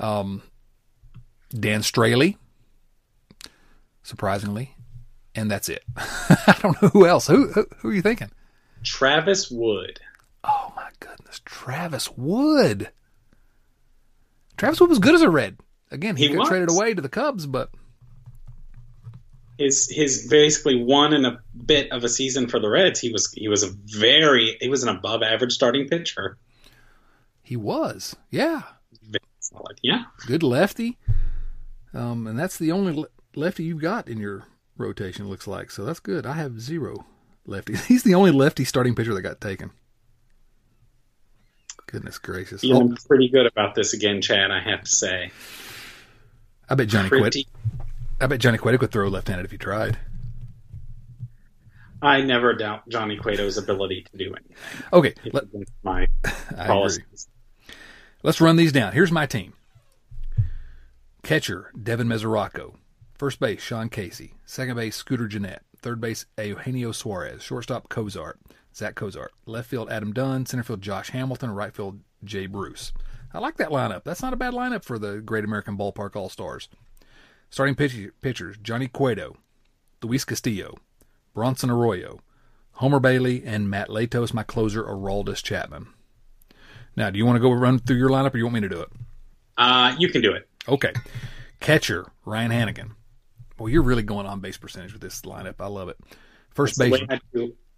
Um, 0.00 0.42
Dan 1.50 1.80
Straily, 1.80 2.36
surprisingly, 4.02 4.74
and 5.34 5.50
that's 5.50 5.68
it. 5.68 5.82
I 5.96 6.56
don't 6.62 6.80
know 6.82 6.88
who 6.88 7.06
else. 7.06 7.26
Who, 7.26 7.48
who 7.48 7.66
who 7.78 7.88
are 7.90 7.94
you 7.94 8.02
thinking? 8.02 8.30
Travis 8.82 9.50
Wood. 9.50 10.00
Oh 10.44 10.72
my 10.76 10.88
goodness, 11.00 11.40
Travis 11.44 12.10
Wood. 12.16 12.90
Travis 14.56 14.80
Wood 14.80 14.90
was 14.90 14.98
good 14.98 15.14
as 15.14 15.22
a 15.22 15.30
Red. 15.30 15.58
Again, 15.90 16.16
he, 16.16 16.28
He 16.28 16.34
got 16.34 16.40
was. 16.40 16.48
traded 16.48 16.70
away 16.70 16.94
to 16.94 17.00
the 17.00 17.08
Cubs, 17.08 17.46
but 17.46 17.70
His 19.58 19.90
his 19.90 20.28
basically 20.28 20.82
one 20.82 21.12
and 21.12 21.26
a 21.26 21.40
bit 21.66 21.90
of 21.90 22.04
a 22.04 22.08
season 22.08 22.48
for 22.48 22.60
the 22.60 22.68
Reds. 22.70 23.00
He 23.00 23.12
was 23.12 23.32
he 23.32 23.48
was 23.48 23.62
a 23.64 23.70
very 23.86 24.56
he 24.60 24.68
was 24.68 24.82
an 24.84 24.88
above 24.88 25.22
average 25.22 25.52
starting 25.52 25.88
pitcher. 25.88 26.38
he 27.42 27.56
was. 27.56 28.14
Yeah, 28.30 28.62
Very 29.02 29.20
solid. 29.40 29.78
Yeah. 29.82 30.04
good 30.26 30.42
lefty. 30.42 30.96
Um, 31.92 32.26
and 32.26 32.38
that's 32.38 32.56
the 32.58 32.70
only 32.70 33.04
lefty 33.34 33.64
you've 33.64 33.80
got 33.80 34.08
in 34.08 34.18
your 34.18 34.44
rotation. 34.76 35.28
Looks 35.28 35.46
like 35.48 35.70
so 35.70 35.84
that's 35.84 36.00
good. 36.00 36.24
I 36.24 36.34
have 36.34 36.60
zero 36.60 37.06
lefties. 37.46 37.84
He's 37.86 38.04
the 38.04 38.14
only 38.14 38.30
lefty 38.30 38.64
starting 38.64 38.94
pitcher 38.94 39.14
that 39.14 39.22
got 39.22 39.40
taken. 39.40 39.72
Goodness 41.86 42.18
gracious! 42.18 42.60
Feeling 42.60 42.92
oh, 42.92 43.06
pretty 43.08 43.28
good 43.28 43.46
about 43.46 43.74
this 43.74 43.94
again, 43.94 44.20
Chad. 44.20 44.50
I 44.50 44.60
have 44.60 44.82
to 44.82 44.90
say. 44.90 45.30
I 46.68 46.74
bet 46.74 46.88
Johnny 46.88 47.08
Cueto. 47.08 47.40
I 48.20 48.26
bet 48.26 48.40
Johnny 48.40 48.58
Cueto 48.58 48.78
could 48.78 48.90
throw 48.90 49.08
left-handed 49.08 49.44
if 49.44 49.50
he 49.50 49.58
tried. 49.58 49.98
I 52.00 52.20
never 52.20 52.54
doubt 52.54 52.88
Johnny 52.88 53.16
Cueto's 53.16 53.58
ability 53.58 54.06
to 54.10 54.16
do 54.16 54.34
anything. 54.34 54.56
Okay, 54.92 55.14
let, 55.32 55.44
my 55.82 56.06
policies. 56.56 57.28
Let's 58.22 58.40
run 58.40 58.56
these 58.56 58.72
down. 58.72 58.92
Here's 58.92 59.12
my 59.12 59.26
team. 59.26 59.52
Catcher 61.22 61.72
Devin 61.80 62.06
Mesoraco, 62.08 62.74
first 63.16 63.40
base 63.40 63.60
Sean 63.60 63.88
Casey, 63.88 64.34
second 64.44 64.76
base 64.76 64.96
Scooter 64.96 65.26
Gennett, 65.26 65.62
third 65.76 66.00
base 66.00 66.26
Eugenio 66.38 66.92
Suarez, 66.92 67.42
shortstop 67.42 67.88
Cozart, 67.88 68.40
Zack 68.74 68.94
Cozart, 68.94 69.32
left 69.44 69.68
field 69.68 69.90
Adam 69.90 70.12
Dunn, 70.12 70.46
center 70.46 70.62
field 70.62 70.80
Josh 70.80 71.10
Hamilton, 71.10 71.50
right 71.50 71.74
field 71.74 72.00
Jay 72.24 72.46
Bruce. 72.46 72.92
I 73.34 73.40
like 73.40 73.56
that 73.58 73.70
lineup. 73.70 74.04
That's 74.04 74.22
not 74.22 74.32
a 74.32 74.36
bad 74.36 74.54
lineup 74.54 74.84
for 74.84 74.98
the 74.98 75.18
Great 75.18 75.44
American 75.44 75.76
Ballpark 75.76 76.16
All 76.16 76.28
Stars. 76.28 76.68
Starting 77.50 77.74
pitch- 77.74 78.10
pitchers 78.20 78.56
Johnny 78.62 78.88
Cueto, 78.88 79.36
Luis 80.02 80.24
Castillo, 80.24 80.76
Bronson 81.34 81.70
Arroyo, 81.70 82.20
Homer 82.72 83.00
Bailey, 83.00 83.42
and 83.44 83.68
Matt 83.70 83.88
Latos, 83.88 84.32
my 84.34 84.42
closer, 84.42 84.84
Aroldis 84.84 85.42
Chapman. 85.42 85.88
Now, 86.96 87.10
do 87.10 87.18
you 87.18 87.26
want 87.26 87.36
to 87.36 87.40
go 87.40 87.50
run 87.52 87.78
through 87.78 87.96
your 87.96 88.10
lineup 88.10 88.34
or 88.34 88.38
you 88.38 88.44
want 88.44 88.54
me 88.54 88.60
to 88.60 88.68
do 88.68 88.80
it? 88.80 88.88
Uh, 89.56 89.94
you 89.98 90.08
can 90.08 90.22
do 90.22 90.32
it. 90.32 90.48
Okay. 90.68 90.92
Catcher, 91.60 92.10
Ryan 92.24 92.50
Hanigan. 92.50 92.90
Well, 93.58 93.68
you're 93.68 93.82
really 93.82 94.02
going 94.02 94.26
on 94.26 94.40
base 94.40 94.56
percentage 94.56 94.92
with 94.92 95.02
this 95.02 95.22
lineup. 95.22 95.56
I 95.60 95.66
love 95.66 95.88
it. 95.88 95.96
First 96.50 96.78
base. 96.78 97.00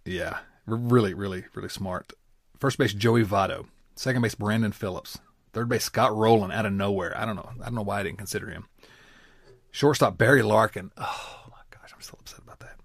Yeah. 0.05 0.37
Really, 0.67 1.13
really, 1.13 1.45
really 1.55 1.69
smart. 1.69 2.13
First 2.59 2.77
base, 2.77 2.93
Joey 2.93 3.23
Votto. 3.23 3.65
Second 3.95 4.21
base, 4.21 4.35
Brandon 4.35 4.71
Phillips. 4.71 5.17
Third 5.53 5.67
base, 5.69 5.83
Scott 5.83 6.15
Rolen 6.15 6.51
out 6.51 6.65
of 6.65 6.73
nowhere. 6.73 7.17
I 7.17 7.25
don't 7.25 7.35
know. 7.35 7.49
I 7.59 7.65
don't 7.65 7.75
know 7.75 7.81
why 7.81 7.99
I 7.99 8.03
didn't 8.03 8.19
consider 8.19 8.49
him. 8.49 8.67
Shortstop, 9.71 10.17
Barry 10.17 10.41
Larkin. 10.41 10.91
Oh 10.97 11.45
my 11.49 11.61
gosh, 11.71 11.91
I'm 11.93 12.01
still 12.01 12.19
upset 12.19 12.39
about 12.39 12.59
that. 12.59 12.77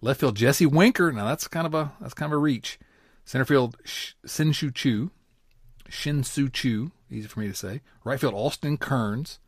Left 0.00 0.20
field, 0.20 0.36
Jesse 0.36 0.66
Winker. 0.66 1.12
Now 1.12 1.26
that's 1.26 1.46
kind 1.48 1.66
of 1.66 1.74
a 1.74 1.92
that's 2.00 2.14
kind 2.14 2.32
of 2.32 2.36
a 2.36 2.40
reach. 2.40 2.78
Center 3.24 3.44
field, 3.44 3.76
Shin-Soo 3.84 4.70
Choo. 4.70 5.10
Shin-Soo 5.88 6.48
Choo. 6.48 6.92
Easy 7.10 7.28
for 7.28 7.40
me 7.40 7.48
to 7.48 7.54
say. 7.54 7.82
Right 8.04 8.18
field, 8.20 8.34
Austin 8.34 8.76
Kearns. 8.76 9.38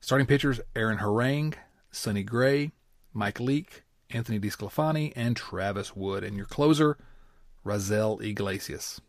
Starting 0.00 0.26
pitchers, 0.26 0.60
Aaron 0.74 0.98
Harang, 0.98 1.54
Sonny 1.92 2.24
Gray, 2.24 2.72
Mike 3.12 3.38
Leake, 3.38 3.84
Anthony 4.10 4.40
DeSclafani, 4.40 5.12
and 5.14 5.36
Travis 5.36 5.94
Wood. 5.94 6.24
And 6.24 6.36
your 6.36 6.46
closer, 6.46 6.98
Raisel 7.64 8.20
Iglesias. 8.20 9.00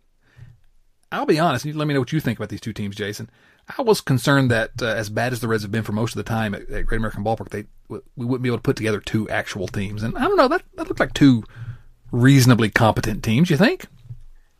I'll 1.11 1.25
be 1.25 1.39
honest. 1.39 1.65
Let 1.65 1.87
me 1.87 1.93
know 1.93 1.99
what 1.99 2.11
you 2.11 2.19
think 2.19 2.37
about 2.37 2.49
these 2.49 2.61
two 2.61 2.73
teams, 2.73 2.95
Jason. 2.95 3.29
I 3.77 3.81
was 3.81 4.01
concerned 4.01 4.51
that 4.51 4.71
uh, 4.81 4.87
as 4.87 5.09
bad 5.09 5.33
as 5.33 5.39
the 5.39 5.47
Reds 5.47 5.63
have 5.63 5.71
been 5.71 5.83
for 5.83 5.93
most 5.93 6.11
of 6.11 6.17
the 6.17 6.29
time 6.29 6.53
at, 6.53 6.69
at 6.69 6.85
Great 6.85 6.97
American 6.97 7.23
Ballpark, 7.23 7.49
they 7.49 7.65
we 7.87 7.99
wouldn't 8.15 8.41
be 8.43 8.49
able 8.49 8.57
to 8.57 8.63
put 8.63 8.75
together 8.75 8.99
two 8.99 9.29
actual 9.29 9.67
teams. 9.67 10.03
And 10.03 10.17
I 10.17 10.21
don't 10.21 10.37
know 10.37 10.47
that 10.47 10.63
that 10.75 10.87
looked 10.87 10.99
like 10.99 11.13
two 11.13 11.43
reasonably 12.11 12.69
competent 12.69 13.23
teams. 13.23 13.49
You 13.49 13.57
think? 13.57 13.85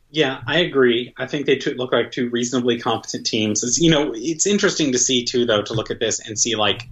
Yeah, 0.10 0.42
I 0.46 0.60
agree. 0.60 1.12
I 1.18 1.26
think 1.26 1.48
they 1.48 1.60
look 1.76 1.92
like 1.92 2.12
two 2.12 2.30
reasonably 2.30 2.80
competent 2.80 3.26
teams. 3.26 3.64
It's, 3.64 3.82
you 3.82 3.90
know, 3.90 4.12
it's 4.16 4.46
interesting 4.46 4.92
to 4.92 5.00
see 5.00 5.26
too, 5.26 5.46
though, 5.46 5.64
to 5.64 5.74
look 5.74 5.90
at 5.90 6.00
this 6.00 6.20
and 6.20 6.38
see 6.38 6.56
like 6.56 6.88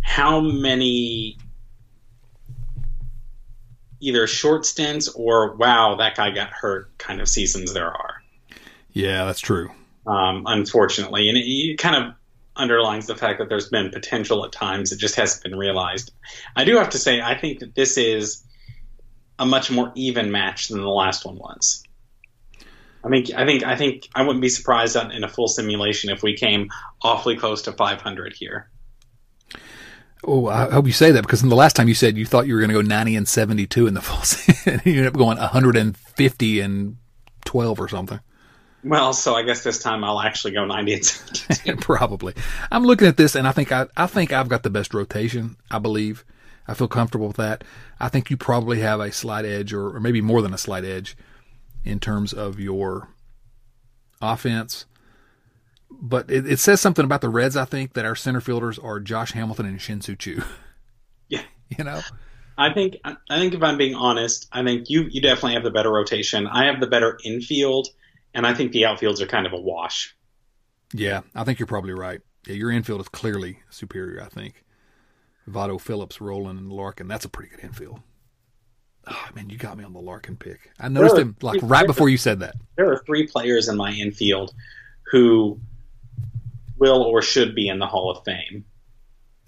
how 0.00 0.40
many 0.40 1.36
either 4.00 4.26
short 4.26 4.64
stints 4.64 5.08
or 5.08 5.54
wow, 5.56 5.96
that 5.96 6.16
guy 6.16 6.30
got 6.30 6.48
hurt 6.48 6.96
kind 6.98 7.20
of 7.20 7.28
seasons 7.28 7.74
there 7.74 7.90
are. 7.90 8.22
Yeah, 8.92 9.26
that's 9.26 9.40
true. 9.40 9.70
Um, 10.06 10.44
unfortunately, 10.46 11.28
and 11.28 11.38
it, 11.38 11.42
it 11.42 11.78
kind 11.78 11.96
of 11.96 12.14
underlines 12.56 13.06
the 13.06 13.14
fact 13.14 13.38
that 13.38 13.48
there's 13.48 13.68
been 13.68 13.90
potential 13.90 14.44
at 14.44 14.52
times. 14.52 14.92
It 14.92 14.98
just 14.98 15.14
hasn't 15.14 15.42
been 15.42 15.56
realized. 15.56 16.12
I 16.56 16.64
do 16.64 16.76
have 16.76 16.90
to 16.90 16.98
say, 16.98 17.20
I 17.20 17.36
think 17.38 17.60
that 17.60 17.74
this 17.74 17.96
is 17.96 18.44
a 19.38 19.46
much 19.46 19.70
more 19.70 19.92
even 19.94 20.30
match 20.30 20.68
than 20.68 20.80
the 20.80 20.88
last 20.88 21.24
one 21.24 21.36
was. 21.36 21.82
I 23.04 23.08
think 23.08 23.30
I 23.34 23.44
think 23.44 23.64
I 23.64 23.76
think 23.76 24.08
I 24.14 24.22
wouldn't 24.22 24.42
be 24.42 24.48
surprised 24.48 24.96
in 24.96 25.24
a 25.24 25.28
full 25.28 25.48
simulation 25.48 26.10
if 26.10 26.22
we 26.22 26.36
came 26.36 26.70
awfully 27.02 27.36
close 27.36 27.62
to 27.62 27.72
500 27.72 28.32
here. 28.32 28.70
Oh, 30.24 30.46
I 30.46 30.70
hope 30.70 30.86
you 30.86 30.92
say 30.92 31.10
that 31.10 31.22
because 31.22 31.42
in 31.42 31.48
the 31.48 31.56
last 31.56 31.74
time 31.74 31.88
you 31.88 31.94
said 31.94 32.16
you 32.16 32.24
thought 32.24 32.46
you 32.46 32.54
were 32.54 32.60
going 32.60 32.70
to 32.70 32.74
go 32.74 32.80
90 32.80 33.16
and 33.16 33.26
72 33.26 33.88
in 33.88 33.94
the 33.94 34.00
full 34.00 34.22
and 34.72 34.80
you 34.86 34.92
ended 34.92 35.08
up 35.08 35.14
going 35.14 35.36
150 35.36 36.60
and 36.60 36.96
12 37.44 37.80
or 37.80 37.88
something. 37.88 38.20
Well, 38.84 39.12
so 39.12 39.34
I 39.34 39.42
guess 39.42 39.62
this 39.62 39.78
time 39.78 40.02
I'll 40.02 40.20
actually 40.20 40.52
go 40.52 40.64
90 40.64 40.94
and 40.94 41.04
72. 41.04 41.76
Probably. 41.80 42.34
I'm 42.70 42.84
looking 42.84 43.06
at 43.06 43.16
this 43.16 43.34
and 43.34 43.46
I 43.46 43.52
think 43.52 43.70
I, 43.70 43.86
I 43.96 44.06
think 44.06 44.32
I've 44.32 44.48
got 44.48 44.64
the 44.64 44.70
best 44.70 44.92
rotation, 44.92 45.56
I 45.70 45.78
believe. 45.78 46.24
I 46.66 46.74
feel 46.74 46.88
comfortable 46.88 47.28
with 47.28 47.36
that. 47.36 47.64
I 48.00 48.08
think 48.08 48.30
you 48.30 48.36
probably 48.36 48.80
have 48.80 49.00
a 49.00 49.12
slight 49.12 49.44
edge 49.44 49.72
or, 49.72 49.96
or 49.96 50.00
maybe 50.00 50.20
more 50.20 50.42
than 50.42 50.54
a 50.54 50.58
slight 50.58 50.84
edge 50.84 51.16
in 51.84 52.00
terms 52.00 52.32
of 52.32 52.58
your 52.58 53.08
offense. 54.20 54.86
But 55.90 56.30
it, 56.30 56.50
it, 56.50 56.58
says 56.58 56.80
something 56.80 57.04
about 57.04 57.20
the 57.20 57.28
Reds, 57.28 57.56
I 57.56 57.64
think, 57.64 57.92
that 57.92 58.04
our 58.04 58.16
center 58.16 58.40
fielders 58.40 58.78
are 58.78 58.98
Josh 58.98 59.32
Hamilton 59.32 59.66
and 59.66 59.80
Shin-Soo 59.80 60.16
Choo. 60.16 60.42
Yeah. 61.28 61.42
You 61.78 61.84
know? 61.84 62.02
I 62.58 62.74
think 62.74 62.96
I 63.04 63.16
think 63.38 63.54
if 63.54 63.62
I'm 63.62 63.78
being 63.78 63.94
honest, 63.94 64.46
I 64.52 64.62
think 64.62 64.90
you 64.90 65.08
you 65.10 65.22
definitely 65.22 65.54
have 65.54 65.64
the 65.64 65.70
better 65.70 65.90
rotation. 65.90 66.46
I 66.46 66.66
have 66.66 66.80
the 66.80 66.86
better 66.86 67.18
infield 67.24 67.88
and 68.34 68.46
I 68.46 68.54
think 68.54 68.72
the 68.72 68.82
outfields 68.82 69.20
are 69.20 69.26
kind 69.26 69.46
of 69.46 69.52
a 69.52 69.60
wash. 69.60 70.16
Yeah, 70.92 71.22
I 71.34 71.44
think 71.44 71.58
you're 71.58 71.66
probably 71.66 71.92
right. 71.92 72.20
Yeah, 72.46 72.54
your 72.54 72.70
infield 72.70 73.00
is 73.00 73.08
clearly 73.08 73.60
superior. 73.70 74.22
I 74.22 74.28
think 74.28 74.64
Votto, 75.48 75.80
Phillips, 75.80 76.20
Rolen, 76.20 76.58
and 76.58 76.72
Larkin. 76.72 77.08
That's 77.08 77.24
a 77.24 77.28
pretty 77.28 77.50
good 77.50 77.64
infield. 77.64 78.00
Oh 79.06 79.28
man, 79.34 79.50
you 79.50 79.58
got 79.58 79.76
me 79.76 79.84
on 79.84 79.92
the 79.92 80.00
Larkin 80.00 80.36
pick. 80.36 80.70
I 80.78 80.88
noticed 80.88 81.18
him 81.18 81.36
like 81.42 81.60
right 81.62 81.86
before 81.86 82.08
you 82.08 82.16
said 82.16 82.40
that. 82.40 82.54
There 82.76 82.90
are 82.90 83.02
three 83.04 83.26
players 83.26 83.68
in 83.68 83.76
my 83.76 83.92
infield 83.92 84.54
who 85.10 85.60
will 86.78 87.02
or 87.02 87.20
should 87.22 87.54
be 87.54 87.68
in 87.68 87.78
the 87.78 87.86
Hall 87.86 88.10
of 88.10 88.24
Fame. 88.24 88.64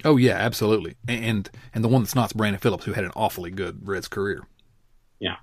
Oh 0.04 0.16
yeah, 0.16 0.34
absolutely. 0.34 0.96
And 1.06 1.48
and 1.72 1.84
the 1.84 1.88
one 1.88 2.02
that's 2.02 2.14
not 2.14 2.30
is 2.30 2.32
Brandon 2.32 2.60
Phillips, 2.60 2.84
who 2.84 2.92
had 2.92 3.04
an 3.04 3.12
awfully 3.14 3.50
good 3.50 3.86
Reds 3.86 4.08
career. 4.08 4.46
Yeah. 5.20 5.36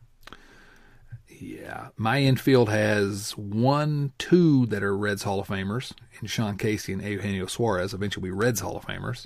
Yeah, 1.41 1.87
my 1.97 2.19
infield 2.21 2.69
has 2.69 3.31
one, 3.35 4.13
two 4.19 4.67
that 4.67 4.83
are 4.83 4.95
Reds 4.95 5.23
Hall 5.23 5.39
of 5.39 5.47
Famers, 5.47 5.91
and 6.19 6.29
Sean 6.29 6.55
Casey 6.55 6.93
and 6.93 7.01
Eugenio 7.01 7.47
Suarez 7.47 7.95
eventually 7.95 8.25
be 8.25 8.31
Reds 8.31 8.59
Hall 8.59 8.77
of 8.77 8.85
Famers. 8.85 9.25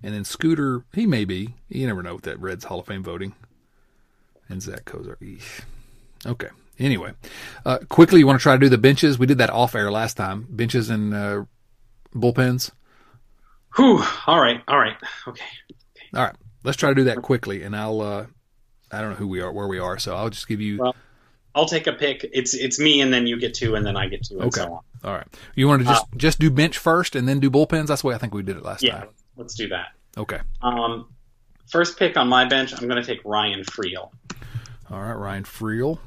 And 0.00 0.14
then 0.14 0.24
Scooter, 0.24 0.84
he 0.94 1.04
may 1.04 1.24
be. 1.24 1.56
You 1.68 1.88
never 1.88 2.04
know 2.04 2.14
with 2.14 2.22
that 2.24 2.38
Reds 2.38 2.66
Hall 2.66 2.78
of 2.78 2.86
Fame 2.86 3.02
voting. 3.02 3.34
And 4.48 4.62
Zach. 4.62 4.84
Eesh. 4.84 5.62
Okay. 6.24 6.50
Anyway, 6.78 7.14
uh, 7.64 7.78
quickly, 7.88 8.20
you 8.20 8.26
want 8.28 8.38
to 8.38 8.42
try 8.42 8.54
to 8.54 8.60
do 8.60 8.68
the 8.68 8.78
benches? 8.78 9.18
We 9.18 9.26
did 9.26 9.38
that 9.38 9.50
off 9.50 9.74
air 9.74 9.90
last 9.90 10.16
time. 10.16 10.46
Benches 10.48 10.88
and 10.88 11.12
uh, 11.12 11.44
bullpens. 12.14 12.70
Whew. 13.74 14.04
All 14.28 14.40
right. 14.40 14.62
All 14.68 14.78
right. 14.78 14.96
Okay. 15.26 15.44
All 16.14 16.22
right. 16.22 16.36
Let's 16.62 16.76
try 16.76 16.90
to 16.90 16.94
do 16.94 17.04
that 17.04 17.22
quickly, 17.22 17.64
and 17.64 17.74
I'll 17.74 18.00
uh, 18.00 18.26
I 18.90 19.00
don't 19.00 19.10
know 19.10 19.16
who 19.16 19.28
we 19.28 19.40
are, 19.40 19.52
where 19.52 19.66
we 19.66 19.78
are. 19.78 19.98
So 19.98 20.14
I'll 20.14 20.30
just 20.30 20.48
give 20.48 20.60
you. 20.60 20.78
Well, 20.78 20.96
I'll 21.54 21.66
take 21.66 21.86
a 21.86 21.92
pick. 21.92 22.28
It's 22.32 22.54
it's 22.54 22.78
me, 22.78 23.00
and 23.00 23.12
then 23.12 23.26
you 23.26 23.38
get 23.38 23.54
two, 23.54 23.74
and 23.74 23.86
then 23.86 23.96
I 23.96 24.08
get 24.08 24.24
two, 24.24 24.38
and 24.38 24.48
okay. 24.48 24.60
so 24.60 24.74
on. 24.74 24.80
All 25.04 25.12
right. 25.14 25.26
You 25.54 25.68
want 25.68 25.82
to 25.82 25.88
just 25.88 26.04
uh, 26.04 26.16
just 26.16 26.38
do 26.38 26.50
bench 26.50 26.78
first, 26.78 27.16
and 27.16 27.26
then 27.26 27.40
do 27.40 27.50
bullpens? 27.50 27.86
That's 27.86 28.02
the 28.02 28.08
way 28.08 28.14
I 28.14 28.18
think 28.18 28.34
we 28.34 28.42
did 28.42 28.56
it 28.56 28.62
last 28.62 28.82
yeah, 28.82 28.98
time. 28.98 29.08
let's 29.36 29.54
do 29.54 29.68
that. 29.68 29.88
Okay. 30.18 30.40
Um, 30.62 31.08
first 31.70 31.98
pick 31.98 32.16
on 32.16 32.28
my 32.28 32.44
bench, 32.46 32.72
I'm 32.72 32.88
going 32.88 33.00
to 33.00 33.06
take 33.06 33.24
Ryan 33.24 33.64
Freel. 33.64 34.10
All 34.90 35.00
right, 35.00 35.14
Ryan 35.14 35.44
Freel. 35.44 35.98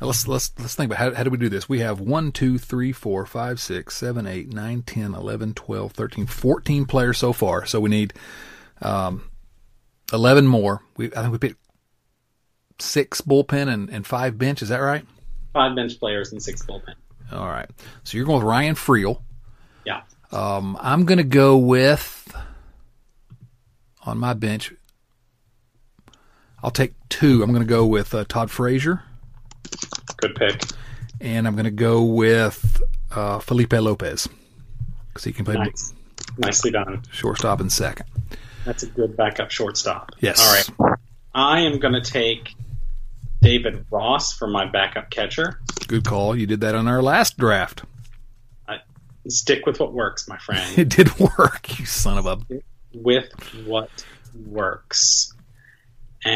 Now 0.00 0.06
let's 0.06 0.28
let's 0.28 0.52
let's 0.58 0.74
think 0.74 0.92
about 0.92 0.98
how, 0.98 1.14
how 1.14 1.22
do 1.24 1.30
we 1.30 1.38
do 1.38 1.48
this? 1.48 1.68
We 1.68 1.80
have 1.80 2.00
1, 2.00 2.32
2, 2.32 2.58
3, 2.58 2.92
4, 2.92 3.26
5, 3.26 3.60
6, 3.60 3.96
7, 3.96 4.26
8, 4.26 4.52
9, 4.52 4.82
10, 4.82 5.14
11, 5.14 5.54
12, 5.54 5.92
13, 5.92 6.26
14 6.26 6.84
players 6.84 7.18
so 7.18 7.32
far. 7.32 7.66
So 7.66 7.80
we 7.80 7.90
need 7.90 8.14
um, 8.80 9.28
11 10.12 10.46
more. 10.46 10.82
We 10.96 11.06
I 11.06 11.22
think 11.22 11.32
we 11.32 11.38
picked 11.38 11.58
six 12.78 13.20
bullpen 13.20 13.72
and, 13.72 13.90
and 13.90 14.06
five 14.06 14.38
bench. 14.38 14.62
Is 14.62 14.68
that 14.68 14.78
right? 14.78 15.04
Five 15.52 15.74
bench 15.74 15.98
players 15.98 16.32
and 16.32 16.42
six 16.42 16.64
bullpen. 16.64 16.94
All 17.32 17.48
right. 17.48 17.68
So 18.04 18.16
you're 18.16 18.26
going 18.26 18.38
with 18.38 18.48
Ryan 18.48 18.74
Freel. 18.74 19.22
Yeah. 19.84 20.02
Um, 20.32 20.76
I'm 20.80 21.04
going 21.04 21.18
to 21.18 21.24
go 21.24 21.56
with 21.56 22.34
on 24.04 24.18
my 24.18 24.34
bench. 24.34 24.72
I'll 26.62 26.70
take 26.70 26.94
two. 27.08 27.42
I'm 27.42 27.50
going 27.50 27.62
to 27.62 27.68
go 27.68 27.86
with 27.86 28.14
uh, 28.14 28.24
Todd 28.28 28.50
Frazier. 28.50 29.02
Good 30.16 30.34
pick. 30.34 30.62
And 31.20 31.46
I'm 31.46 31.54
going 31.54 31.64
to 31.64 31.70
go 31.70 32.02
with 32.02 32.80
uh, 33.10 33.38
Felipe 33.40 33.72
Lopez 33.72 34.28
because 35.08 35.24
he 35.24 35.32
can 35.32 35.44
play. 35.44 35.54
Nice. 35.54 35.94
Nicely 36.36 36.70
done. 36.70 37.02
Shortstop 37.10 37.60
and 37.60 37.70
second. 37.70 38.06
That's 38.64 38.82
a 38.82 38.86
good 38.86 39.16
backup 39.16 39.50
shortstop. 39.50 40.12
Yes. 40.20 40.40
All 40.78 40.88
right. 40.88 40.98
I 41.34 41.60
am 41.60 41.78
going 41.78 41.94
to 41.94 42.00
take 42.00 42.54
David 43.48 43.86
Ross 43.90 44.34
for 44.34 44.46
my 44.46 44.66
backup 44.66 45.08
catcher. 45.08 45.58
Good 45.86 46.04
call. 46.04 46.36
You 46.36 46.46
did 46.46 46.60
that 46.60 46.74
on 46.74 46.86
our 46.86 47.00
last 47.02 47.38
draft. 47.38 47.82
I, 48.68 48.76
stick 49.26 49.64
with 49.64 49.80
what 49.80 49.94
works, 49.94 50.28
my 50.28 50.36
friend. 50.36 50.62
It 50.78 50.90
did 50.90 51.18
work, 51.18 51.78
you 51.78 51.86
son 51.86 52.18
of 52.18 52.26
a. 52.26 52.38
with 52.92 53.32
what 53.64 53.88
works. 54.46 55.32
And 56.26 56.34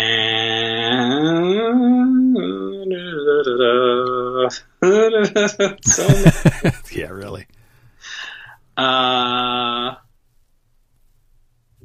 so, 5.85 6.09
yeah, 6.93 7.11
really. 7.11 7.47
uh, 8.79 9.97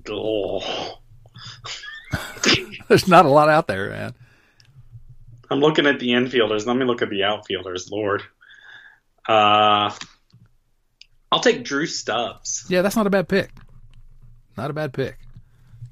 oh. 0.10 1.00
There's 2.88 3.10
not 3.10 3.26
a 3.26 3.30
lot 3.30 3.50
out 3.50 3.68
there, 3.68 3.90
man. 3.90 4.16
I'm 5.50 5.60
looking 5.60 5.88
at 5.88 6.00
the 6.00 6.10
infielders. 6.10 6.66
Let 6.66 6.76
me 6.76 6.86
look 6.86 7.02
at 7.02 7.10
the 7.10 7.24
outfielders. 7.24 7.90
Lord, 7.92 8.24
uh, 9.28 9.92
I'll 11.32 11.40
take 11.40 11.64
Drew 11.64 11.86
Stubbs. 11.86 12.66
Yeah, 12.70 12.82
that's 12.82 12.96
not 12.96 13.08
a 13.08 13.10
bad 13.10 13.28
pick. 13.28 13.52
Not 14.58 14.70
a 14.70 14.74
bad 14.74 14.94
pick. 14.94 15.18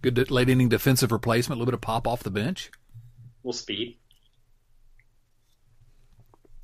Good 0.01 0.29
late 0.31 0.49
inning 0.49 0.69
defensive 0.69 1.11
replacement. 1.11 1.57
A 1.57 1.59
little 1.59 1.71
bit 1.71 1.75
of 1.75 1.81
pop 1.81 2.07
off 2.07 2.23
the 2.23 2.31
bench. 2.31 2.71
Will 3.43 3.53
speed. 3.53 3.97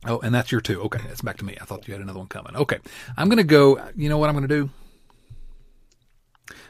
Oh, 0.06 0.20
and 0.20 0.34
that's 0.34 0.52
your 0.52 0.62
two. 0.62 0.82
Okay, 0.84 1.02
it's 1.10 1.22
back 1.22 1.38
to 1.38 1.46
me. 1.46 1.58
I 1.62 1.66
thought 1.66 1.88
you 1.88 1.94
had 1.94 2.02
another 2.02 2.20
one 2.20 2.28
coming. 2.28 2.56
Okay, 2.56 2.80
I'm 3.18 3.30
going 3.30 3.38
to 3.38 3.44
go. 3.44 3.80
You 3.96 4.10
know 4.10 4.18
what 4.18 4.30
I'm 4.30 4.36
going 4.36 4.48
to 4.48 4.56
do? 4.56 4.70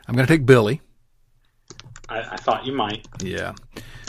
I'm 0.07 0.15
going 0.15 0.27
to 0.27 0.31
take 0.31 0.45
Billy. 0.45 0.81
I, 2.09 2.19
I 2.19 2.37
thought 2.37 2.65
you 2.65 2.73
might. 2.73 3.07
Yeah, 3.21 3.53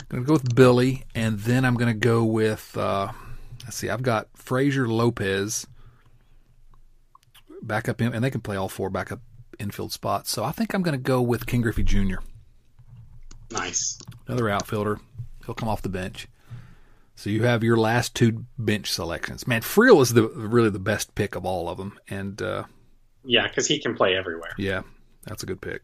going 0.09 0.23
to 0.23 0.27
go 0.27 0.33
with 0.33 0.55
Billy, 0.55 1.03
and 1.15 1.39
then 1.39 1.65
I'm 1.65 1.75
going 1.75 1.91
to 1.93 1.99
go 1.99 2.23
with. 2.23 2.75
Uh, 2.77 3.11
let's 3.63 3.77
see. 3.77 3.89
I've 3.89 4.03
got 4.03 4.27
Frazier 4.35 4.87
Lopez 4.87 5.65
backup 7.61 8.01
in, 8.01 8.13
and 8.13 8.23
they 8.23 8.29
can 8.31 8.41
play 8.41 8.55
all 8.55 8.69
four 8.69 8.89
backup 8.89 9.21
infield 9.59 9.91
spots. 9.91 10.31
So 10.31 10.43
I 10.43 10.51
think 10.51 10.73
I'm 10.73 10.81
going 10.81 10.97
to 10.97 11.01
go 11.03 11.21
with 11.21 11.45
Ken 11.45 11.61
Griffey 11.61 11.83
Jr. 11.83 12.17
Nice. 13.51 13.99
Another 14.27 14.49
outfielder. 14.49 14.99
He'll 15.45 15.55
come 15.55 15.69
off 15.69 15.81
the 15.81 15.89
bench. 15.89 16.27
So 17.15 17.29
you 17.29 17.43
have 17.43 17.63
your 17.63 17.77
last 17.77 18.15
two 18.15 18.45
bench 18.57 18.91
selections. 18.91 19.45
Man, 19.47 19.61
Freel 19.61 20.01
is 20.01 20.13
the 20.13 20.27
really 20.27 20.71
the 20.71 20.79
best 20.79 21.13
pick 21.15 21.35
of 21.35 21.45
all 21.45 21.69
of 21.69 21.77
them, 21.77 21.99
and 22.09 22.41
uh, 22.41 22.63
Yeah, 23.23 23.47
because 23.47 23.67
he 23.67 23.79
can 23.79 23.93
play 23.95 24.15
everywhere. 24.15 24.49
yeah, 24.57 24.81
that's 25.23 25.43
a 25.43 25.45
good 25.45 25.61
pick. 25.61 25.83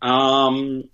Um. 0.00 0.84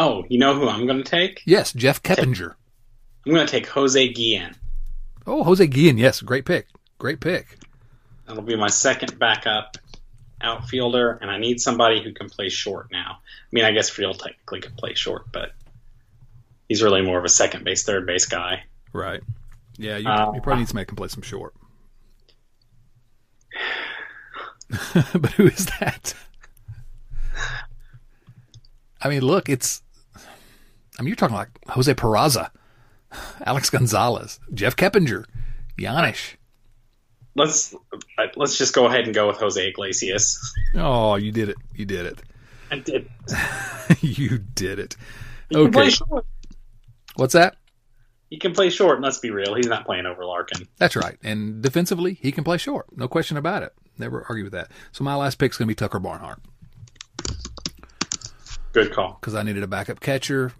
Oh, 0.00 0.24
you 0.30 0.38
know 0.38 0.54
who 0.54 0.66
I'm 0.66 0.86
going 0.86 1.02
to 1.02 1.08
take? 1.08 1.42
Yes, 1.44 1.74
Jeff 1.74 2.02
Keppinger. 2.02 2.54
I'm 3.26 3.34
going 3.34 3.46
to 3.46 3.50
take 3.50 3.66
Jose 3.66 4.12
Guillen. 4.14 4.54
Oh, 5.26 5.44
Jose 5.44 5.66
Guillen. 5.66 5.98
Yes, 5.98 6.22
great 6.22 6.46
pick. 6.46 6.68
Great 6.96 7.20
pick. 7.20 7.58
That'll 8.26 8.42
be 8.42 8.56
my 8.56 8.68
second 8.68 9.18
backup 9.18 9.76
outfielder, 10.40 11.18
and 11.20 11.30
I 11.30 11.36
need 11.36 11.60
somebody 11.60 12.02
who 12.02 12.14
can 12.14 12.30
play 12.30 12.48
short 12.48 12.88
now. 12.90 13.18
I 13.20 13.48
mean, 13.52 13.66
I 13.66 13.72
guess 13.72 13.90
Freel 13.90 14.16
technically 14.16 14.62
could 14.62 14.74
play 14.78 14.94
short, 14.94 15.30
but 15.32 15.52
he's 16.66 16.82
really 16.82 17.02
more 17.02 17.18
of 17.18 17.26
a 17.26 17.28
second 17.28 17.64
base, 17.64 17.84
third 17.84 18.06
base 18.06 18.24
guy. 18.24 18.64
Right. 18.94 19.20
Yeah, 19.76 19.98
you, 19.98 20.08
Uh, 20.08 20.32
you 20.34 20.40
probably 20.40 20.60
need 20.60 20.68
somebody 20.68 20.84
who 20.84 20.86
can 20.86 20.96
play 20.96 21.08
some 21.08 21.22
short. 21.22 21.54
but 25.12 25.32
who 25.32 25.46
is 25.46 25.66
that? 25.78 26.14
I 29.02 29.08
mean, 29.10 29.22
look, 29.22 29.50
it's. 29.50 29.82
I 31.00 31.02
mean, 31.02 31.08
you're 31.08 31.16
talking 31.16 31.36
like 31.36 31.48
Jose 31.70 31.94
Peraza, 31.94 32.50
Alex 33.46 33.70
Gonzalez, 33.70 34.38
Jeff 34.52 34.76
Keppinger, 34.76 35.24
Janish. 35.78 36.34
Let's 37.34 37.74
let's 38.36 38.58
just 38.58 38.74
go 38.74 38.84
ahead 38.84 39.06
and 39.06 39.14
go 39.14 39.26
with 39.26 39.38
Jose 39.38 39.66
Iglesias. 39.66 40.38
Oh, 40.74 41.16
you 41.16 41.32
did 41.32 41.48
it. 41.48 41.56
You 41.74 41.86
did 41.86 42.04
it. 42.04 42.20
I 42.70 42.80
did. 42.80 43.08
you 44.02 44.36
did 44.38 44.78
it. 44.78 44.96
He 45.48 45.56
can 45.56 45.72
play 45.72 45.86
Okay. 45.86 46.26
What's 47.16 47.32
that? 47.32 47.56
He 48.28 48.38
can 48.38 48.52
play 48.52 48.68
short. 48.68 48.96
and 48.96 49.04
Let's 49.04 49.18
be 49.18 49.30
real. 49.30 49.54
He's 49.54 49.68
not 49.68 49.86
playing 49.86 50.04
over 50.04 50.26
Larkin. 50.26 50.68
That's 50.76 50.96
right. 50.96 51.16
And 51.22 51.62
defensively, 51.62 52.18
he 52.20 52.30
can 52.30 52.44
play 52.44 52.58
short. 52.58 52.94
No 52.94 53.08
question 53.08 53.38
about 53.38 53.62
it. 53.62 53.72
Never 53.96 54.26
argue 54.28 54.44
with 54.44 54.52
that. 54.52 54.70
So 54.92 55.02
my 55.02 55.14
last 55.14 55.38
pick's 55.38 55.56
going 55.56 55.66
to 55.66 55.70
be 55.70 55.74
Tucker 55.74 55.98
Barnhart 55.98 56.40
Good 58.72 58.92
call. 58.92 59.16
because 59.18 59.34
I 59.34 59.42
needed 59.42 59.62
a 59.62 59.66
backup 59.66 60.00
catcher. 60.00 60.52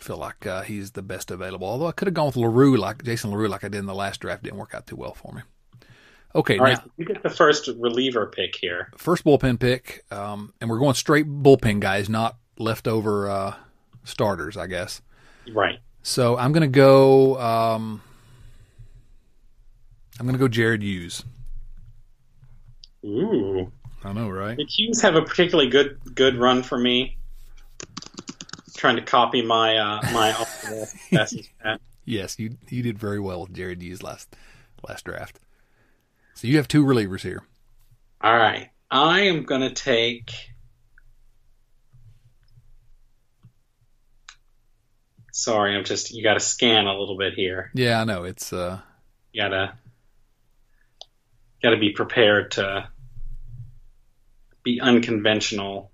Feel 0.00 0.16
like 0.16 0.46
uh, 0.46 0.62
he's 0.62 0.92
the 0.92 1.02
best 1.02 1.30
available. 1.30 1.68
Although 1.68 1.86
I 1.86 1.92
could 1.92 2.08
have 2.08 2.14
gone 2.14 2.26
with 2.26 2.36
LaRue, 2.36 2.78
like 2.78 3.04
Jason 3.04 3.30
LaRue, 3.30 3.48
like 3.48 3.64
I 3.64 3.68
did 3.68 3.78
in 3.78 3.86
the 3.86 3.94
last 3.94 4.20
draft. 4.20 4.42
Didn't 4.42 4.58
work 4.58 4.74
out 4.74 4.86
too 4.86 4.96
well 4.96 5.12
for 5.12 5.32
me. 5.32 5.42
Okay, 6.34 6.58
All 6.58 6.64
right, 6.64 6.78
now 6.78 6.84
you 6.96 7.04
get 7.04 7.22
the 7.22 7.28
first 7.28 7.68
reliever 7.76 8.26
pick 8.26 8.56
here. 8.56 8.90
first 8.96 9.24
bullpen 9.24 9.58
pick, 9.58 10.04
um, 10.12 10.54
and 10.60 10.70
we're 10.70 10.78
going 10.78 10.94
straight 10.94 11.26
bullpen 11.26 11.80
guys, 11.80 12.08
not 12.08 12.36
leftover 12.56 13.28
uh, 13.28 13.54
starters, 14.04 14.56
I 14.56 14.68
guess. 14.68 15.02
Right. 15.52 15.80
So 16.02 16.38
I'm 16.38 16.52
going 16.52 16.62
to 16.62 16.68
go. 16.68 17.38
Um, 17.38 18.00
I'm 20.18 20.26
going 20.26 20.34
to 20.34 20.38
go 20.38 20.48
Jared 20.48 20.82
Hughes. 20.82 21.24
Ooh. 23.04 23.70
I 24.04 24.12
know, 24.12 24.30
right? 24.30 24.56
Did 24.56 24.70
Hughes 24.70 25.02
have 25.02 25.16
a 25.16 25.22
particularly 25.22 25.68
good 25.68 25.98
good 26.14 26.36
run 26.36 26.62
for 26.62 26.78
me? 26.78 27.18
Trying 28.80 28.96
to 28.96 29.02
copy 29.02 29.42
my 29.42 29.76
uh, 29.76 30.00
my. 30.10 30.46
Yes, 32.06 32.38
you 32.38 32.56
you 32.70 32.82
did 32.82 32.98
very 32.98 33.20
well 33.20 33.42
with 33.42 33.52
Jared 33.52 33.82
Hughes 33.82 34.02
last 34.02 34.34
last 34.88 35.04
draft. 35.04 35.38
So 36.32 36.46
you 36.48 36.56
have 36.56 36.66
two 36.66 36.82
relievers 36.82 37.20
here. 37.20 37.42
All 38.22 38.34
right, 38.34 38.70
I 38.90 39.20
am 39.24 39.42
gonna 39.42 39.70
take. 39.70 40.32
Sorry, 45.30 45.76
I'm 45.76 45.84
just 45.84 46.12
you 46.12 46.22
got 46.22 46.34
to 46.34 46.40
scan 46.40 46.86
a 46.86 46.98
little 46.98 47.18
bit 47.18 47.34
here. 47.34 47.70
Yeah, 47.74 48.00
I 48.00 48.04
know 48.04 48.24
it's 48.24 48.50
uh 48.50 48.80
You 49.34 49.42
gotta 49.42 49.74
gotta 51.62 51.76
be 51.76 51.90
prepared 51.90 52.52
to 52.52 52.88
be 54.62 54.80
unconventional 54.80 55.90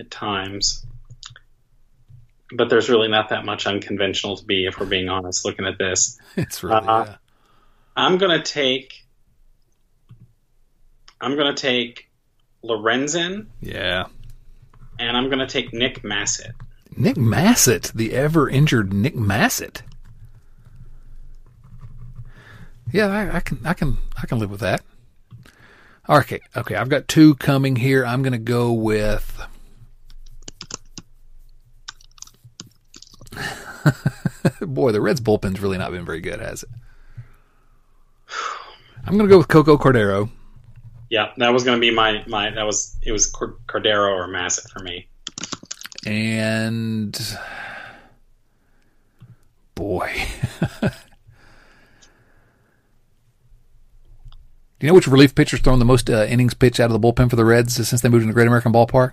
at 0.00 0.10
times. 0.10 0.86
But 2.54 2.68
there's 2.68 2.90
really 2.90 3.08
not 3.08 3.30
that 3.30 3.44
much 3.44 3.66
unconventional 3.66 4.36
to 4.36 4.44
be 4.44 4.66
if 4.66 4.78
we're 4.78 4.86
being 4.86 5.08
honest 5.08 5.44
looking 5.44 5.66
at 5.66 5.78
this. 5.78 6.18
it's 6.36 6.62
really 6.62 6.76
Uh-uh. 6.76 7.04
yeah. 7.06 7.16
I'm 7.96 8.18
gonna 8.18 8.42
take 8.42 9.04
I'm 11.20 11.36
gonna 11.36 11.54
take 11.54 12.08
Lorenzen 12.64 13.46
yeah. 13.60 14.06
and 14.98 15.16
I'm 15.16 15.30
gonna 15.30 15.46
take 15.46 15.72
Nick 15.72 16.02
Masset. 16.02 16.52
Nick 16.96 17.16
Masset, 17.16 17.92
the 17.92 18.12
ever 18.12 18.48
injured 18.48 18.92
Nick 18.92 19.14
Masset. 19.14 19.82
Yeah, 22.92 23.06
I, 23.06 23.36
I 23.36 23.40
can 23.40 23.60
I 23.64 23.72
can 23.74 23.96
I 24.22 24.26
can 24.26 24.38
live 24.38 24.50
with 24.50 24.60
that. 24.60 24.82
Okay, 26.08 26.40
okay, 26.56 26.74
I've 26.74 26.88
got 26.88 27.08
two 27.08 27.34
coming 27.36 27.76
here. 27.76 28.04
I'm 28.04 28.22
going 28.22 28.32
to 28.32 28.38
go 28.38 28.72
with. 28.72 29.40
Boy, 34.60 34.92
the 34.92 35.00
Reds 35.00 35.20
bullpen's 35.20 35.60
really 35.60 35.78
not 35.78 35.90
been 35.90 36.04
very 36.04 36.20
good, 36.20 36.40
has 36.40 36.62
it? 36.62 36.68
I'm 39.04 39.16
going 39.16 39.28
to 39.28 39.32
go 39.32 39.38
with 39.38 39.48
Coco 39.48 39.76
Cordero. 39.76 40.30
Yeah, 41.12 41.30
that 41.36 41.52
was 41.52 41.62
gonna 41.62 41.78
be 41.78 41.90
my 41.90 42.24
my 42.26 42.48
that 42.48 42.62
was 42.62 42.96
it 43.02 43.12
was 43.12 43.30
Cordero 43.30 44.16
or 44.16 44.28
Masset 44.28 44.70
for 44.70 44.78
me. 44.78 45.08
And 46.06 47.14
boy. 49.74 50.10
Do 50.80 50.88
you 54.80 54.88
know 54.88 54.94
which 54.94 55.06
relief 55.06 55.34
pitcher's 55.34 55.60
thrown 55.60 55.80
the 55.80 55.84
most 55.84 56.08
uh, 56.08 56.24
innings 56.24 56.54
pitched 56.54 56.80
out 56.80 56.90
of 56.90 56.98
the 56.98 57.12
bullpen 57.12 57.28
for 57.28 57.36
the 57.36 57.44
Reds 57.44 57.74
since 57.86 58.00
they 58.00 58.08
moved 58.08 58.22
into 58.22 58.32
Great 58.32 58.46
American 58.46 58.72
Ballpark? 58.72 59.12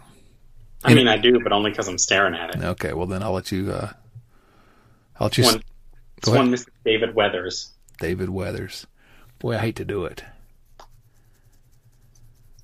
I 0.86 0.93
mean, 0.93 1.09
I 1.09 1.17
do, 1.17 1.41
but 1.43 1.51
only 1.51 1.72
because 1.72 1.89
I'm 1.89 1.97
staring 1.97 2.34
at 2.34 2.55
it. 2.55 2.63
Okay, 2.63 2.93
well 2.93 3.07
then 3.07 3.22
I'll 3.22 3.34
let 3.34 3.51
you. 3.51 3.74
Uh, 3.74 3.91
I'll 5.20 5.30
you. 5.34 5.43
One, 5.43 5.63
it's 6.17 6.30
one 6.30 6.49
Mr. 6.49 6.70
David 6.86 7.13
Weathers. 7.13 7.72
David 7.99 8.30
Weathers. 8.30 8.88
Boy, 9.39 9.55
I 9.55 9.59
hate 9.59 9.76
to 9.78 9.86
do 9.86 10.05
it. 10.05 10.24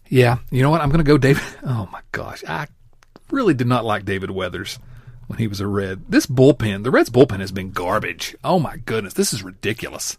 Yeah, 0.07 0.37
you 0.51 0.61
know 0.61 0.69
what? 0.69 0.81
I'm 0.81 0.89
going 0.89 1.03
to 1.03 1.03
go 1.03 1.17
David. 1.17 1.43
Oh 1.65 1.89
my 1.91 2.01
gosh, 2.11 2.43
I 2.47 2.67
really 3.31 3.53
did 3.53 3.67
not 3.67 3.85
like 3.85 4.05
David 4.05 4.31
Weathers 4.31 4.79
when 5.27 5.39
he 5.39 5.47
was 5.47 5.59
a 5.59 5.67
Red. 5.67 6.03
This 6.07 6.25
bullpen, 6.25 6.83
the 6.83 6.91
Reds 6.91 7.09
bullpen 7.09 7.39
has 7.39 7.51
been 7.51 7.71
garbage. 7.71 8.35
Oh 8.43 8.59
my 8.59 8.77
goodness, 8.77 9.13
this 9.13 9.33
is 9.33 9.43
ridiculous. 9.43 10.17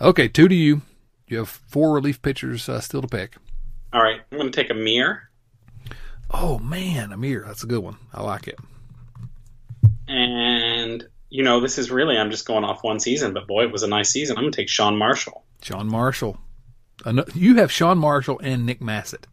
Okay, 0.00 0.28
two 0.28 0.48
to 0.48 0.54
you. 0.54 0.82
You 1.28 1.38
have 1.38 1.48
four 1.48 1.94
relief 1.94 2.20
pitchers 2.20 2.68
uh, 2.68 2.80
still 2.80 3.02
to 3.02 3.08
pick. 3.08 3.36
All 3.92 4.02
right, 4.02 4.20
I'm 4.30 4.38
going 4.38 4.50
to 4.50 4.56
take 4.56 4.70
Amir. 4.70 5.30
Oh 6.30 6.58
man, 6.58 7.12
Amir, 7.12 7.44
that's 7.46 7.62
a 7.62 7.66
good 7.68 7.82
one. 7.82 7.96
I 8.12 8.22
like 8.22 8.48
it. 8.48 8.58
And 10.08 11.06
you 11.28 11.42
know, 11.42 11.60
this 11.60 11.78
is 11.78 11.90
really 11.90 12.16
I'm 12.18 12.30
just 12.30 12.46
going 12.46 12.64
off 12.64 12.84
one 12.84 13.00
season, 13.00 13.32
but 13.32 13.46
boy, 13.46 13.64
it 13.64 13.72
was 13.72 13.82
a 13.82 13.88
nice 13.88 14.10
season. 14.10 14.36
I'm 14.36 14.44
going 14.44 14.52
to 14.52 14.56
take 14.56 14.68
Sean 14.68 14.96
Marshall. 14.96 15.44
Sean 15.62 15.88
Marshall. 15.88 16.38
You 17.34 17.56
have 17.56 17.72
Sean 17.72 17.98
Marshall 17.98 18.40
and 18.42 18.64
Nick 18.64 18.80
Masset, 18.80 19.24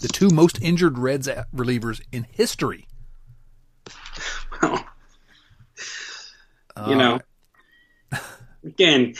the 0.00 0.08
two 0.08 0.30
most 0.30 0.62
injured 0.62 0.98
Reds 0.98 1.28
relievers 1.54 2.00
in 2.12 2.26
history. 2.30 2.86
Well, 4.62 4.84
you 6.88 6.94
know, 6.94 7.20
uh, 8.12 8.18
again, 8.64 9.14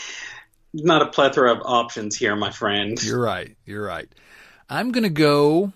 not 0.72 1.02
a 1.02 1.06
plethora 1.06 1.52
of 1.52 1.62
options 1.64 2.16
here, 2.16 2.36
my 2.36 2.50
friend. 2.50 3.02
You're 3.02 3.20
right. 3.20 3.56
You're 3.66 3.84
right. 3.84 4.08
I'm 4.68 4.92
going 4.92 5.04
to 5.04 5.10
go 5.10 5.72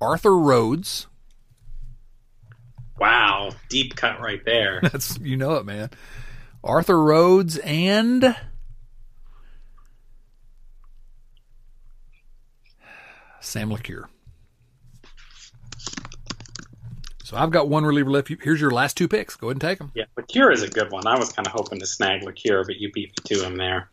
Arthur 0.00 0.36
Rhodes. 0.36 1.06
Wow, 2.98 3.52
deep 3.68 3.96
cut 3.96 4.20
right 4.20 4.44
there. 4.44 4.80
That's 4.82 5.18
you 5.18 5.36
know 5.36 5.54
it, 5.56 5.66
man. 5.66 5.90
Arthur 6.64 7.02
Rhodes 7.02 7.58
and 7.58 8.36
Sam 13.40 13.70
LeCure. 13.70 14.06
So 17.24 17.36
I've 17.36 17.50
got 17.50 17.68
one 17.68 17.84
reliever 17.84 18.10
left. 18.10 18.30
Here's 18.40 18.60
your 18.60 18.70
last 18.70 18.96
two 18.96 19.08
picks. 19.08 19.34
Go 19.34 19.48
ahead 19.48 19.56
and 19.56 19.60
take 19.60 19.78
them. 19.78 19.90
Yeah, 19.94 20.04
LeCure 20.16 20.52
is 20.52 20.62
a 20.62 20.68
good 20.68 20.92
one. 20.92 21.06
I 21.06 21.18
was 21.18 21.32
kind 21.32 21.46
of 21.46 21.52
hoping 21.52 21.80
to 21.80 21.86
snag 21.86 22.22
LeCure, 22.22 22.64
but 22.64 22.76
you 22.76 22.92
beat 22.92 23.08
me 23.08 23.36
to 23.36 23.44
him 23.44 23.56
there. 23.56 23.90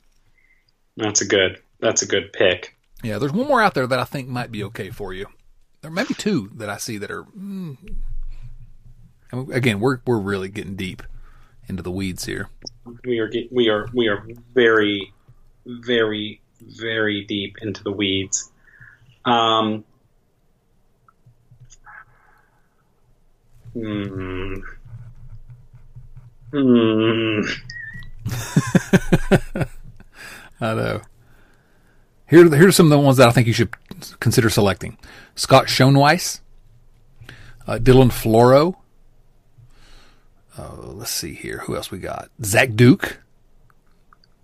That's 0.97 1.21
a 1.21 1.25
good. 1.25 1.59
That's 1.79 2.03
a 2.03 2.05
good 2.05 2.31
pick. 2.31 2.75
Yeah, 3.03 3.17
there's 3.17 3.33
one 3.33 3.47
more 3.47 3.61
out 3.61 3.73
there 3.73 3.87
that 3.87 3.99
I 3.99 4.03
think 4.03 4.27
might 4.29 4.51
be 4.51 4.63
okay 4.65 4.91
for 4.91 5.13
you. 5.13 5.27
There 5.81 5.91
may 5.91 6.03
be 6.03 6.13
two 6.13 6.51
that 6.55 6.69
I 6.69 6.77
see 6.77 6.97
that 6.99 7.11
are. 7.11 7.23
Mm, 7.23 7.77
again, 9.33 9.79
we're 9.79 9.99
we're 10.05 10.19
really 10.19 10.49
getting 10.49 10.75
deep 10.75 11.03
into 11.67 11.83
the 11.83 11.91
weeds 11.91 12.25
here. 12.25 12.49
We 13.05 13.19
are 13.19 13.31
we 13.51 13.69
are 13.69 13.89
we 13.93 14.07
are 14.07 14.25
very, 14.53 15.13
very, 15.65 16.41
very 16.61 17.25
deep 17.25 17.57
into 17.61 17.83
the 17.83 17.91
weeds. 17.91 18.51
Um, 19.25 19.83
Hmm. 23.73 24.53
Hmm. 26.51 27.41
I 30.61 30.73
know. 30.75 31.01
Here, 32.29 32.47
here's 32.55 32.75
some 32.75 32.85
of 32.85 32.91
the 32.91 32.99
ones 32.99 33.17
that 33.17 33.27
I 33.27 33.31
think 33.31 33.47
you 33.47 33.53
should 33.53 33.73
consider 34.19 34.49
selecting: 34.51 34.97
Scott 35.35 35.65
Schoenweis, 35.65 36.41
uh, 37.67 37.79
Dylan 37.81 38.11
Floro. 38.11 38.75
Uh, 40.57 40.75
let's 40.75 41.11
see 41.11 41.33
here. 41.33 41.59
Who 41.59 41.75
else 41.75 41.89
we 41.91 41.99
got? 41.99 42.29
Zach 42.43 42.75
Duke. 42.75 43.19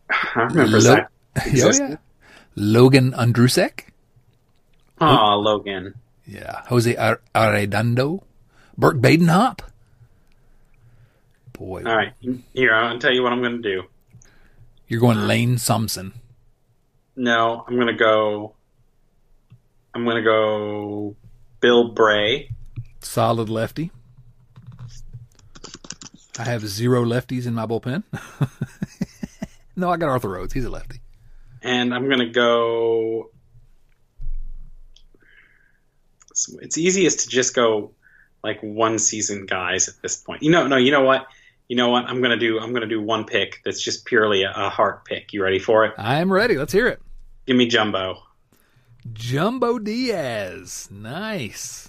I 0.09 0.41
remember 0.41 0.73
Lo- 0.73 0.79
Zach. 0.79 1.11
oh, 1.37 1.49
yeah. 1.53 1.95
Logan 2.55 3.13
Ondrusek. 3.13 3.85
Oh, 4.99 5.37
Logan. 5.39 5.93
Yeah. 6.25 6.63
Jose 6.67 6.93
Arredondo. 6.95 8.23
Burke 8.77 8.97
Badenhop? 8.97 9.59
Boy. 11.53 11.83
All 11.85 11.95
right. 11.95 12.13
Here, 12.53 12.73
I'll 12.73 12.99
tell 12.99 13.13
you 13.13 13.21
what 13.21 13.31
I'm 13.33 13.41
going 13.41 13.61
to 13.61 13.75
do. 13.75 13.83
You're 14.87 15.01
going 15.01 15.27
Lane 15.27 15.57
Thompson. 15.57 16.13
No, 17.15 17.63
I'm 17.67 17.75
going 17.75 17.87
to 17.87 17.93
go. 17.93 18.53
I'm 19.93 20.05
going 20.05 20.15
to 20.15 20.23
go 20.23 21.15
Bill 21.59 21.89
Bray. 21.89 22.49
Solid 23.01 23.49
lefty. 23.49 23.91
I 26.39 26.45
have 26.45 26.65
zero 26.65 27.03
lefties 27.03 27.45
in 27.45 27.53
my 27.53 27.65
bullpen. 27.65 28.03
no, 29.75 29.89
I 29.89 29.97
got 29.97 30.07
Arthur 30.07 30.29
Rhodes. 30.29 30.53
He's 30.53 30.63
a 30.63 30.69
lefty. 30.69 31.01
And 31.61 31.93
I'm 31.93 32.05
going 32.05 32.19
to 32.19 32.29
go. 32.29 33.31
It's 36.61 36.77
easiest 36.77 37.21
to 37.21 37.27
just 37.27 37.53
go 37.53 37.91
like 38.41 38.61
one 38.61 38.99
season 38.99 39.45
guys 39.45 39.89
at 39.89 39.95
this 40.01 40.15
point. 40.15 40.41
You 40.41 40.51
know, 40.51 40.67
no, 40.67 40.77
you 40.77 40.91
know 40.91 41.03
what? 41.03 41.27
You 41.67 41.75
know 41.75 41.89
what? 41.89 42.05
I'm 42.05 42.21
gonna 42.21 42.37
do. 42.37 42.59
I'm 42.59 42.73
gonna 42.73 42.87
do 42.87 43.01
one 43.01 43.25
pick 43.25 43.61
that's 43.63 43.81
just 43.81 44.05
purely 44.05 44.43
a, 44.43 44.51
a 44.51 44.69
heart 44.69 45.05
pick. 45.05 45.33
You 45.33 45.43
ready 45.43 45.59
for 45.59 45.85
it? 45.85 45.93
I 45.97 46.19
am 46.19 46.31
ready. 46.31 46.57
Let's 46.57 46.73
hear 46.73 46.87
it. 46.87 46.99
Give 47.45 47.55
me 47.55 47.67
Jumbo. 47.67 48.23
Jumbo 49.13 49.77
Diaz. 49.77 50.87
Nice. 50.89 51.88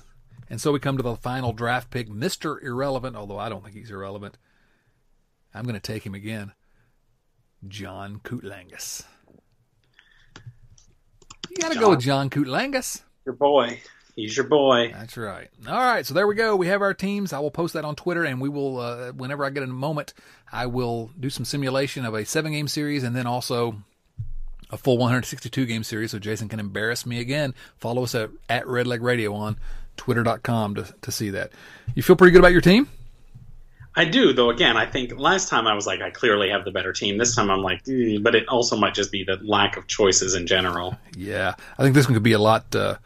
And 0.51 0.61
so 0.61 0.72
we 0.72 0.80
come 0.80 0.96
to 0.96 1.03
the 1.03 1.14
final 1.14 1.53
draft 1.53 1.90
pick, 1.90 2.11
Mr. 2.11 2.61
Irrelevant, 2.62 3.14
although 3.14 3.38
I 3.38 3.48
don't 3.48 3.62
think 3.62 3.76
he's 3.76 3.90
irrelevant. 3.90 4.36
I'm 5.55 5.62
going 5.62 5.74
to 5.74 5.80
take 5.80 6.05
him 6.05 6.14
again. 6.14 6.53
Jon 7.66 8.20
Coutlangus. 8.24 9.05
You 11.51 11.57
got 11.57 11.72
to 11.72 11.78
go 11.78 11.90
with 11.90 12.01
Jon 12.01 12.30
Coutlangus. 12.30 13.03
Your 13.24 13.34
boy. 13.34 13.80
He's 14.16 14.36
your 14.36 14.46
boy. 14.46 14.92
That's 14.92 15.16
right. 15.16 15.48
All 15.68 15.78
right, 15.78 16.05
so 16.05 16.14
there 16.14 16.26
we 16.26 16.34
go. 16.34 16.57
We 16.57 16.66
have 16.66 16.82
our 16.82 16.94
teams. 16.94 17.32
I 17.32 17.38
will 17.38 17.51
post 17.51 17.74
that 17.74 17.84
on 17.84 17.94
Twitter, 17.94 18.24
and 18.24 18.40
we 18.40 18.48
will, 18.48 18.78
uh, 18.78 19.12
whenever 19.12 19.44
I 19.44 19.51
get 19.51 19.62
a 19.62 19.66
moment, 19.68 20.14
I 20.53 20.66
will 20.66 21.11
do 21.18 21.30
some 21.30 21.44
simulation 21.44 22.05
of 22.05 22.14
a 22.14 22.24
seven 22.24 22.53
game 22.53 22.68
series 22.68 23.05
and 23.05 23.14
then 23.14 23.26
also 23.26 23.76
a 24.70 24.76
full 24.76 24.98
162 24.98 25.66
game 25.66 25.84
series 25.84 26.12
so 26.12 26.18
Jason 26.18 26.48
can 26.48 26.61
embarrass 26.61 27.07
me 27.07 27.20
again. 27.20 27.55
Follow 27.78 28.05
us 28.05 28.14
at, 28.14 28.30
at 28.48 28.64
Redleg 28.64 29.01
Radio 29.03 29.34
on 29.34 29.57
twitter.com 30.01 30.76
to, 30.76 30.94
to 31.03 31.12
see 31.12 31.28
that. 31.30 31.53
You 31.94 32.03
feel 32.03 32.16
pretty 32.16 32.32
good 32.32 32.38
about 32.38 32.53
your 32.53 32.62
team? 32.62 32.88
I 33.94 34.07
do, 34.07 34.32
though. 34.32 34.48
Again, 34.48 34.78
I 34.78 34.86
think 34.86 35.18
last 35.18 35.51
time 35.51 35.66
I 35.66 35.74
was 35.74 35.86
like, 35.86 36.01
I 36.01 36.09
clearly 36.09 36.48
have 36.48 36.64
the 36.64 36.70
better 36.70 36.94
team. 36.94 37.18
This 37.18 37.36
time 37.36 37.51
I'm 37.51 37.61
like, 37.61 37.84
mm, 37.84 38.22
but 38.22 38.34
it 38.34 38.48
also 38.48 38.76
might 38.76 38.94
just 38.94 39.12
be 39.12 39.24
the 39.24 39.38
lack 39.42 39.76
of 39.76 39.86
choices 39.88 40.34
in 40.34 40.46
general. 40.46 40.96
Yeah, 41.14 41.55
I 41.76 41.82
think 41.82 41.94
this 41.94 42.07
one 42.07 42.14
could 42.14 42.22
be 42.22 42.32
a 42.32 42.38
lot. 42.38 42.74
Uh, 42.74 42.96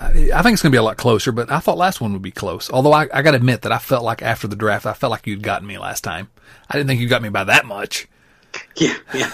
I 0.00 0.08
think 0.10 0.26
it's 0.26 0.62
going 0.62 0.70
to 0.70 0.70
be 0.70 0.78
a 0.78 0.82
lot 0.82 0.96
closer, 0.96 1.30
but 1.30 1.50
I 1.50 1.60
thought 1.60 1.78
last 1.78 2.00
one 2.00 2.12
would 2.12 2.22
be 2.22 2.32
close. 2.32 2.70
Although 2.70 2.92
I, 2.92 3.06
I 3.12 3.22
got 3.22 3.30
to 3.30 3.36
admit 3.36 3.62
that 3.62 3.72
I 3.72 3.78
felt 3.78 4.02
like 4.02 4.20
after 4.20 4.48
the 4.48 4.56
draft, 4.56 4.84
I 4.84 4.94
felt 4.94 5.12
like 5.12 5.28
you'd 5.28 5.42
gotten 5.42 5.68
me 5.68 5.78
last 5.78 6.02
time. 6.02 6.28
I 6.68 6.72
didn't 6.76 6.88
think 6.88 7.00
you 7.00 7.08
got 7.08 7.22
me 7.22 7.28
by 7.28 7.44
that 7.44 7.64
much. 7.64 8.08
Yeah, 8.76 8.96
yeah. 9.14 9.30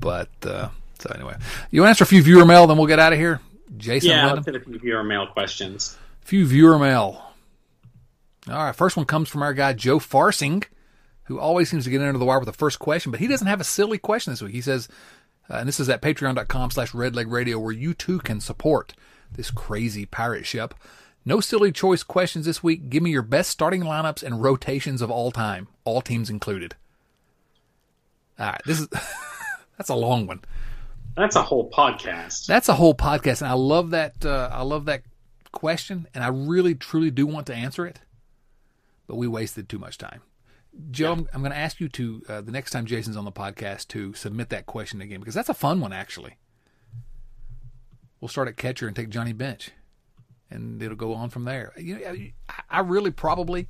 But 0.00 0.28
uh, 0.44 0.68
so 0.98 1.10
anyway, 1.14 1.36
you 1.70 1.80
want 1.80 1.86
to 1.86 1.90
answer 1.90 2.04
a 2.04 2.06
few 2.06 2.22
viewer 2.22 2.44
mail, 2.44 2.66
then 2.66 2.76
we'll 2.76 2.86
get 2.86 2.98
out 2.98 3.14
of 3.14 3.18
here. 3.18 3.40
Jason, 3.78 4.10
yeah, 4.10 4.36
hit 4.44 4.54
a 4.54 4.60
few 4.60 4.78
viewer 4.78 5.02
mail 5.02 5.26
questions. 5.26 5.96
Few 6.26 6.44
viewer 6.44 6.76
mail. 6.76 7.22
All 8.50 8.56
right, 8.56 8.74
first 8.74 8.96
one 8.96 9.06
comes 9.06 9.28
from 9.28 9.44
our 9.44 9.54
guy 9.54 9.74
Joe 9.74 10.00
Farsing, 10.00 10.64
who 11.26 11.38
always 11.38 11.70
seems 11.70 11.84
to 11.84 11.90
get 11.90 12.00
under 12.00 12.18
the 12.18 12.24
wire 12.24 12.40
with 12.40 12.48
the 12.48 12.52
first 12.52 12.80
question, 12.80 13.12
but 13.12 13.20
he 13.20 13.28
doesn't 13.28 13.46
have 13.46 13.60
a 13.60 13.64
silly 13.64 13.96
question 13.96 14.32
this 14.32 14.42
week. 14.42 14.52
He 14.52 14.60
says, 14.60 14.88
uh, 15.48 15.58
and 15.58 15.68
this 15.68 15.78
is 15.78 15.88
at 15.88 16.02
patreon.com 16.02 16.72
slash 16.72 16.90
redlegradio, 16.90 17.62
where 17.62 17.70
you 17.70 17.94
too 17.94 18.18
can 18.18 18.40
support 18.40 18.92
this 19.30 19.52
crazy 19.52 20.04
pirate 20.04 20.46
ship. 20.46 20.74
No 21.24 21.38
silly 21.38 21.70
choice 21.70 22.02
questions 22.02 22.44
this 22.44 22.60
week. 22.60 22.90
Give 22.90 23.04
me 23.04 23.12
your 23.12 23.22
best 23.22 23.48
starting 23.48 23.82
lineups 23.82 24.24
and 24.24 24.42
rotations 24.42 25.02
of 25.02 25.12
all 25.12 25.30
time, 25.30 25.68
all 25.84 26.00
teams 26.00 26.28
included. 26.28 26.74
All 28.36 28.46
right, 28.46 28.62
this 28.66 28.80
is 28.80 28.88
that's 29.78 29.90
a 29.90 29.94
long 29.94 30.26
one. 30.26 30.40
That's 31.16 31.36
a 31.36 31.42
whole 31.42 31.70
podcast. 31.70 32.46
That's 32.46 32.68
a 32.68 32.74
whole 32.74 32.94
podcast, 32.94 33.42
and 33.42 33.48
I 33.48 33.54
love 33.54 33.90
that. 33.90 34.26
Uh, 34.26 34.50
I 34.52 34.62
love 34.62 34.86
that 34.86 35.04
question, 35.56 36.06
and 36.14 36.22
I 36.22 36.28
really, 36.28 36.74
truly 36.74 37.10
do 37.10 37.26
want 37.26 37.46
to 37.48 37.54
answer 37.54 37.84
it, 37.84 38.00
but 39.06 39.16
we 39.16 39.26
wasted 39.26 39.68
too 39.68 39.78
much 39.78 39.98
time. 39.98 40.22
Joe, 40.90 41.06
yeah. 41.06 41.12
I'm, 41.12 41.28
I'm 41.34 41.40
going 41.40 41.52
to 41.52 41.58
ask 41.58 41.80
you 41.80 41.88
to 41.88 42.22
uh, 42.28 42.40
the 42.42 42.52
next 42.52 42.70
time 42.70 42.86
Jason's 42.86 43.16
on 43.16 43.24
the 43.24 43.32
podcast 43.32 43.88
to 43.88 44.12
submit 44.14 44.50
that 44.50 44.66
question 44.66 45.00
again 45.00 45.20
because 45.20 45.34
that's 45.34 45.48
a 45.48 45.54
fun 45.54 45.80
one, 45.80 45.92
actually 45.92 46.36
we'll 48.20 48.28
start 48.28 48.48
at 48.48 48.56
catcher 48.56 48.86
and 48.86 48.96
take 48.96 49.08
Johnny 49.08 49.32
Bench, 49.32 49.70
and 50.50 50.82
it'll 50.82 50.96
go 50.96 51.14
on 51.14 51.30
from 51.30 51.44
there. 51.44 51.72
You 51.76 51.98
know, 51.98 52.16
I 52.70 52.80
really 52.80 53.10
probably 53.10 53.66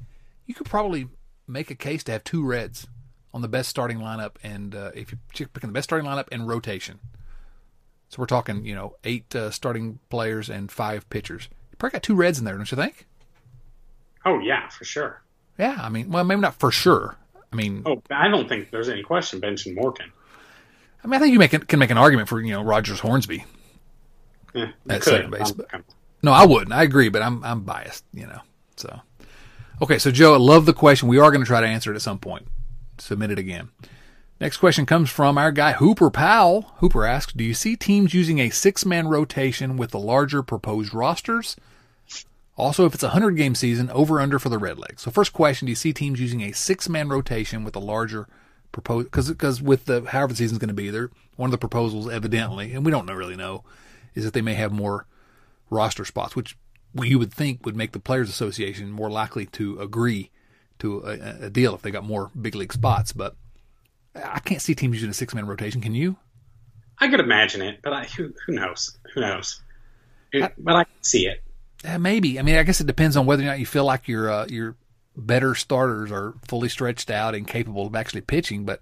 you 0.47 0.55
could 0.55 0.66
probably 0.66 1.09
make 1.47 1.70
a 1.70 1.74
case 1.74 2.05
to 2.05 2.12
have 2.12 2.24
two 2.24 2.45
Reds 2.45 2.87
on 3.34 3.43
the 3.43 3.49
best 3.49 3.68
starting 3.68 3.99
lineup, 3.99 4.37
and 4.43 4.74
uh, 4.74 4.93
if 4.95 5.12
you're 5.39 5.49
picking 5.49 5.68
the 5.68 5.74
best 5.74 5.89
starting 5.89 6.09
lineup 6.09 6.28
and 6.32 6.49
rotation. 6.49 7.01
So 8.09 8.16
we're 8.20 8.26
talking, 8.26 8.64
you 8.64 8.74
know, 8.74 8.95
eight 9.03 9.34
uh, 9.34 9.51
starting 9.51 9.99
players 10.11 10.49
and 10.49 10.70
five 10.70 11.11
pitchers. 11.11 11.49
Probably 11.78 11.92
got 11.92 12.02
two 12.02 12.14
Reds 12.14 12.38
in 12.38 12.44
there, 12.44 12.56
don't 12.56 12.70
you 12.70 12.76
think? 12.76 13.06
Oh 14.24 14.38
yeah, 14.40 14.68
for 14.68 14.84
sure. 14.84 15.22
Yeah, 15.58 15.78
I 15.80 15.88
mean, 15.88 16.10
well, 16.10 16.24
maybe 16.24 16.40
not 16.40 16.58
for 16.58 16.70
sure. 16.70 17.16
I 17.52 17.56
mean, 17.56 17.82
oh, 17.86 18.02
I 18.10 18.28
don't 18.28 18.48
think 18.48 18.70
there's 18.70 18.88
any 18.88 19.02
question 19.02 19.40
benching 19.40 19.74
Morgan. 19.74 20.12
I 21.02 21.06
mean, 21.06 21.14
I 21.14 21.18
think 21.18 21.32
you 21.32 21.38
make, 21.38 21.68
can 21.68 21.78
make 21.78 21.90
an 21.90 21.98
argument 21.98 22.28
for 22.28 22.40
you 22.40 22.52
know 22.52 22.62
Rogers 22.62 23.00
Hornsby 23.00 23.44
yeah, 24.54 24.72
at 24.88 25.04
second 25.04 25.30
base. 25.30 25.52
But, 25.52 25.68
no, 26.22 26.32
I 26.32 26.44
wouldn't. 26.44 26.72
I 26.72 26.82
agree, 26.82 27.08
but 27.08 27.22
I'm 27.22 27.44
I'm 27.44 27.60
biased, 27.62 28.04
you 28.12 28.26
know. 28.26 28.40
So, 28.76 29.00
okay, 29.80 29.98
so 29.98 30.10
Joe, 30.10 30.34
I 30.34 30.38
love 30.38 30.66
the 30.66 30.72
question. 30.72 31.08
We 31.08 31.18
are 31.18 31.30
going 31.30 31.42
to 31.42 31.46
try 31.46 31.60
to 31.60 31.66
answer 31.66 31.92
it 31.92 31.96
at 31.96 32.02
some 32.02 32.18
point. 32.18 32.48
Submit 32.98 33.30
it 33.30 33.38
again. 33.38 33.68
Next 34.39 34.59
question 34.59 34.84
comes 34.84 35.09
from 35.09 35.39
our 35.39 35.51
guy 35.51 35.72
Hooper 35.72 36.11
Powell. 36.11 36.72
Hooper 36.76 37.07
asks, 37.07 37.32
"Do 37.32 37.43
you 37.43 37.55
see 37.55 37.74
teams 37.74 38.12
using 38.12 38.39
a 38.39 38.51
six-man 38.51 39.09
rotation 39.09 39.78
with 39.78 39.93
the 39.93 39.99
larger 39.99 40.43
proposed 40.43 40.93
rosters? 40.93 41.57
Also, 42.55 42.84
if 42.84 42.95
it's 42.95 43.03
a 43.03 43.11
hundred 43.11 43.37
game 43.37 43.55
season, 43.55 43.91
over 43.91 44.20
under 44.20 44.39
for 44.39 44.51
the 44.51 44.59
Redlegs." 44.59 45.01
So, 45.01 45.11
first 45.11 45.32
question: 45.32 45.64
Do 45.64 45.70
you 45.70 45.76
see 45.76 45.95
teams 45.95 46.20
using 46.20 46.43
a 46.43 46.53
six-man 46.53 47.09
rotation 47.09 47.64
with 47.64 47.74
a 47.76 47.80
larger 47.80 48.28
proposed? 48.72 49.07
Because 49.07 49.30
because 49.30 49.62
with 49.62 49.87
the 49.87 50.03
however 50.03 50.34
the 50.34 50.37
season's 50.37 50.59
going 50.59 50.68
to 50.68 50.74
be, 50.74 50.91
there 50.91 51.11
one 51.37 51.49
of 51.49 51.53
the 51.53 51.59
proposals 51.59 52.07
evidently, 52.07 52.74
and 52.74 52.84
we 52.84 52.93
don't 52.93 53.07
really 53.07 53.37
know, 53.37 53.64
is 54.14 54.24
that 54.24 54.34
they 54.34 54.43
may 54.43 54.55
have 54.55 54.70
more 54.70 55.07
roster 55.70 56.05
spots, 56.05 56.37
which 56.37 56.59
you 56.95 57.18
would 57.18 57.32
think 57.32 57.64
would 57.64 57.76
make 57.76 57.93
the 57.93 57.99
Players 57.99 58.28
Association 58.28 58.91
more 58.91 59.11
likely 59.11 59.47
to 59.47 59.80
agree 59.80 60.30
to 60.78 61.01
a, 61.07 61.47
a 61.47 61.51
deal 61.51 61.74
if 61.74 61.80
they 61.80 61.91
got 61.91 62.05
more 62.05 62.30
big 62.39 62.55
league 62.55 62.72
spots, 62.72 63.12
but 63.14 63.34
I 64.24 64.38
can't 64.40 64.62
see 64.62 64.74
teams 64.74 64.94
using 64.96 65.10
a 65.10 65.14
six 65.14 65.34
man 65.34 65.46
rotation. 65.46 65.80
Can 65.80 65.94
you? 65.94 66.16
I 66.98 67.08
could 67.08 67.20
imagine 67.20 67.62
it, 67.62 67.80
but 67.82 67.92
I, 67.92 68.04
who, 68.04 68.32
who 68.46 68.54
knows? 68.54 68.96
Who 69.14 69.20
knows? 69.20 69.60
It, 70.32 70.44
I, 70.44 70.52
but 70.56 70.76
I 70.76 70.84
can 70.84 71.02
see 71.02 71.26
it. 71.26 71.42
Uh, 71.84 71.98
maybe. 71.98 72.38
I 72.38 72.42
mean, 72.42 72.56
I 72.56 72.62
guess 72.62 72.80
it 72.80 72.86
depends 72.86 73.16
on 73.16 73.26
whether 73.26 73.42
or 73.42 73.46
not 73.46 73.58
you 73.58 73.66
feel 73.66 73.84
like 73.84 74.08
your 74.08 74.30
uh, 74.30 74.46
your 74.46 74.76
better 75.16 75.54
starters 75.54 76.12
are 76.12 76.34
fully 76.46 76.68
stretched 76.68 77.10
out 77.10 77.34
and 77.34 77.46
capable 77.46 77.86
of 77.86 77.94
actually 77.94 78.22
pitching. 78.22 78.64
But 78.64 78.80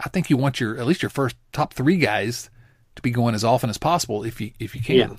I 0.00 0.08
think 0.08 0.30
you 0.30 0.36
want 0.36 0.60
your 0.60 0.78
at 0.78 0.86
least 0.86 1.02
your 1.02 1.10
first 1.10 1.36
top 1.52 1.74
three 1.74 1.98
guys 1.98 2.50
to 2.96 3.02
be 3.02 3.10
going 3.10 3.34
as 3.34 3.44
often 3.44 3.70
as 3.70 3.78
possible 3.78 4.24
if 4.24 4.40
you 4.40 4.52
if 4.58 4.74
you 4.74 4.82
can. 4.82 4.96
Yeah. 4.96 5.16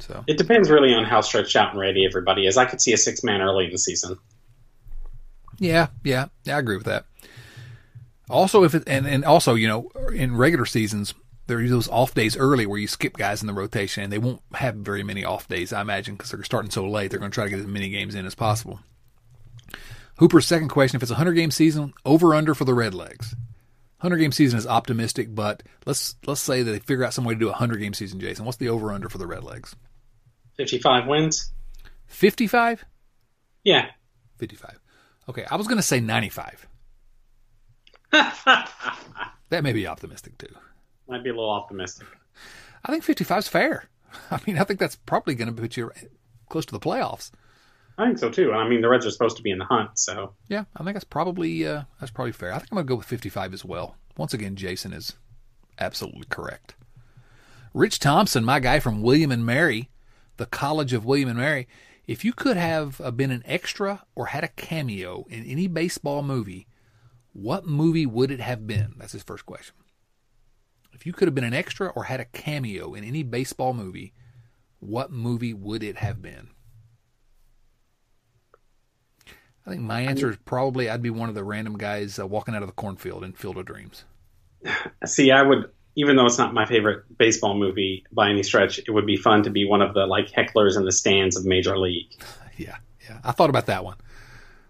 So 0.00 0.24
it 0.26 0.36
depends 0.36 0.68
really 0.68 0.92
on 0.94 1.04
how 1.04 1.20
stretched 1.20 1.54
out 1.54 1.70
and 1.70 1.80
ready 1.80 2.04
everybody 2.04 2.46
is. 2.46 2.56
I 2.56 2.64
could 2.64 2.80
see 2.80 2.92
a 2.92 2.96
six 2.96 3.22
man 3.22 3.40
early 3.40 3.66
in 3.66 3.70
the 3.70 3.78
season. 3.78 4.18
Yeah, 5.58 5.88
yeah, 6.02 6.26
yeah, 6.44 6.56
I 6.56 6.58
agree 6.58 6.76
with 6.76 6.86
that. 6.86 7.04
Also, 8.30 8.64
if 8.64 8.74
it 8.74 8.84
and, 8.86 9.06
and 9.06 9.24
also, 9.24 9.54
you 9.54 9.68
know, 9.68 9.90
in 10.14 10.36
regular 10.36 10.64
seasons, 10.64 11.14
there 11.46 11.58
are 11.58 11.68
those 11.68 11.88
off 11.88 12.14
days 12.14 12.36
early 12.36 12.66
where 12.66 12.78
you 12.78 12.86
skip 12.86 13.16
guys 13.16 13.42
in 13.42 13.46
the 13.46 13.52
rotation, 13.52 14.02
and 14.04 14.12
they 14.12 14.18
won't 14.18 14.40
have 14.54 14.76
very 14.76 15.02
many 15.02 15.24
off 15.24 15.48
days, 15.48 15.72
I 15.72 15.80
imagine, 15.80 16.14
because 16.14 16.30
they're 16.30 16.44
starting 16.44 16.70
so 16.70 16.88
late. 16.88 17.10
They're 17.10 17.18
going 17.18 17.30
to 17.30 17.34
try 17.34 17.44
to 17.44 17.50
get 17.50 17.58
as 17.58 17.66
many 17.66 17.88
games 17.88 18.14
in 18.14 18.26
as 18.26 18.34
possible. 18.34 18.80
Hooper's 20.18 20.46
second 20.46 20.68
question: 20.68 20.96
If 20.96 21.02
it's 21.02 21.10
a 21.10 21.16
hundred 21.16 21.34
game 21.34 21.50
season, 21.50 21.94
over 22.04 22.34
under 22.34 22.54
for 22.54 22.64
the 22.64 22.72
Redlegs. 22.72 23.34
Hundred 23.98 24.18
game 24.18 24.32
season 24.32 24.58
is 24.58 24.66
optimistic, 24.66 25.32
but 25.32 25.62
let's 25.86 26.16
let's 26.26 26.40
say 26.40 26.62
that 26.62 26.70
they 26.70 26.80
figure 26.80 27.04
out 27.04 27.14
some 27.14 27.24
way 27.24 27.34
to 27.34 27.40
do 27.40 27.50
a 27.50 27.52
hundred 27.52 27.78
game 27.78 27.94
season. 27.94 28.18
Jason, 28.18 28.44
what's 28.44 28.58
the 28.58 28.68
over 28.68 28.90
under 28.92 29.08
for 29.08 29.18
the 29.18 29.26
Redlegs? 29.26 29.74
Fifty 30.56 30.78
five 30.78 31.06
wins. 31.06 31.52
Fifty 32.06 32.46
five. 32.46 32.84
Yeah. 33.62 33.90
Fifty 34.38 34.56
five. 34.56 34.80
Okay, 35.28 35.44
I 35.48 35.56
was 35.56 35.68
going 35.68 35.78
to 35.78 35.84
say 35.84 36.00
ninety 36.00 36.28
five. 36.30 36.66
that 39.48 39.62
may 39.62 39.72
be 39.72 39.86
optimistic 39.86 40.36
too. 40.38 40.54
Might 41.08 41.24
be 41.24 41.30
a 41.30 41.34
little 41.34 41.50
optimistic. 41.50 42.06
I 42.84 42.92
think 42.92 43.04
55 43.04 43.38
is 43.38 43.48
fair. 43.48 43.88
I 44.30 44.40
mean, 44.46 44.58
I 44.58 44.64
think 44.64 44.78
that's 44.78 44.96
probably 44.96 45.34
going 45.34 45.54
to 45.54 45.60
put 45.60 45.76
you 45.76 45.90
close 46.48 46.66
to 46.66 46.72
the 46.72 46.80
playoffs. 46.80 47.30
I 47.98 48.06
think 48.06 48.18
so 48.18 48.30
too. 48.30 48.52
I 48.52 48.68
mean, 48.68 48.80
the 48.80 48.88
Reds 48.88 49.06
are 49.06 49.10
supposed 49.10 49.36
to 49.36 49.42
be 49.42 49.50
in 49.50 49.58
the 49.58 49.64
hunt, 49.64 49.98
so 49.98 50.32
yeah, 50.48 50.64
I 50.76 50.82
think 50.82 50.94
that's 50.94 51.04
probably 51.04 51.66
uh, 51.66 51.82
that's 52.00 52.12
probably 52.12 52.32
fair. 52.32 52.52
I 52.52 52.58
think 52.58 52.68
I'm 52.72 52.76
going 52.76 52.86
to 52.86 52.88
go 52.88 52.96
with 52.96 53.06
55 53.06 53.52
as 53.52 53.64
well. 53.64 53.96
Once 54.16 54.32
again, 54.34 54.56
Jason 54.56 54.92
is 54.92 55.14
absolutely 55.78 56.26
correct. 56.28 56.74
Rich 57.74 57.98
Thompson, 58.00 58.44
my 58.44 58.60
guy 58.60 58.80
from 58.80 59.02
William 59.02 59.30
and 59.30 59.44
Mary, 59.44 59.90
the 60.36 60.46
College 60.46 60.92
of 60.92 61.04
William 61.04 61.28
and 61.28 61.38
Mary. 61.38 61.68
If 62.06 62.24
you 62.24 62.32
could 62.32 62.56
have 62.56 63.00
uh, 63.00 63.10
been 63.10 63.30
an 63.30 63.42
extra 63.46 64.04
or 64.14 64.26
had 64.26 64.44
a 64.44 64.48
cameo 64.48 65.24
in 65.30 65.44
any 65.44 65.68
baseball 65.68 66.22
movie, 66.22 66.66
what 67.32 67.66
movie 67.66 68.06
would 68.06 68.30
it 68.30 68.40
have 68.40 68.66
been? 68.66 68.94
That's 68.96 69.12
his 69.12 69.22
first 69.22 69.46
question. 69.46 69.74
If 70.92 71.06
you 71.06 71.12
could 71.12 71.28
have 71.28 71.34
been 71.34 71.44
an 71.44 71.54
extra 71.54 71.88
or 71.88 72.04
had 72.04 72.20
a 72.20 72.26
cameo 72.26 72.94
in 72.94 73.04
any 73.04 73.22
baseball 73.22 73.72
movie, 73.72 74.12
what 74.78 75.10
movie 75.10 75.54
would 75.54 75.82
it 75.82 75.96
have 75.96 76.20
been? 76.20 76.50
I 79.66 79.70
think 79.70 79.82
my 79.82 80.00
answer 80.00 80.28
is 80.30 80.36
probably 80.44 80.90
I'd 80.90 81.02
be 81.02 81.10
one 81.10 81.28
of 81.28 81.34
the 81.34 81.44
random 81.44 81.78
guys 81.78 82.18
uh, 82.18 82.26
walking 82.26 82.54
out 82.54 82.62
of 82.62 82.68
the 82.68 82.74
cornfield 82.74 83.22
in 83.22 83.32
Field 83.32 83.56
of 83.58 83.64
Dreams. 83.64 84.04
See, 85.06 85.30
I 85.30 85.42
would, 85.42 85.70
even 85.94 86.16
though 86.16 86.26
it's 86.26 86.38
not 86.38 86.52
my 86.52 86.66
favorite 86.66 87.04
baseball 87.16 87.56
movie 87.56 88.04
by 88.12 88.28
any 88.28 88.42
stretch, 88.42 88.78
it 88.80 88.90
would 88.90 89.06
be 89.06 89.16
fun 89.16 89.44
to 89.44 89.50
be 89.50 89.64
one 89.64 89.80
of 89.80 89.94
the 89.94 90.06
like 90.06 90.30
hecklers 90.30 90.76
in 90.76 90.84
the 90.84 90.92
stands 90.92 91.36
of 91.36 91.44
Major 91.44 91.78
League. 91.78 92.12
Yeah, 92.58 92.76
yeah, 93.08 93.18
I 93.24 93.32
thought 93.32 93.48
about 93.48 93.64
that 93.66 93.82
one. 93.82 93.96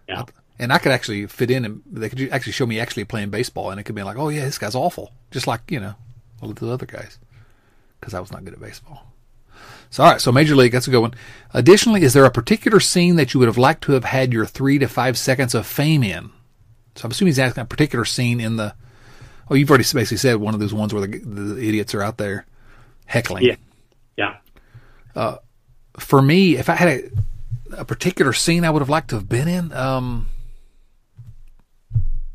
Yeah. 0.07 0.21
I, 0.21 0.25
and 0.63 0.71
I 0.71 0.77
could 0.77 0.93
actually 0.93 1.27
fit 1.27 1.51
in 1.51 1.65
and 1.65 1.81
they 1.85 2.07
could 2.07 2.29
actually 2.31 2.53
show 2.53 2.65
me 2.65 2.79
actually 2.79 3.03
playing 3.03 3.29
baseball 3.29 3.69
and 3.69 3.81
it 3.81 3.83
could 3.83 3.95
be 3.95 4.03
like, 4.03 4.17
oh 4.17 4.29
yeah, 4.29 4.45
this 4.45 4.57
guy's 4.57 4.75
awful. 4.75 5.11
Just 5.29 5.45
like, 5.45 5.69
you 5.69 5.79
know, 5.79 5.95
all 6.41 6.49
of 6.49 6.55
the 6.55 6.71
other 6.71 6.85
guys. 6.85 7.19
Cause 7.99 8.13
I 8.13 8.21
was 8.21 8.31
not 8.31 8.45
good 8.45 8.53
at 8.53 8.61
baseball. 8.61 9.05
So, 9.89 10.03
all 10.03 10.11
right. 10.11 10.21
So 10.21 10.31
major 10.31 10.55
league, 10.55 10.71
that's 10.71 10.87
a 10.87 10.91
good 10.91 11.01
one. 11.01 11.15
Additionally, 11.53 12.03
is 12.03 12.13
there 12.13 12.23
a 12.23 12.31
particular 12.31 12.79
scene 12.79 13.17
that 13.17 13.33
you 13.33 13.41
would 13.41 13.47
have 13.47 13.57
liked 13.57 13.83
to 13.83 13.91
have 13.91 14.05
had 14.05 14.31
your 14.31 14.45
three 14.45 14.79
to 14.79 14.87
five 14.87 15.17
seconds 15.17 15.53
of 15.53 15.67
fame 15.67 16.01
in? 16.01 16.31
So 16.95 17.05
I'm 17.05 17.11
assuming 17.11 17.29
he's 17.29 17.39
asking 17.39 17.63
a 17.63 17.65
particular 17.65 18.05
scene 18.05 18.39
in 18.39 18.55
the, 18.55 18.73
oh, 19.51 19.55
you've 19.55 19.69
already 19.69 19.83
basically 19.83 20.17
said 20.17 20.37
one 20.37 20.53
of 20.53 20.61
those 20.61 20.73
ones 20.73 20.93
where 20.93 21.05
the, 21.05 21.19
the 21.19 21.67
idiots 21.67 21.93
are 21.93 22.01
out 22.01 22.17
there 22.17 22.45
heckling. 23.05 23.43
Yeah. 23.43 23.55
Yeah. 24.15 24.37
Uh, 25.13 25.37
for 25.99 26.21
me, 26.21 26.55
if 26.55 26.69
I 26.69 26.75
had 26.75 26.87
a, 26.87 27.79
a 27.79 27.85
particular 27.85 28.31
scene 28.31 28.63
I 28.63 28.69
would 28.69 28.81
have 28.81 28.89
liked 28.89 29.09
to 29.09 29.15
have 29.15 29.27
been 29.27 29.49
in, 29.49 29.73
um, 29.73 30.27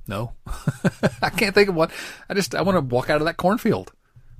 no, 0.08 0.32
I 1.22 1.30
can't 1.30 1.54
think 1.54 1.68
of 1.68 1.74
one. 1.74 1.90
I 2.28 2.34
just 2.34 2.54
I 2.54 2.62
want 2.62 2.76
to 2.76 2.94
walk 2.94 3.10
out 3.10 3.20
of 3.20 3.26
that 3.26 3.36
cornfield. 3.36 3.92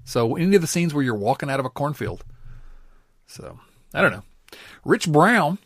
So 0.05 0.37
any 0.37 0.57
of 0.57 0.63
the 0.63 0.67
scenes 0.67 0.95
where 0.95 1.05
you're 1.05 1.15
walking 1.15 1.51
out 1.51 1.61
of 1.61 1.67
a 1.67 1.71
cornfield. 1.71 2.25
So 3.27 3.61
I 3.93 4.01
don't 4.01 4.13
know. 4.13 4.25
Rich 4.85 5.11
Brown 5.13 5.59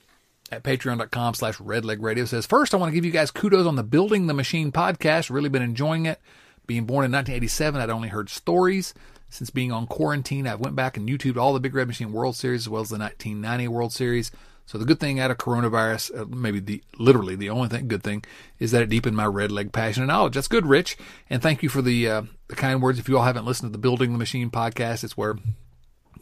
at 0.51 0.63
patreon.com 0.63 1.35
slash 1.35 1.57
redlegradio 1.59 2.29
says, 2.29 2.47
First, 2.47 2.75
I 2.75 2.77
want 2.77 2.91
to 2.91 2.95
give 2.95 3.05
you 3.05 3.11
guys 3.11 3.31
kudos 3.31 3.67
on 3.67 3.77
the 3.77 3.83
Building 3.83 4.27
the 4.27 4.35
Machine 4.35 4.71
podcast. 4.71 5.31
Really 5.31 5.49
been 5.49 5.63
enjoying 5.63 6.07
it. 6.07 6.21
Being 6.67 6.85
born 6.85 7.05
in 7.05 7.13
1987, 7.13 7.81
I'd 7.81 7.91
only 7.91 8.09
heard 8.09 8.29
stories. 8.29 8.95
Since 9.31 9.51
being 9.51 9.73
on 9.73 9.87
quarantine, 9.87 10.47
I've 10.47 10.61
went 10.61 10.77
back 10.77 10.97
and 10.97 11.09
YouTubed 11.09 11.39
all 11.39 11.55
the 11.55 11.61
Big 11.61 11.75
Red 11.75 11.87
Machine 11.87 12.13
World 12.13 12.37
Series 12.37 12.63
as 12.63 12.69
well 12.69 12.83
as 12.83 12.91
the 12.91 12.99
1990 12.99 13.69
World 13.69 13.93
Series. 13.93 14.31
So 14.67 14.79
the 14.79 14.85
good 14.85 15.01
thing 15.01 15.21
out 15.21 15.31
of 15.31 15.39
coronavirus, 15.39 16.21
uh, 16.21 16.25
maybe 16.25 16.61
the 16.61 16.83
literally 16.99 17.37
the 17.37 17.51
only 17.51 17.69
thing 17.69 17.89
good 17.89 18.03
thing, 18.03 18.25
is 18.59 18.71
that 18.71 18.83
it 18.83 18.89
deepened 18.89 19.17
my 19.17 19.27
red 19.27 19.53
leg 19.53 19.73
passion 19.73 20.03
and 20.03 20.09
knowledge. 20.09 20.35
That's 20.35 20.49
good, 20.49 20.67
Rich. 20.67 20.97
And 21.29 21.43
thank 21.43 21.63
you 21.63 21.69
for 21.69 21.83
the 21.83 22.09
uh, 22.09 22.23
the 22.49 22.57
kind 22.57 22.81
words. 22.81 22.99
If 22.99 23.09
you 23.09 23.19
all 23.19 23.25
haven't 23.25 23.45
listened 23.45 23.69
to 23.69 23.73
the 23.73 23.83
Building 23.83 24.13
the 24.13 24.19
Machine 24.19 24.51
podcast, 24.51 25.05
it's 25.05 25.17
where 25.17 25.37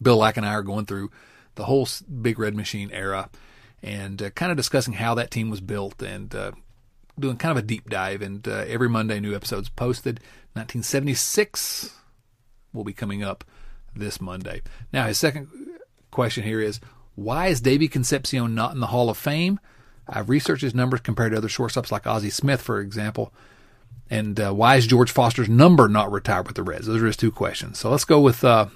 Bill 0.03 0.17
Lack 0.17 0.37
and 0.37 0.47
I 0.47 0.55
are 0.55 0.63
going 0.63 0.87
through 0.87 1.11
the 1.55 1.65
whole 1.65 1.87
Big 2.23 2.39
Red 2.39 2.55
Machine 2.55 2.91
era 2.93 3.29
and 3.83 4.23
uh, 4.23 4.31
kind 4.31 4.51
of 4.51 4.57
discussing 4.57 4.95
how 4.95 5.15
that 5.15 5.31
team 5.31 5.51
was 5.51 5.61
built 5.61 6.03
and 6.03 6.35
uh, 6.35 6.53
doing 7.19 7.37
kind 7.37 7.57
of 7.57 7.63
a 7.63 7.67
deep 7.67 7.89
dive. 7.89 8.23
And 8.23 8.47
uh, 8.47 8.65
every 8.67 8.89
Monday, 8.89 9.21
new 9.21 9.35
episodes 9.35 9.69
posted. 9.69 10.21
1976 10.55 11.95
will 12.73 12.85
be 12.85 12.93
coming 12.93 13.23
up 13.23 13.45
this 13.95 14.21
Monday. 14.21 14.63
Now, 14.93 15.07
his 15.07 15.19
second 15.19 15.49
question 16.11 16.45
here 16.45 16.61
is 16.61 16.81
why 17.21 17.49
is 17.49 17.61
Davey 17.61 17.87
Concepcion 17.87 18.55
not 18.55 18.73
in 18.73 18.81
the 18.81 18.87
Hall 18.87 19.11
of 19.11 19.19
Fame? 19.19 19.61
I've 20.09 20.31
researched 20.31 20.63
his 20.63 20.75
numbers 20.75 21.01
compared 21.01 21.33
to 21.33 21.39
other 21.39 21.49
shortstops 21.49 21.93
like 21.93 22.07
Ozzie 22.07 22.31
Smith, 22.31 22.63
for 22.63 22.81
example. 22.81 23.33
And 24.09 24.41
uh, 24.41 24.53
why 24.53 24.77
is 24.77 24.87
George 24.87 25.11
Foster's 25.11 25.49
number 25.49 25.87
not 25.87 26.11
retired 26.11 26.47
with 26.47 26.57
the 26.57 26.63
Reds? 26.63 26.87
Those 26.87 27.03
are 27.03 27.07
his 27.07 27.19
two 27.19 27.31
questions. 27.31 27.79
So 27.79 27.91
let's 27.91 28.07
go 28.07 28.21
with 28.21 28.43
uh, 28.43 28.67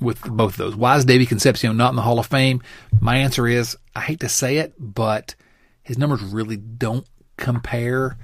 with 0.00 0.20
both 0.22 0.54
of 0.54 0.58
those. 0.58 0.74
Why 0.74 0.96
is 0.96 1.04
Davey 1.04 1.26
Concepcion 1.26 1.76
not 1.76 1.90
in 1.90 1.96
the 1.96 2.02
Hall 2.02 2.18
of 2.18 2.26
Fame? 2.26 2.60
My 3.00 3.16
answer 3.18 3.46
is 3.46 3.76
I 3.94 4.00
hate 4.00 4.20
to 4.20 4.28
say 4.28 4.56
it, 4.56 4.74
but 4.78 5.36
his 5.82 5.96
numbers 5.96 6.22
really 6.22 6.56
don't 6.56 7.06
compare 7.36 8.18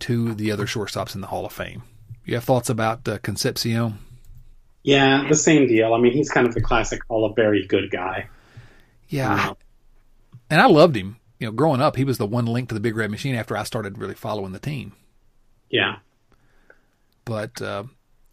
to 0.00 0.34
the 0.34 0.50
other 0.50 0.64
shortstops 0.64 1.14
in 1.14 1.20
the 1.20 1.26
Hall 1.26 1.44
of 1.44 1.52
Fame. 1.52 1.82
You 2.24 2.34
have 2.36 2.44
thoughts 2.44 2.70
about 2.70 3.06
uh, 3.06 3.18
Concepcion? 3.18 3.98
Yeah, 4.82 5.26
the 5.28 5.34
same 5.34 5.68
deal. 5.68 5.92
I 5.92 5.98
mean, 5.98 6.12
he's 6.12 6.30
kind 6.30 6.46
of 6.46 6.54
the 6.54 6.62
classic 6.62 7.00
Hall 7.08 7.26
of 7.26 7.36
Very 7.36 7.66
good 7.66 7.90
guy. 7.90 8.28
Yeah. 9.08 9.54
And 10.50 10.60
I 10.60 10.66
loved 10.66 10.96
him. 10.96 11.16
You 11.38 11.46
know, 11.46 11.52
growing 11.52 11.80
up, 11.80 11.96
he 11.96 12.04
was 12.04 12.18
the 12.18 12.26
one 12.26 12.46
link 12.46 12.68
to 12.68 12.74
the 12.74 12.80
Big 12.80 12.96
Red 12.96 13.10
Machine 13.10 13.34
after 13.34 13.56
I 13.56 13.62
started 13.62 13.98
really 13.98 14.14
following 14.14 14.52
the 14.52 14.58
team. 14.58 14.92
Yeah. 15.70 15.96
But 17.24 17.60
uh, 17.62 17.84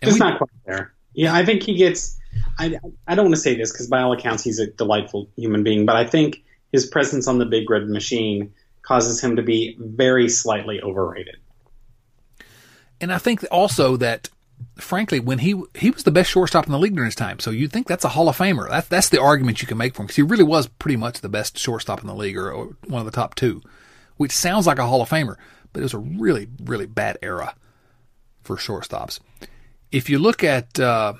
it's 0.02 0.14
we, 0.14 0.20
not 0.20 0.38
quite 0.38 0.50
there. 0.66 0.94
Yeah, 1.14 1.34
I 1.34 1.46
think 1.46 1.64
he 1.64 1.76
gets. 1.76 2.18
I 2.58 2.78
I 3.08 3.16
don't 3.16 3.26
want 3.26 3.36
to 3.36 3.42
say 3.42 3.56
this 3.56 3.72
because 3.72 3.88
by 3.88 4.02
all 4.02 4.14
accounts 4.14 4.44
he's 4.44 4.60
a 4.60 4.68
delightful 4.68 5.30
human 5.36 5.64
being, 5.64 5.86
but 5.86 5.96
I 5.96 6.06
think 6.06 6.44
his 6.72 6.86
presence 6.86 7.28
on 7.28 7.38
the 7.38 7.46
Big 7.46 7.70
Red 7.70 7.88
Machine 7.88 8.54
causes 8.82 9.22
him 9.22 9.36
to 9.36 9.42
be 9.42 9.78
very 9.80 10.30
slightly 10.30 10.82
overrated. 10.82 11.38
And 13.02 13.12
I 13.12 13.18
think 13.18 13.46
also 13.52 13.98
that 13.98 14.30
frankly, 14.78 15.20
when 15.20 15.40
he 15.40 15.62
he 15.74 15.90
was 15.90 16.04
the 16.04 16.12
best 16.12 16.30
shortstop 16.30 16.66
in 16.66 16.72
the 16.72 16.80
league 16.80 16.96
during 16.96 17.08
his 17.08 17.16
time, 17.16 17.40
so 17.40 17.52
you'd 17.52 17.72
think 17.72 17.88
that's 17.88 18.06
a 18.06 18.10
Hall 18.10 18.30
of 18.30 18.38
Famer. 18.38 18.70
That's 18.70 18.88
that's 18.88 19.10
the 19.10 19.22
argument 19.22 19.62
you 19.62 19.68
can 19.68 19.78
make 19.78 19.96
for 19.96 20.02
him 20.02 20.08
because 20.08 20.18
he 20.18 20.22
really 20.22 20.44
was 20.44 20.68
pretty 20.68 20.98
much 20.98 21.22
the 21.22 21.30
best 21.30 21.58
shortstop 21.58 22.02
in 22.02 22.08
the 22.08 22.16
league, 22.16 22.38
or, 22.38 22.52
or, 22.52 22.66
one 22.88 23.00
of 23.00 23.06
the 23.06 23.12
top 23.12 23.36
two, 23.36 23.62
which 24.18 24.32
sounds 24.32 24.68
like 24.68 24.80
a 24.80 24.86
Hall 24.86 25.02
of 25.02 25.10
Famer, 25.10 25.36
but 25.74 25.80
it 25.80 25.84
was 25.84 25.94
a 25.94 26.00
really 26.00 26.48
really 26.64 26.86
bad 26.86 27.18
era 27.22 27.56
for 28.44 28.58
shortstops. 28.58 29.20
If 29.92 30.10
you 30.10 30.20
look 30.20 30.44
at 30.44 30.80
uh, 30.80 31.14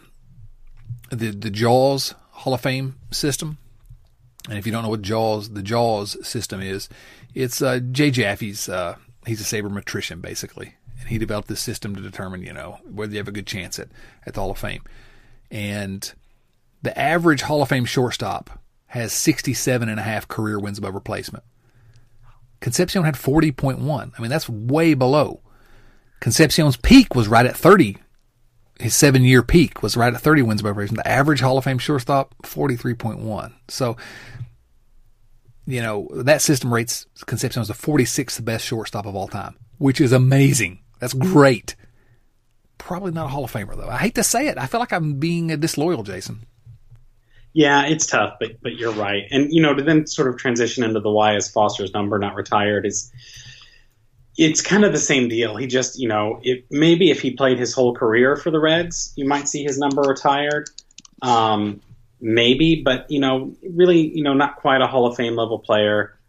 the 1.10 1.32
the 1.32 1.50
Jaws 1.50 2.14
Hall 2.32 2.54
of 2.54 2.62
Fame 2.62 2.96
system, 3.12 3.58
and 4.50 4.58
if 4.58 4.66
you 4.66 4.72
don't 4.72 4.84
know 4.84 4.90
what 4.90 5.02
Jaws 5.02 5.50
the 5.50 5.64
Jaws 5.64 6.18
system 6.28 6.62
is, 6.62 6.90
it's 7.34 7.62
uh, 7.62 7.80
Jay 7.80 8.12
Jaffe's. 8.12 8.70
Uh, 8.70 8.96
he's 9.26 9.42
a 9.42 9.44
sabermetrician 9.44 10.22
basically, 10.22 10.76
and 11.00 11.10
he 11.10 11.18
developed 11.18 11.48
this 11.48 11.62
system 11.62 11.96
to 11.96 12.02
determine 12.02 12.44
you 12.44 12.54
know 12.54 12.80
whether 12.90 13.12
you 13.12 13.18
have 13.18 13.28
a 13.28 13.34
good 13.34 13.48
chance 13.48 13.80
at 13.80 13.90
at 14.26 14.34
the 14.34 14.42
Hall 14.42 14.52
of 14.52 14.58
Fame. 14.58 14.84
And 15.52 16.12
the 16.82 16.98
average 16.98 17.42
Hall 17.42 17.62
of 17.62 17.70
Fame 17.70 17.86
shortstop 17.86 18.60
has 18.88 19.12
67 19.14 19.90
and 19.90 20.00
a 20.00 20.04
half 20.04 20.28
career 20.28 20.60
wins 20.60 20.78
above 20.78 20.94
replacement. 20.94 21.44
Concepcion 22.60 23.04
had 23.04 23.16
40.1. 23.16 24.12
I 24.18 24.22
mean, 24.22 24.30
that's 24.30 24.50
way 24.50 24.94
below. 24.94 25.42
Concepcion's 26.20 26.78
peak 26.78 27.14
was 27.14 27.28
right 27.28 27.46
at 27.46 27.58
30. 27.58 27.98
His 28.80 28.96
seven 28.96 29.24
year 29.24 29.44
peak 29.44 29.84
was 29.84 29.96
right 29.96 30.14
at 30.14 30.22
30 30.22 30.42
wins 30.44 30.62
above 30.62 30.78
replacement. 30.78 31.04
The 31.04 31.12
average 31.12 31.42
Hall 31.42 31.58
of 31.58 31.64
Fame 31.64 31.78
shortstop, 31.78 32.36
43.1. 32.44 33.54
So, 33.68 33.98
you 35.66 35.82
know, 35.82 36.08
that 36.12 36.42
system 36.42 36.74
rates 36.74 37.06
Concepcion 37.26 37.62
as 37.62 37.68
the 37.68 37.74
46th 37.74 38.44
best 38.44 38.66
shortstop 38.66 39.06
of 39.06 39.16
all 39.16 39.28
time, 39.28 39.56
which 39.78 40.00
is 40.00 40.12
amazing. 40.12 40.80
That's 41.00 41.14
great. 41.14 41.76
Probably 42.78 43.12
not 43.12 43.26
a 43.26 43.30
Hall 43.30 43.46
of 43.46 43.52
Famer, 43.52 43.76
though. 43.76 43.90
I 43.90 43.98
hate 43.98 44.16
to 44.16 44.24
say 44.24 44.48
it. 44.48 44.58
I 44.58 44.68
feel 44.68 44.80
like 44.80 44.94
I'm 44.94 45.16
being 45.16 45.48
disloyal, 45.60 46.04
Jason. 46.04 46.46
Yeah, 47.54 47.86
it's 47.86 48.06
tough, 48.06 48.36
but 48.40 48.62
but 48.62 48.76
you're 48.76 48.92
right. 48.92 49.24
And 49.32 49.52
you 49.52 49.62
know, 49.62 49.74
to 49.74 49.82
then 49.82 50.08
sort 50.08 50.28
of 50.28 50.38
transition 50.38 50.84
into 50.84 51.00
the 51.00 51.10
why 51.10 51.38
is 51.38 51.50
Foster's 51.50 51.94
number 51.94 52.20
not 52.20 52.36
retired 52.36 52.86
is 52.86 53.12
it's 54.38 54.62
kind 54.62 54.84
of 54.84 54.92
the 54.92 55.00
same 55.00 55.30
deal. 55.30 55.56
He 55.56 55.66
just, 55.66 55.98
you 55.98 56.10
know, 56.10 56.42
if 56.44 56.66
maybe 56.70 57.10
if 57.12 57.22
he 57.22 57.32
played 57.32 57.58
his 57.58 57.74
whole 57.74 57.96
career 57.96 58.36
for 58.36 58.52
the 58.52 58.60
Reds, 58.60 59.14
you 59.16 59.26
might 59.26 59.48
see 59.48 59.64
his 59.64 59.80
number 59.80 60.02
retired. 60.02 60.70
Um, 61.22 61.80
maybe, 62.20 62.82
but 62.84 63.10
you 63.10 63.20
know, 63.20 63.56
really, 63.64 64.06
you 64.16 64.24
know, 64.24 64.34
not 64.34 64.58
quite 64.58 64.82
a 64.82 64.88
Hall 64.88 65.08
of 65.08 65.16
Fame 65.16 65.36
level 65.36 65.60
player. 65.60 66.20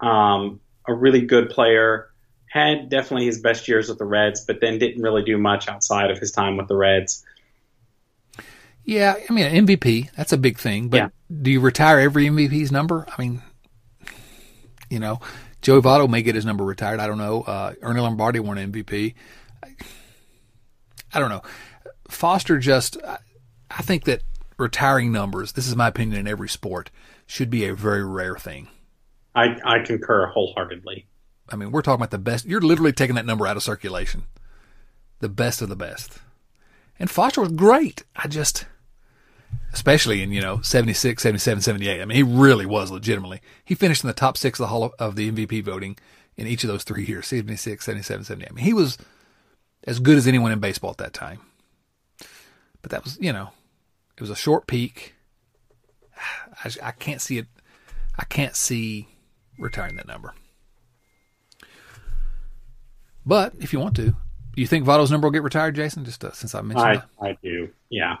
Um, 0.00 0.60
a 0.86 0.92
really 0.92 1.22
good 1.22 1.48
player. 1.48 2.10
Had 2.48 2.88
definitely 2.88 3.26
his 3.26 3.40
best 3.40 3.68
years 3.68 3.88
with 3.88 3.98
the 3.98 4.04
Reds, 4.04 4.44
but 4.44 4.60
then 4.60 4.78
didn't 4.78 5.02
really 5.02 5.22
do 5.22 5.36
much 5.36 5.68
outside 5.68 6.10
of 6.10 6.18
his 6.18 6.30
time 6.32 6.56
with 6.56 6.68
the 6.68 6.76
Reds. 6.76 7.24
Yeah, 8.84 9.16
I 9.28 9.32
mean 9.32 9.66
MVP, 9.66 10.12
that's 10.16 10.32
a 10.32 10.38
big 10.38 10.58
thing. 10.58 10.88
But 10.88 10.96
Yeah. 10.96 11.08
do 11.42 11.50
you 11.50 11.60
retire 11.60 11.98
every 11.98 12.26
MVP's 12.26 12.70
number? 12.70 13.04
I 13.08 13.20
mean, 13.20 13.42
you 14.88 15.00
know, 15.00 15.20
Joey 15.60 15.80
Votto 15.82 16.08
may 16.08 16.22
get 16.22 16.36
his 16.36 16.46
number 16.46 16.64
retired. 16.64 17.00
I 17.00 17.08
don't 17.08 17.18
know. 17.18 17.42
Uh, 17.42 17.74
Ernie 17.82 18.00
Lombardi 18.00 18.38
won 18.38 18.56
MVP. 18.56 19.14
I, 19.64 19.68
I 21.12 21.18
don't 21.18 21.30
know. 21.30 21.42
Foster 22.08 22.58
just, 22.58 22.96
I, 23.02 23.18
I 23.70 23.82
think 23.82 24.04
that 24.04 24.22
retiring 24.56 25.10
numbers, 25.10 25.52
this 25.52 25.66
is 25.66 25.74
my 25.74 25.88
opinion 25.88 26.20
in 26.20 26.28
every 26.28 26.48
sport, 26.48 26.90
should 27.26 27.50
be 27.50 27.66
a 27.66 27.74
very 27.74 28.04
rare 28.04 28.36
thing. 28.36 28.68
I, 29.34 29.56
I 29.64 29.78
concur 29.80 30.26
wholeheartedly. 30.28 31.06
I 31.48 31.56
mean, 31.56 31.70
we're 31.70 31.82
talking 31.82 32.00
about 32.00 32.10
the 32.10 32.18
best. 32.18 32.44
You're 32.44 32.60
literally 32.60 32.92
taking 32.92 33.16
that 33.16 33.26
number 33.26 33.46
out 33.46 33.56
of 33.56 33.62
circulation. 33.62 34.24
The 35.20 35.28
best 35.28 35.62
of 35.62 35.68
the 35.68 35.76
best. 35.76 36.18
And 36.98 37.10
Foster 37.10 37.40
was 37.40 37.52
great. 37.52 38.04
I 38.16 38.26
just, 38.26 38.66
especially 39.72 40.22
in, 40.22 40.32
you 40.32 40.40
know, 40.40 40.60
76, 40.60 41.22
77, 41.22 41.62
78. 41.62 42.00
I 42.00 42.04
mean, 42.04 42.16
he 42.16 42.22
really 42.22 42.66
was 42.66 42.90
legitimately. 42.90 43.40
He 43.64 43.74
finished 43.74 44.02
in 44.02 44.08
the 44.08 44.14
top 44.14 44.36
six 44.36 44.58
of 44.58 44.64
the 44.64 44.68
Hall 44.68 44.92
of, 44.98 45.16
the 45.16 45.30
MVP 45.30 45.62
voting 45.62 45.96
in 46.36 46.46
each 46.46 46.64
of 46.64 46.68
those 46.68 46.84
three 46.84 47.04
years 47.04 47.26
76, 47.26 47.84
77, 47.84 48.24
78. 48.24 48.50
I 48.50 48.54
mean, 48.54 48.64
he 48.64 48.72
was 48.72 48.98
as 49.84 50.00
good 50.00 50.16
as 50.16 50.26
anyone 50.26 50.52
in 50.52 50.58
baseball 50.58 50.90
at 50.90 50.98
that 50.98 51.12
time. 51.12 51.40
But 52.82 52.90
that 52.90 53.04
was, 53.04 53.18
you 53.20 53.32
know, 53.32 53.50
it 54.16 54.20
was 54.20 54.30
a 54.30 54.36
short 54.36 54.66
peak. 54.66 55.14
I, 56.64 56.70
I 56.82 56.90
can't 56.92 57.20
see 57.20 57.38
it. 57.38 57.46
I 58.18 58.24
can't 58.24 58.56
see 58.56 59.08
retiring 59.58 59.96
that 59.96 60.06
number. 60.06 60.34
But 63.26 63.54
if 63.58 63.72
you 63.72 63.80
want 63.80 63.96
to, 63.96 64.14
you 64.54 64.66
think 64.66 64.86
Votto's 64.86 65.10
number 65.10 65.26
will 65.26 65.32
get 65.32 65.42
retired, 65.42 65.74
Jason? 65.74 66.04
Just 66.04 66.24
uh, 66.24 66.32
since 66.32 66.54
I 66.54 66.60
mentioned 66.62 66.86
I, 66.86 66.94
that. 66.94 67.08
I 67.20 67.38
do. 67.42 67.68
Yeah. 67.90 68.16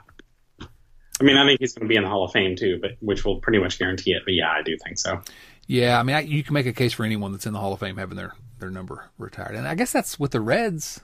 I 0.60 1.24
mean, 1.24 1.36
I 1.38 1.46
think 1.46 1.60
he's 1.60 1.72
going 1.72 1.86
to 1.86 1.88
be 1.88 1.96
in 1.96 2.02
the 2.02 2.10
Hall 2.10 2.24
of 2.24 2.32
Fame 2.32 2.56
too, 2.56 2.78
but 2.82 2.92
which 3.00 3.24
will 3.24 3.36
pretty 3.36 3.58
much 3.58 3.78
guarantee 3.78 4.12
it. 4.12 4.22
But 4.24 4.34
yeah, 4.34 4.50
I 4.50 4.62
do 4.62 4.76
think 4.84 4.98
so. 4.98 5.22
Yeah, 5.66 5.98
I 5.98 6.02
mean, 6.02 6.14
I, 6.14 6.20
you 6.20 6.42
can 6.42 6.54
make 6.54 6.66
a 6.66 6.72
case 6.72 6.92
for 6.92 7.04
anyone 7.04 7.32
that's 7.32 7.46
in 7.46 7.52
the 7.52 7.58
Hall 7.58 7.72
of 7.72 7.80
Fame 7.80 7.96
having 7.96 8.16
their, 8.16 8.34
their 8.58 8.70
number 8.70 9.06
retired. 9.16 9.54
And 9.54 9.66
I 9.66 9.74
guess 9.74 9.92
that's 9.92 10.18
with 10.18 10.32
the 10.32 10.40
Reds. 10.40 11.00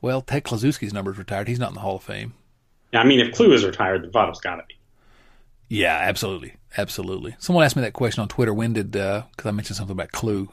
Well, 0.00 0.22
Ted 0.22 0.44
Kluszewski's 0.44 0.92
number's 0.92 1.18
retired. 1.18 1.48
He's 1.48 1.58
not 1.58 1.70
in 1.70 1.74
the 1.74 1.80
Hall 1.80 1.96
of 1.96 2.02
Fame. 2.02 2.34
Yeah, 2.92 3.00
I 3.00 3.04
mean, 3.04 3.20
if 3.20 3.34
Klu 3.34 3.52
is 3.52 3.64
retired, 3.64 4.04
then 4.04 4.12
Votto's 4.12 4.40
got 4.40 4.56
to 4.56 4.64
be. 4.68 4.76
Yeah, 5.68 5.98
absolutely. 6.00 6.54
Absolutely. 6.76 7.34
Someone 7.38 7.64
asked 7.64 7.76
me 7.76 7.82
that 7.82 7.92
question 7.92 8.22
on 8.22 8.28
Twitter. 8.28 8.54
When 8.54 8.72
did, 8.72 8.92
because 8.92 9.24
I 9.44 9.50
mentioned 9.50 9.76
something 9.76 9.92
about 9.92 10.12
Klu, 10.12 10.48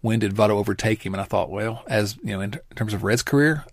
when 0.00 0.18
did 0.18 0.34
Votto 0.34 0.50
overtake 0.50 1.04
him? 1.04 1.14
And 1.14 1.20
I 1.20 1.24
thought, 1.24 1.50
well, 1.50 1.82
as, 1.86 2.16
you 2.22 2.32
know, 2.34 2.40
in, 2.40 2.52
ter- 2.52 2.62
in 2.70 2.76
terms 2.76 2.94
of 2.94 3.02
Reds 3.04 3.22
career, 3.22 3.64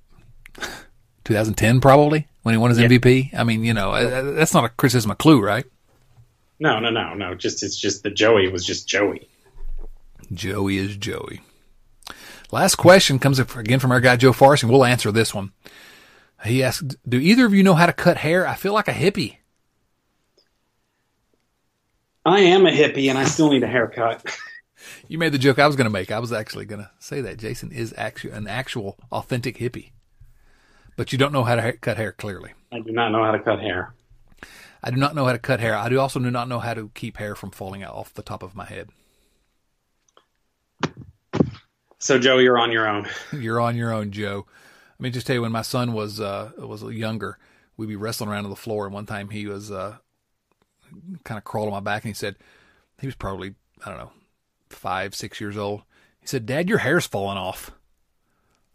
2010 1.26 1.80
probably, 1.82 2.28
when 2.44 2.54
he 2.54 2.58
won 2.58 2.70
his 2.70 2.80
Yeah. 2.80 2.88
MVP. 2.88 3.34
I 3.38 3.44
mean, 3.44 3.64
you 3.64 3.74
know, 3.74 3.92
uh, 3.92 4.32
that's 4.34 4.54
not 4.54 4.64
a 4.66 4.70
criticism 4.70 5.12
of 5.12 5.18
Klu, 5.18 5.42
right? 5.42 5.66
No, 6.60 6.80
no, 6.80 6.90
no, 6.90 7.14
no. 7.14 7.36
Just 7.36 7.62
it's 7.64 7.76
just 7.78 8.04
that 8.04 8.16
Joey 8.16 8.48
was 8.50 8.66
just 8.66 8.88
Joey. 8.88 9.28
Joey 10.34 10.78
is 10.78 10.98
Joey. 10.98 11.42
Last 12.52 12.76
question 12.76 13.20
comes 13.20 13.40
again 13.40 13.80
from 13.80 13.92
our 13.92 14.00
guy 14.00 14.16
Joe 14.16 14.34
Forrest, 14.34 14.64
and 14.64 14.72
we'll 14.72 14.86
answer 14.86 15.12
this 15.12 15.34
one. 15.34 15.52
He 16.46 16.64
asked, 16.64 16.96
"Do 17.08 17.20
either 17.20 17.46
of 17.46 17.54
you 17.54 17.62
know 17.62 17.76
how 17.76 17.86
to 17.86 17.94
cut 17.94 18.18
hair? 18.18 18.48
I 18.48 18.56
feel 18.56 18.74
like 18.74 18.88
a 18.88 18.94
hippie." 18.94 19.38
I 22.26 22.40
am 22.42 22.66
a 22.66 22.72
hippie, 22.72 23.10
and 23.10 23.18
I 23.18 23.24
still 23.26 23.52
need 23.52 23.64
a 23.64 23.68
haircut. 23.68 24.26
You 25.08 25.18
made 25.18 25.32
the 25.32 25.38
joke 25.38 25.60
I 25.60 25.68
was 25.68 25.76
going 25.76 25.86
to 25.86 25.92
make. 25.92 26.12
I 26.12 26.20
was 26.20 26.32
actually 26.32 26.66
going 26.66 26.82
to 26.82 26.90
say 27.00 27.22
that 27.22 27.38
Jason 27.38 27.72
is 27.72 27.94
actually 27.98 28.32
an 28.32 28.48
actual 28.48 28.98
authentic 29.12 29.58
hippie, 29.58 29.92
but 30.96 31.12
you 31.12 31.18
don't 31.18 31.34
know 31.34 31.44
how 31.44 31.56
to 31.56 31.62
ha- 31.62 31.78
cut 31.82 31.98
hair. 31.98 32.12
Clearly, 32.12 32.52
I 32.72 32.80
do 32.80 32.92
not 32.92 33.12
know 33.12 33.24
how 33.24 33.32
to 33.32 33.40
cut 33.40 33.60
hair. 33.60 33.94
I 34.84 34.92
do 34.92 34.98
not 34.98 35.16
know 35.16 35.26
how 35.26 35.32
to 35.32 35.40
cut 35.40 35.60
hair. 35.60 35.76
I 35.76 35.90
do 35.90 36.00
also 36.00 36.20
do 36.20 36.32
not 36.32 36.48
know 36.48 36.60
how 36.60 36.74
to 36.74 36.92
keep 36.94 37.18
hair 37.18 37.36
from 37.36 37.52
falling 37.52 37.84
out 37.84 37.96
off 37.96 38.14
the 38.14 38.22
top 38.22 38.44
of 38.44 38.56
my 38.56 38.66
head. 38.66 38.90
So 42.00 42.20
Joe, 42.20 42.38
you're 42.38 42.60
on 42.60 42.72
your 42.72 42.88
own. 42.88 43.08
You're 43.34 43.60
on 43.60 43.76
your 43.76 43.92
own, 43.92 44.12
Joe. 44.12 44.46
Let 45.00 45.04
me 45.04 45.10
just 45.10 45.28
tell 45.28 45.36
you, 45.36 45.42
when 45.42 45.52
my 45.52 45.62
son 45.62 45.94
was 45.94 46.22
uh, 46.22 46.52
was 46.58 46.84
younger, 46.84 47.38
we'd 47.76 47.88
be 47.88 47.96
wrestling 47.96 48.30
around 48.30 48.46
on 48.46 48.50
the 48.50 48.56
floor, 48.56 48.86
and 48.86 48.94
one 48.94 49.06
time 49.06 49.30
he 49.30 49.48
was 49.48 49.72
uh, 49.72 49.98
kind 51.24 51.38
of 51.38 51.44
crawled 51.44 51.68
on 51.68 51.74
my 51.74 51.80
back, 51.80 52.04
and 52.04 52.10
he 52.10 52.14
said 52.14 52.36
he 53.00 53.08
was 53.08 53.16
probably 53.16 53.56
I 53.86 53.90
don't 53.90 53.98
know 54.00 54.12
five, 54.70 55.16
six 55.16 55.42
years 55.42 55.58
old. 55.58 55.82
He 56.20 56.28
said, 56.28 56.46
"Dad, 56.46 56.70
your 56.70 56.80
hair's 56.80 57.08
falling 57.08 57.38
off." 57.38 57.72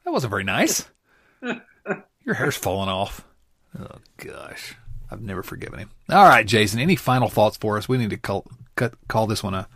That 0.04 0.12
wasn't 0.12 0.30
very 0.30 0.44
nice. 0.44 0.86
your 1.40 2.34
hair's 2.34 2.56
falling 2.56 2.88
off. 2.88 3.24
Oh 3.78 3.98
gosh, 4.16 4.76
I've 5.10 5.22
never 5.22 5.42
forgiven 5.42 5.78
him. 5.78 5.90
All 6.10 6.28
right, 6.28 6.46
Jason. 6.46 6.80
Any 6.80 6.96
final 6.96 7.28
thoughts 7.28 7.56
for 7.56 7.78
us? 7.78 7.88
We 7.88 7.98
need 7.98 8.10
to 8.10 8.16
call 8.16 8.46
cut, 8.76 8.94
call 9.08 9.26
this 9.26 9.42
one 9.42 9.54
a 9.54 9.68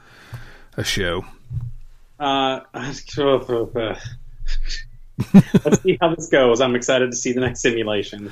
a 0.76 0.84
show. 0.84 1.24
Uh, 2.18 2.60
let's 5.64 5.82
see 5.82 5.98
how 6.00 6.14
this 6.14 6.28
goes. 6.28 6.60
I'm 6.60 6.74
excited 6.74 7.10
to 7.10 7.16
see 7.16 7.32
the 7.32 7.40
next 7.40 7.60
simulation. 7.60 8.30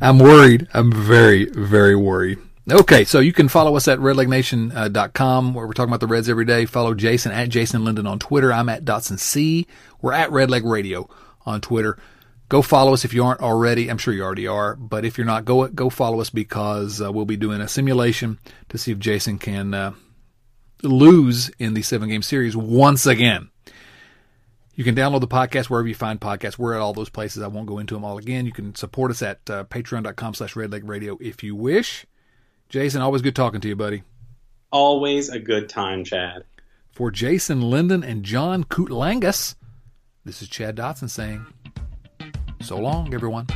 I'm 0.00 0.18
worried. 0.18 0.68
I'm 0.74 0.92
very, 0.92 1.46
very 1.46 1.96
worried. 1.96 2.38
Okay, 2.68 3.04
so 3.04 3.20
you 3.20 3.32
can 3.32 3.46
follow 3.46 3.76
us 3.76 3.86
at 3.86 4.00
redlegnation.com 4.00 5.54
where 5.54 5.66
we're 5.68 5.72
talking 5.72 5.90
about 5.90 6.00
the 6.00 6.08
Reds 6.08 6.28
every 6.28 6.44
day. 6.44 6.66
Follow 6.66 6.94
Jason 6.94 7.30
at 7.30 7.48
Jason 7.48 7.84
Linden 7.84 8.08
on 8.08 8.18
Twitter. 8.18 8.52
I'm 8.52 8.68
at 8.68 8.84
Dotson 8.84 9.20
C. 9.20 9.68
We're 10.02 10.12
at 10.12 10.30
Redleg 10.30 10.68
Radio 10.68 11.08
on 11.44 11.60
Twitter. 11.60 11.96
Go 12.48 12.62
follow 12.62 12.92
us 12.92 13.04
if 13.04 13.14
you 13.14 13.24
aren't 13.24 13.40
already. 13.40 13.88
I'm 13.88 13.98
sure 13.98 14.12
you 14.12 14.24
already 14.24 14.48
are, 14.48 14.74
but 14.74 15.04
if 15.04 15.16
you're 15.16 15.26
not, 15.28 15.44
go 15.44 15.68
go 15.68 15.90
follow 15.90 16.20
us 16.20 16.30
because 16.30 17.00
uh, 17.00 17.12
we'll 17.12 17.24
be 17.24 17.36
doing 17.36 17.60
a 17.60 17.68
simulation 17.68 18.40
to 18.68 18.78
see 18.78 18.90
if 18.90 18.98
Jason 18.98 19.38
can 19.38 19.72
uh, 19.72 19.92
lose 20.82 21.48
in 21.60 21.74
the 21.74 21.82
seven 21.82 22.08
game 22.08 22.22
series 22.22 22.56
once 22.56 23.06
again. 23.06 23.48
You 24.74 24.82
can 24.82 24.96
download 24.96 25.20
the 25.20 25.28
podcast 25.28 25.66
wherever 25.66 25.86
you 25.86 25.94
find 25.94 26.20
podcasts. 26.20 26.58
We're 26.58 26.74
at 26.74 26.80
all 26.80 26.92
those 26.92 27.10
places. 27.10 27.44
I 27.44 27.46
won't 27.46 27.68
go 27.68 27.78
into 27.78 27.94
them 27.94 28.04
all 28.04 28.18
again. 28.18 28.44
You 28.44 28.52
can 28.52 28.74
support 28.74 29.12
us 29.12 29.22
at 29.22 29.48
uh, 29.48 29.64
patreon.com 29.64 30.34
slash 30.34 30.54
redlegradio 30.54 31.16
if 31.22 31.44
you 31.44 31.54
wish. 31.54 32.06
Jason, 32.68 33.02
always 33.02 33.22
good 33.22 33.36
talking 33.36 33.60
to 33.60 33.68
you, 33.68 33.76
buddy. 33.76 34.02
Always 34.72 35.28
a 35.28 35.38
good 35.38 35.68
time, 35.68 36.04
Chad. 36.04 36.44
For 36.90 37.10
Jason 37.10 37.70
Linden 37.70 38.02
and 38.02 38.24
Jon 38.24 38.64
Coutlangus, 38.64 39.54
this 40.24 40.42
is 40.42 40.48
Chad 40.48 40.76
Dotson 40.76 41.08
saying, 41.08 41.46
so 42.60 42.78
long, 42.78 43.14
everyone. 43.14 43.46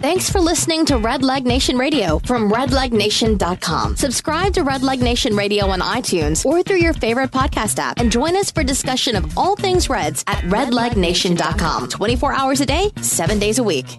Thanks 0.00 0.30
for 0.30 0.40
listening 0.40 0.86
to 0.86 0.94
Redleg 0.94 1.44
Nation 1.44 1.76
Radio 1.76 2.18
from 2.20 2.50
redlegnation.com. 2.50 3.96
Subscribe 3.96 4.54
to 4.54 4.64
Redleg 4.64 5.00
Nation 5.00 5.36
Radio 5.36 5.66
on 5.66 5.80
iTunes 5.80 6.44
or 6.44 6.62
through 6.62 6.78
your 6.78 6.94
favorite 6.94 7.30
podcast 7.30 7.78
app 7.78 8.00
and 8.00 8.10
join 8.10 8.34
us 8.36 8.50
for 8.50 8.64
discussion 8.64 9.14
of 9.14 9.36
all 9.38 9.56
things 9.56 9.90
Reds 9.90 10.24
at 10.26 10.38
redlegnation.com. 10.44 11.88
24 11.88 12.32
hours 12.32 12.60
a 12.60 12.66
day, 12.66 12.90
7 13.02 13.38
days 13.38 13.58
a 13.58 13.62
week. 13.62 13.98